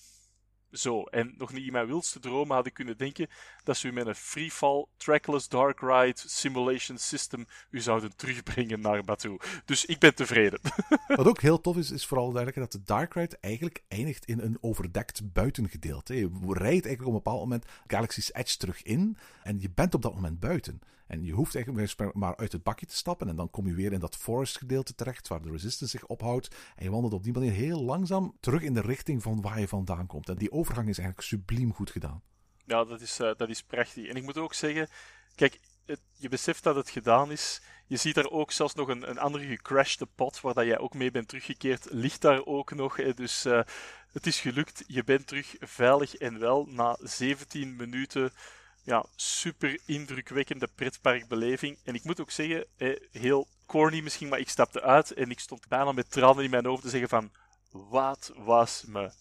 [0.72, 3.28] Zo, en nog niet in mijn wildste dromen had ik kunnen denken
[3.64, 9.02] dat ze u met een freefall, trackless dark ride simulation system u zouden terugbrengen naar
[9.04, 9.38] Batu.
[9.64, 10.60] Dus ik ben tevreden.
[11.06, 14.40] Wat ook heel tof is, is vooral duidelijk dat de dark ride eigenlijk eindigt in
[14.40, 16.14] een overdekt buitengedeelte.
[16.14, 20.02] Je rijdt eigenlijk op een bepaald moment Galaxy's Edge terug in en je bent op
[20.02, 20.80] dat moment buiten.
[21.12, 23.92] En je hoeft eigenlijk maar uit het bakje te stappen en dan kom je weer
[23.92, 26.56] in dat forest gedeelte terecht waar de resistance zich ophoudt.
[26.76, 29.68] En je wandelt op die manier heel langzaam terug in de richting van waar je
[29.68, 30.28] vandaan komt.
[30.28, 32.22] En die overgang is eigenlijk subliem goed gedaan.
[32.64, 34.06] Ja, dat is, uh, dat is prachtig.
[34.06, 34.88] En ik moet ook zeggen,
[35.34, 35.60] kijk,
[36.16, 37.62] je beseft dat het gedaan is.
[37.86, 40.94] Je ziet daar ook zelfs nog een, een andere gecrashte pot, waar dat jij ook
[40.94, 42.96] mee bent teruggekeerd, ligt daar ook nog.
[43.14, 43.60] Dus uh,
[44.12, 44.84] het is gelukt.
[44.86, 48.32] Je bent terug veilig en wel na 17 minuten.
[48.82, 51.78] Ja, super indrukwekkende pretparkbeleving.
[51.84, 52.66] En ik moet ook zeggen,
[53.10, 56.66] heel corny misschien, maar ik stapte uit en ik stond bijna met tranen in mijn
[56.66, 57.30] hoofd te zeggen van...
[57.70, 59.12] Wat was me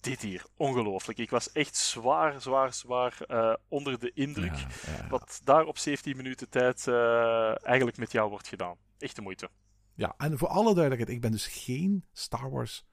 [0.00, 1.18] dit hier, ongelooflijk.
[1.18, 4.56] Ik was echt zwaar, zwaar, zwaar uh, onder de indruk.
[4.56, 5.08] Ja, ja.
[5.08, 8.76] Wat daar op 17 minuten tijd uh, eigenlijk met jou wordt gedaan.
[8.98, 9.50] Echt de moeite.
[9.94, 12.84] Ja, en voor alle duidelijkheid, ik ben dus geen Star Wars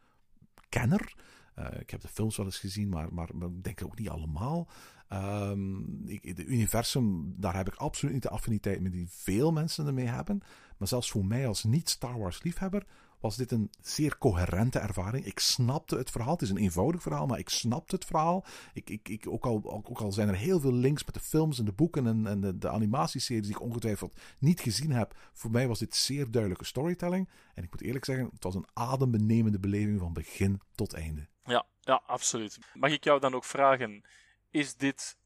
[0.70, 1.14] kenner.
[1.56, 4.10] Uh, ik heb de films wel eens gezien, maar, maar, maar ik denk ook niet
[4.10, 4.68] allemaal.
[5.14, 9.88] Um, ik, de universum, daar heb ik absoluut niet de affiniteit mee die veel mensen
[9.88, 10.42] ermee hebben.
[10.78, 12.86] Maar zelfs voor mij als niet-Star Wars liefhebber
[13.20, 15.26] was dit een zeer coherente ervaring.
[15.26, 16.32] Ik snapte het verhaal.
[16.32, 18.46] Het is een eenvoudig verhaal, maar ik snapte het verhaal.
[18.74, 21.60] Ik, ik, ik, ook, al, ook al zijn er heel veel links met de films
[21.60, 25.16] en de boeken en, en de, de animatieseries die ik ongetwijfeld niet gezien heb.
[25.34, 27.30] Voor mij was dit zeer duidelijke storytelling.
[27.54, 31.28] En ik moet eerlijk zeggen, het was een adembenemende beleving van begin tot einde.
[31.44, 32.58] Ja, ja, absoluut.
[32.74, 34.04] Mag ik jou dan ook vragen,
[34.52, 35.18] is dit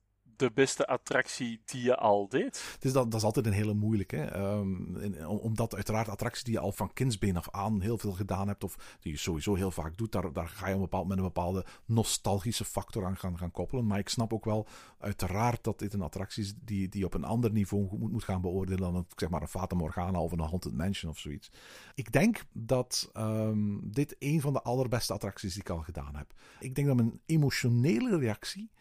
[0.41, 2.77] de beste attractie die je al deed?
[2.79, 4.37] Dus dat, dat is altijd een hele moeilijke.
[4.37, 8.63] Um, omdat uiteraard attracties die je al van kindsbeen af aan heel veel gedaan hebt,
[8.63, 11.23] of die je sowieso heel vaak doet, daar, daar ga je een bepaald, met een
[11.23, 13.87] bepaalde nostalgische factor aan gaan, gaan koppelen.
[13.87, 14.67] Maar ik snap ook wel
[14.99, 18.41] uiteraard dat dit een attractie is die, die op een ander niveau moet, moet gaan
[18.41, 21.51] beoordelen dan een, zeg maar een Fata Morgana of een Haunted Mansion of zoiets.
[21.95, 26.33] Ik denk dat um, dit een van de allerbeste attracties die ik al gedaan heb.
[26.59, 28.71] Ik denk dat mijn emotionele reactie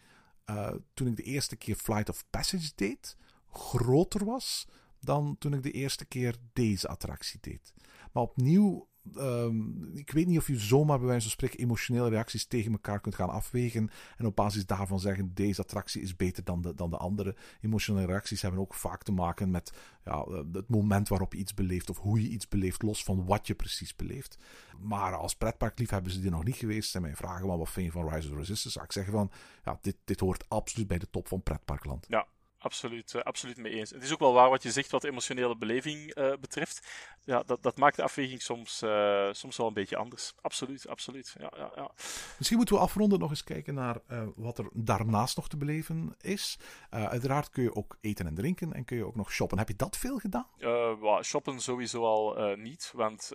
[0.51, 3.17] uh, toen ik de eerste keer Flight of Passage deed,
[3.51, 4.67] groter was
[4.99, 7.73] dan toen ik de eerste keer deze attractie deed.
[8.11, 8.87] Maar opnieuw,
[9.17, 12.99] um, ik weet niet of je zomaar bij wijze van spreken emotionele reacties tegen elkaar
[12.99, 16.89] kunt gaan afwegen en op basis daarvan zeggen deze attractie is beter dan de, dan
[16.89, 17.35] de andere.
[17.61, 19.73] Emotionele reacties hebben ook vaak te maken met
[20.03, 23.47] ja, het moment waarop je iets beleeft of hoe je iets beleeft, los van wat
[23.47, 24.37] je precies beleeft.
[24.79, 26.95] Maar als pretparklief hebben ze die nog niet geweest.
[26.95, 28.69] En mij vragen, wat vind je van Rise of the Resistance?
[28.69, 29.31] Zou ik zeggen van,
[29.63, 32.05] ja, dit, dit hoort absoluut bij de top van pretparkland.
[32.09, 32.27] Ja,
[32.61, 33.89] absoluut, uh, absoluut mee eens.
[33.89, 36.87] Het is ook wel waar wat je zegt wat de emotionele beleving uh, betreft.
[37.23, 40.33] Ja, dat, dat maakt de afweging soms, uh, soms wel een beetje anders.
[40.41, 41.35] Absoluut, absoluut.
[41.39, 41.91] Ja, ja, ja.
[42.37, 43.97] Misschien moeten we afronden nog eens kijken naar
[44.35, 46.57] wat er daarnaast nog te beleven is.
[46.89, 49.57] uiteraard kun je ook eten en drinken en kun je ook nog shoppen.
[49.57, 50.47] Heb je dat veel gedaan?
[50.99, 53.31] Well, shoppen sowieso al niet, want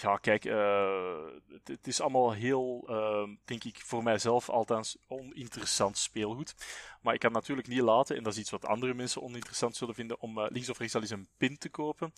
[0.00, 5.98] ja, kijk, uh, het, het, is allemaal heel, uh, denk ik, voor mijzelf althans oninteressant
[5.98, 6.54] speelgoed.
[7.02, 9.94] Maar ik kan natuurlijk niet laten, en dat is iets wat andere mensen oninteressant zullen
[9.94, 12.12] vinden, om uh, links of rechts al eens een pin te kopen.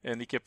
[0.00, 0.44] En ik heb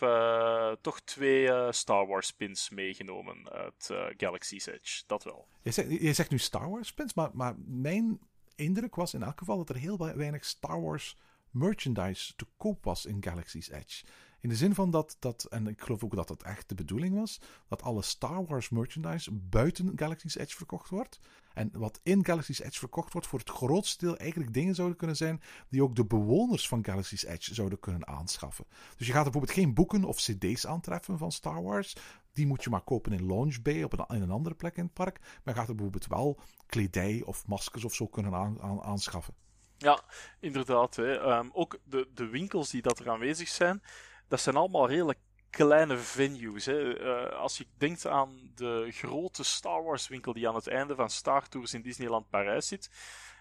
[0.81, 5.47] toch twee Star Wars pins meegenomen uit Galaxy's Edge, dat wel.
[5.61, 8.19] Je zegt, je zegt nu Star Wars pins, maar mijn
[8.55, 11.17] indruk was in elk geval dat er heel weinig Star Wars
[11.55, 14.05] merchandise te koop was in Galaxy's Edge.
[14.45, 17.15] In de zin van dat, dat, en ik geloof ook dat dat echt de bedoeling
[17.15, 21.19] was, dat alle Star Wars merchandise buiten Galaxy's Edge verkocht wordt.
[21.53, 25.15] En wat in Galaxy's Edge verkocht wordt, voor het grootste deel eigenlijk dingen zouden kunnen
[25.15, 28.65] zijn die ook de bewoners van Galaxy's Edge zouden kunnen aanschaffen.
[28.97, 31.95] Dus je gaat bijvoorbeeld geen boeken of cd's aantreffen van Star Wars.
[32.34, 34.84] Die moet je maar kopen in Launch Bay, op een, in een andere plek in
[34.84, 35.19] het park.
[35.19, 39.34] Maar je gaat er bijvoorbeeld wel kledij of maskers of zo kunnen aan, aan, aanschaffen.
[39.77, 40.03] Ja,
[40.39, 40.95] inderdaad.
[40.95, 41.38] Hè.
[41.38, 43.81] Um, ook de, de winkels die dat er aanwezig zijn,
[44.27, 45.19] dat zijn allemaal redelijk
[45.56, 46.65] kleine venues.
[46.65, 46.99] Hè.
[46.99, 51.10] Uh, als je denkt aan de grote Star Wars winkel die aan het einde van
[51.10, 52.89] Star Tours in Disneyland Parijs zit,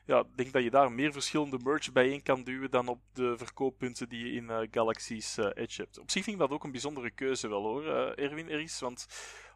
[0.06, 4.08] ja, denk dat je daar meer verschillende merch bijeen kan duwen dan op de verkooppunten
[4.08, 5.98] die je in uh, Galaxy's uh, Edge hebt.
[5.98, 7.84] Op zich vind ik dat ook een bijzondere keuze wel hoor,
[8.14, 9.06] Erwin Eris, want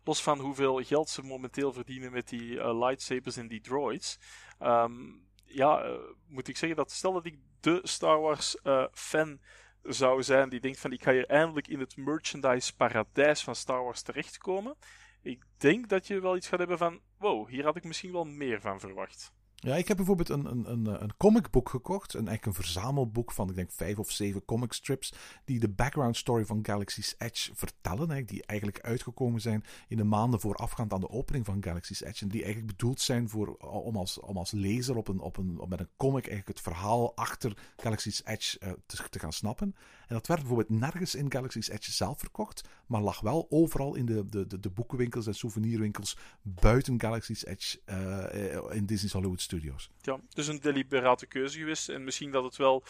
[0.05, 4.19] los van hoeveel geld ze momenteel verdienen met die lightsabers en die droids,
[4.61, 8.57] um, ja, moet ik zeggen dat stel dat ik de Star Wars
[8.93, 9.41] fan
[9.89, 13.85] zou zijn die denkt van ik ga hier eindelijk in het merchandise paradijs van Star
[13.85, 14.77] Wars terechtkomen.
[15.23, 18.25] Ik denk dat je wel iets gaat hebben van wow, hier had ik misschien wel
[18.25, 19.33] meer van verwacht.
[19.61, 22.15] Ja, ik heb bijvoorbeeld een, een, een, een comicboek gekocht.
[22.15, 25.13] Een, eigenlijk een verzamelboek van, ik denk, vijf of zeven comic strips.
[25.45, 28.27] Die de background story van Galaxy's Edge vertellen.
[28.27, 32.25] die eigenlijk uitgekomen zijn in de maanden voorafgaand aan de opening van Galaxy's Edge.
[32.25, 35.61] En die eigenlijk bedoeld zijn voor, om, als, om als lezer op een, op een,
[35.69, 39.75] met een comic eigenlijk het verhaal achter Galaxy's Edge te, te, gaan snappen.
[40.09, 42.69] En dat werd bijvoorbeeld nergens in Galaxy's Edge zelf verkocht.
[42.87, 47.81] Maar lag wel overal in de, de, de, de boekenwinkels en souvenirwinkels buiten Galaxy's Edge
[47.87, 49.91] uh, in Disney's Hollywood Studios.
[50.01, 51.89] Ja, dus een deliberate keuze geweest.
[51.89, 52.85] En misschien dat het wel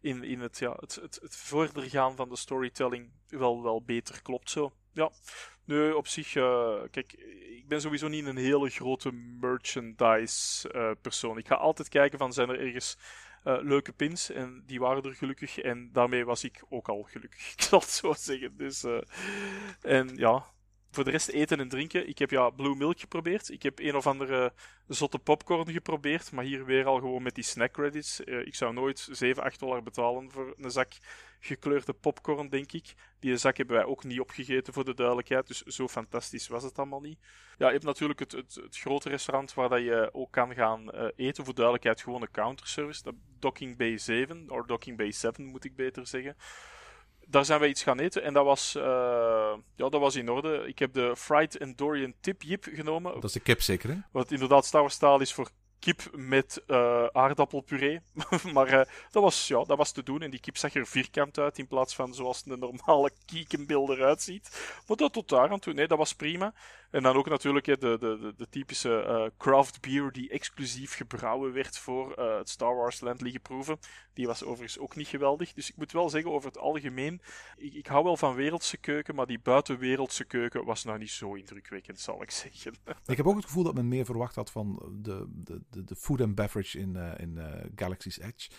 [0.00, 4.72] in, in het, ja, het, het, het van de storytelling wel, wel beter klopt zo.
[4.92, 5.10] Ja,
[5.64, 7.12] nee, op zich, uh, kijk,
[7.56, 11.38] ik ben sowieso niet een hele grote merchandise uh, persoon.
[11.38, 12.96] Ik ga altijd kijken van, zijn er ergens
[13.44, 14.30] uh, leuke pins?
[14.30, 15.58] En die waren er gelukkig.
[15.58, 18.56] En daarmee was ik ook al gelukkig, ik zal het zo zeggen.
[18.56, 18.86] Dus,
[19.80, 20.44] en ja,
[20.92, 22.08] voor de rest eten en drinken.
[22.08, 23.50] Ik heb ja Blue Milk geprobeerd.
[23.50, 24.52] Ik heb een of andere
[24.88, 26.32] zotte popcorn geprobeerd.
[26.32, 28.20] Maar hier weer al gewoon met die snack credits.
[28.24, 30.92] Uh, ik zou nooit 7, 8 dollar betalen voor een zak
[31.40, 32.94] gekleurde popcorn, denk ik.
[33.20, 35.46] Die zak hebben wij ook niet opgegeten, voor de duidelijkheid.
[35.46, 37.18] Dus zo fantastisch was het allemaal niet.
[37.58, 41.06] Ja, je hebt natuurlijk het, het, grote restaurant waar dat je ook kan gaan uh,
[41.16, 41.44] eten.
[41.44, 43.02] Voor duidelijkheid gewoon een counterservice.
[43.38, 46.36] Docking Bay 7, of Docking Bay 7 moet ik beter zeggen
[47.32, 48.82] daar zijn we iets gaan eten en dat was, uh,
[49.76, 50.66] ja, dat was in orde.
[50.66, 53.14] Ik heb de Fried Endorian Tip Jip genomen.
[53.14, 53.96] Dat is de kip zeker, hè?
[54.10, 58.00] Wat inderdaad Star Wars taal is voor kip met uh, aardappelpuree.
[58.54, 58.80] maar uh,
[59.10, 60.22] dat, was, ja, dat was te doen.
[60.22, 64.22] En die kip zag er vierkant uit in plaats van zoals een normale kiekenbeeld eruit
[64.22, 64.80] ziet.
[64.86, 65.72] Maar dat tot daar aan toe.
[65.72, 66.54] Nee, dat was prima.
[66.92, 71.52] En dan ook natuurlijk de, de, de, de typische uh, craft beer die exclusief gebrouwen
[71.52, 73.78] werd voor het Star Wars Land liggen proeven.
[74.12, 75.52] Die was overigens ook niet geweldig.
[75.52, 77.20] Dus ik moet wel zeggen, over het algemeen,
[77.56, 81.34] ik, ik hou wel van wereldse keuken, maar die buitenwereldse keuken was nou niet zo
[81.34, 82.72] indrukwekkend, zal ik zeggen.
[83.06, 85.96] Ik heb ook het gevoel dat men meer verwacht had van de, de, de, de
[85.96, 87.38] food and beverage in, uh, in
[87.74, 88.50] Galaxy's Edge.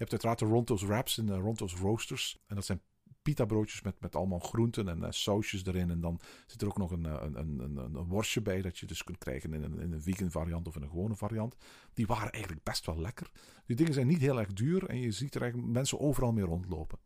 [0.00, 2.38] Je hebt uiteraard de Ronto's Wraps en de Ronto's Roasters.
[2.46, 2.82] En dat zijn
[3.22, 5.90] pita broodjes met, met allemaal groenten en uh, sausjes erin.
[5.90, 8.86] En dan zit er ook nog een, een, een, een, een worstje bij dat je
[8.86, 11.56] dus kunt krijgen in een, in een vegan variant of in een gewone variant.
[11.94, 13.30] Die waren eigenlijk best wel lekker.
[13.66, 16.44] Die dingen zijn niet heel erg duur en je ziet er eigenlijk mensen overal mee
[16.44, 16.98] rondlopen.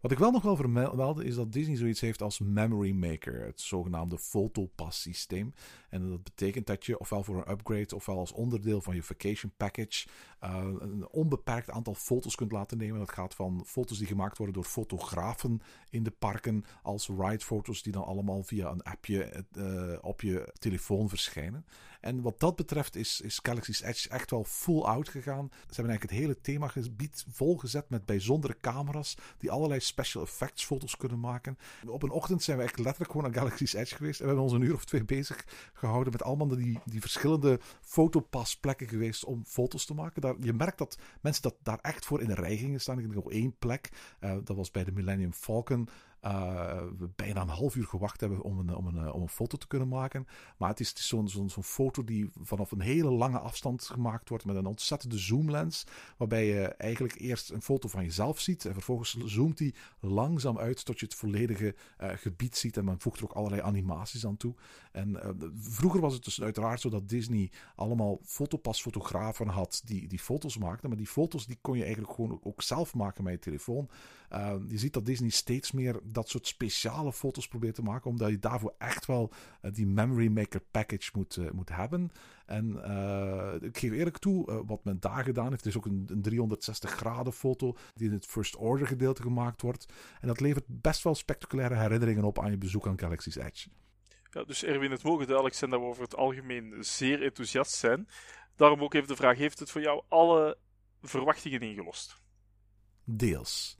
[0.00, 3.60] Wat ik wel nog wel vermelden is dat Disney zoiets heeft als Memory Maker, het
[3.60, 5.54] zogenaamde Photopass systeem.
[5.90, 9.52] En dat betekent dat je ofwel voor een upgrade ofwel als onderdeel van je vacation
[9.56, 10.08] package
[10.44, 12.98] uh, een onbeperkt aantal foto's kunt laten nemen.
[12.98, 17.92] Dat gaat van foto's die gemaakt worden door fotografen in de parken als ride-foto's die
[17.92, 21.64] dan allemaal via een appje uh, op je telefoon verschijnen.
[22.00, 25.48] En wat dat betreft is, is Galaxy's Edge echt wel full out gegaan.
[25.50, 30.96] Ze hebben eigenlijk het hele themagebied volgezet met bijzondere camera's die allerlei special effects foto's
[30.96, 31.58] kunnen maken.
[31.86, 34.50] Op een ochtend zijn we echt letterlijk gewoon naar Galaxy's Edge geweest en we hebben
[34.50, 35.44] ons een uur of twee bezig
[35.80, 40.22] gehouden met allemaal die, die verschillende fotopasplekken geweest om foto's te maken.
[40.22, 42.98] Daar, je merkt dat mensen dat daar echt voor in de rij gingen staan.
[42.98, 43.90] Ik denk op één plek.
[44.20, 45.88] Uh, dat was bij de Millennium Falcon
[46.24, 49.28] uh, we bijna een half uur gewacht hebben om een, om een, eh, om een
[49.28, 50.26] foto te kunnen maken.
[50.56, 54.28] Maar het is, is zo'n zo'n zo'n foto die vanaf een hele lange afstand gemaakt
[54.28, 55.84] wordt met een ontzettende zoomlens.
[56.16, 60.84] Waarbij je eigenlijk eerst een foto van jezelf ziet en vervolgens zoomt die langzaam uit
[60.84, 62.76] tot je het volledige gebied ziet.
[62.76, 64.54] En men voegt er ook allerlei animaties aan toe.
[64.92, 70.58] En vroeger was het dus uiteraard zo dat Disney allemaal fotopasfotografen had die, die foto's
[70.58, 70.88] maakten.
[70.88, 73.88] Maar die foto's die kon je eigenlijk gewoon ook zelf maken met je telefoon.
[74.68, 78.38] Je ziet dat Disney steeds meer dat soort speciale foto's probeert te maken, omdat je
[78.38, 79.32] daarvoor echt wel
[79.62, 82.10] uh, die Memory Maker package moet, uh, moet hebben.
[82.46, 82.68] En
[83.62, 87.32] ik geef eerlijk toe, wat men daar gedaan heeft, is ook een, een 360 graden
[87.32, 89.92] foto die in het First Order gedeelte gemaakt wordt.
[90.20, 93.68] En dat levert best wel spectaculaire herinneringen op aan je bezoek aan Galaxy's Edge.
[94.30, 98.08] Ja, dus Erwin, het mogen duidelijk zijn dat we over het algemeen zeer enthousiast zijn.
[98.56, 100.58] Daarom ook even de vraag: heeft het voor jou alle
[101.02, 102.22] verwachtingen ingelost?
[103.04, 103.78] Deels.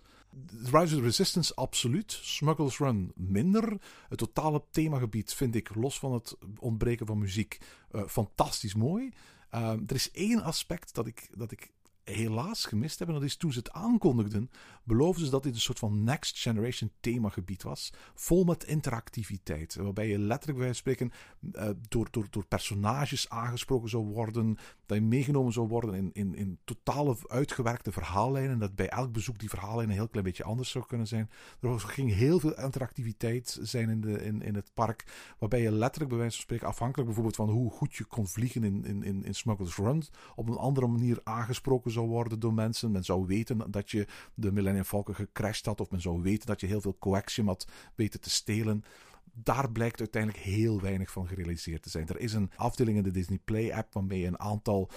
[0.73, 2.12] Rise of Resistance absoluut.
[2.23, 3.81] Smuggler's Run minder.
[4.09, 7.59] Het totale themagebied vind ik, los van het ontbreken van muziek,
[7.93, 9.12] uh, fantastisch mooi.
[9.55, 11.70] Uh, er is één aspect dat ik, dat ik
[12.05, 13.16] helaas gemist hebben.
[13.16, 14.51] Dat is toen ze het aankondigden,
[14.85, 17.93] beloofden ze dat dit een soort van next generation themagebied was.
[18.14, 19.74] Vol met interactiviteit.
[19.74, 21.10] Waarbij je letterlijk bij spreken
[21.52, 24.56] uh, door, door, door personages aangesproken zou worden.
[24.86, 28.59] Dat je meegenomen zou worden in, in, in totale uitgewerkte verhaallijnen.
[28.59, 31.31] Dat bij elk bezoek die verhaallijnen een heel klein beetje anders zou kunnen zijn.
[31.60, 35.05] Er ging heel veel interactiviteit zijn in, de, in, in het park.
[35.39, 38.64] Waarbij je letterlijk bij wijze van spreken, afhankelijk bijvoorbeeld van hoe goed je kon vliegen
[38.64, 40.02] in, in, in, in Smuggler's Run,
[40.35, 42.90] op een andere manier aangesproken zou worden door mensen.
[42.90, 45.80] Men zou weten dat je de Millennium Falcon gecrashed had.
[45.80, 48.84] Of men zou weten dat je heel veel coaxium had weten te stelen
[49.32, 52.08] daar blijkt uiteindelijk heel weinig van gerealiseerd te zijn.
[52.08, 54.90] Er is een afdeling in de Disney Play app waarmee je een aantal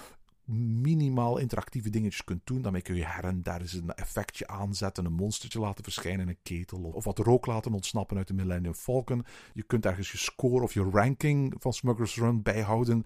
[0.46, 2.62] minimaal interactieve dingetjes kunt doen.
[2.62, 6.28] Daarmee kun je her en daar eens een effectje aanzetten, een monstertje laten verschijnen in
[6.28, 9.24] een ketel of wat rook laten ontsnappen uit de Millennium Falcon.
[9.52, 13.04] Je kunt ergens je score of je ranking van Smuggler's Run bijhouden.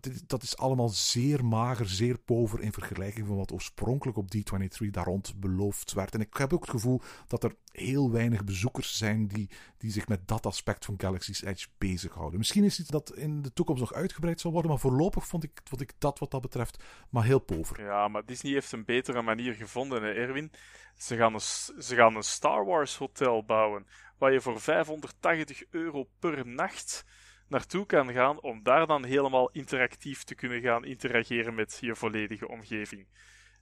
[0.00, 4.90] Dit, dat is allemaal zeer mager, zeer pover in vergelijking van wat oorspronkelijk op D23
[4.90, 6.14] daar rond beloofd werd.
[6.14, 10.08] En ik heb ook het gevoel dat er heel weinig bezoekers zijn die, die zich
[10.08, 12.38] met dat aspect van Galaxy's Edge bezighouden.
[12.38, 15.60] Misschien is iets dat in de toekomst nog uitgebreid zal worden, maar voorlopig vond ik,
[15.64, 17.82] vond ik dat wat dat betreft maar heel pover.
[17.82, 20.50] Ja, maar Disney heeft een betere manier gevonden, hè, Erwin.
[20.96, 23.86] Ze gaan, ze gaan een Star Wars hotel bouwen,
[24.18, 27.04] waar je voor 580 euro per nacht
[27.48, 32.48] naartoe kan gaan om daar dan helemaal interactief te kunnen gaan interageren met je volledige
[32.48, 33.06] omgeving.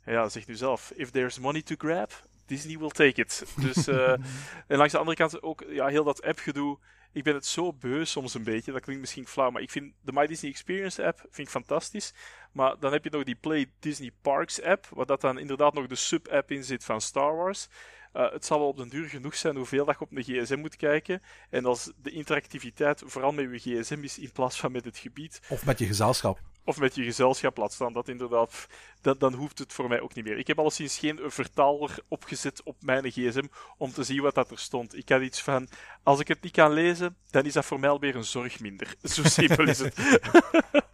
[0.05, 2.13] Ja, zeg nu zelf, if there's money to grab,
[2.47, 3.45] Disney will take it.
[3.57, 4.09] Dus, uh,
[4.69, 6.79] en langs de andere kant ook ja, heel dat appgedoe.
[7.13, 9.95] Ik ben het zo beu soms een beetje, dat klinkt misschien flauw, maar ik vind
[10.01, 12.15] de My Disney Experience app vind ik fantastisch.
[12.53, 15.87] Maar dan heb je nog die Play Disney Parks app, waar dat dan inderdaad nog
[15.87, 17.69] de sub-app in zit van Star Wars.
[18.17, 20.59] Uh, het zal wel op den duur genoeg zijn hoeveel dat je op een gsm
[20.59, 21.23] moet kijken.
[21.51, 25.41] En als de interactiviteit vooral met je gsm is in plaats van met het gebied.
[25.49, 26.41] Of met je gezelschap.
[26.65, 28.67] Of met je gezelschap laat staan, dat inderdaad,
[29.01, 30.39] dat, dan hoeft het voor mij ook niet meer.
[30.39, 33.45] Ik heb alleszins geen vertaler opgezet op mijn gsm
[33.79, 34.97] om te zien wat dat er stond.
[34.97, 35.69] Ik had iets van,
[36.03, 38.95] als ik het niet kan lezen, dan is dat voor mij alweer een zorg minder.
[39.03, 39.97] Zo simpel is het.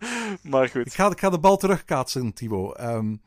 [0.43, 0.87] maar goed.
[0.87, 2.81] Ik ga, ik ga de bal terugkaatsen, Thibaut.
[2.81, 3.23] Um,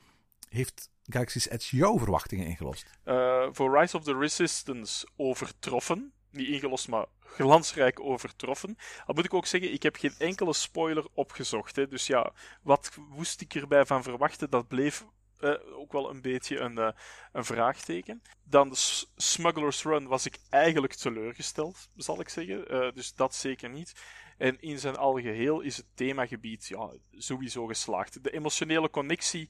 [0.49, 2.85] heeft Galaxy's Edge jouw verwachtingen ingelost?
[3.05, 6.13] Uh, voor Rise of the Resistance overtroffen.
[6.29, 8.77] Niet ingelost, maar glansrijk overtroffen.
[9.05, 11.75] Al moet ik ook zeggen, ik heb geen enkele spoiler opgezocht.
[11.75, 11.87] Hè.
[11.87, 14.49] Dus ja, wat moest ik erbij van verwachten?
[14.49, 15.05] Dat bleef
[15.39, 16.89] uh, ook wel een beetje een, uh,
[17.31, 18.21] een vraagteken.
[18.43, 22.93] Dan de Smuggler's Run was ik eigenlijk teleurgesteld, zal ik zeggen.
[22.93, 23.93] Dus dat zeker niet.
[24.37, 28.23] En in zijn algeheel is het themagebied ja, sowieso geslaagd.
[28.23, 29.49] De emotionele connectie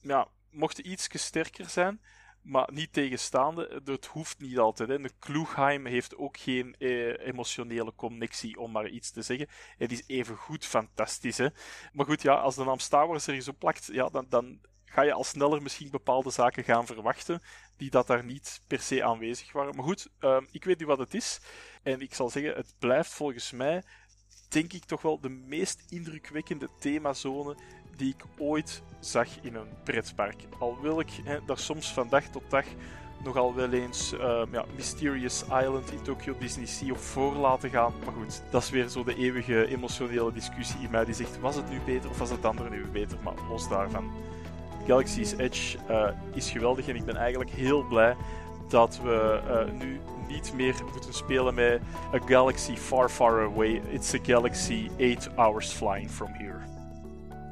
[0.00, 2.00] ja, mocht iets sterker zijn.
[2.42, 4.88] Maar niet tegenstaande, het hoeft niet altijd.
[4.88, 4.98] Hè.
[4.98, 9.48] De Kloegheim heeft ook geen eh, emotionele connectie, om maar iets te zeggen.
[9.78, 11.38] Het is even goed fantastisch.
[11.38, 11.48] Hè.
[11.92, 15.02] Maar goed, ja, als de naam Star Wars er zo plakt, ja, dan, dan ga
[15.02, 17.42] je al sneller misschien bepaalde zaken gaan verwachten,
[17.76, 19.74] die dat daar niet per se aanwezig waren.
[19.74, 21.40] Maar goed, uh, ik weet niet wat het is.
[21.82, 23.82] En ik zal zeggen, het blijft volgens mij,
[24.48, 27.56] denk ik toch wel, de meest indrukwekkende themazone
[27.96, 30.36] die ik ooit zag in een pretpark.
[30.58, 32.64] Al wil ik hè, daar soms van dag tot dag
[33.24, 37.92] nogal wel eens uh, ja, Mysterious Island in Tokyo Disney Sea op voor laten gaan.
[38.04, 41.56] Maar goed, dat is weer zo de eeuwige emotionele discussie in mij die zegt: was
[41.56, 43.18] het nu beter of was het andere nu beter?
[43.22, 44.10] Maar los daarvan.
[44.86, 48.16] Galaxy's Edge uh, is geweldig en ik ben eigenlijk heel blij
[48.68, 51.80] dat we uh, nu niet meer moeten spelen met
[52.14, 53.82] A Galaxy Far Far Away.
[53.90, 56.71] It's a galaxy 8 hours flying from here.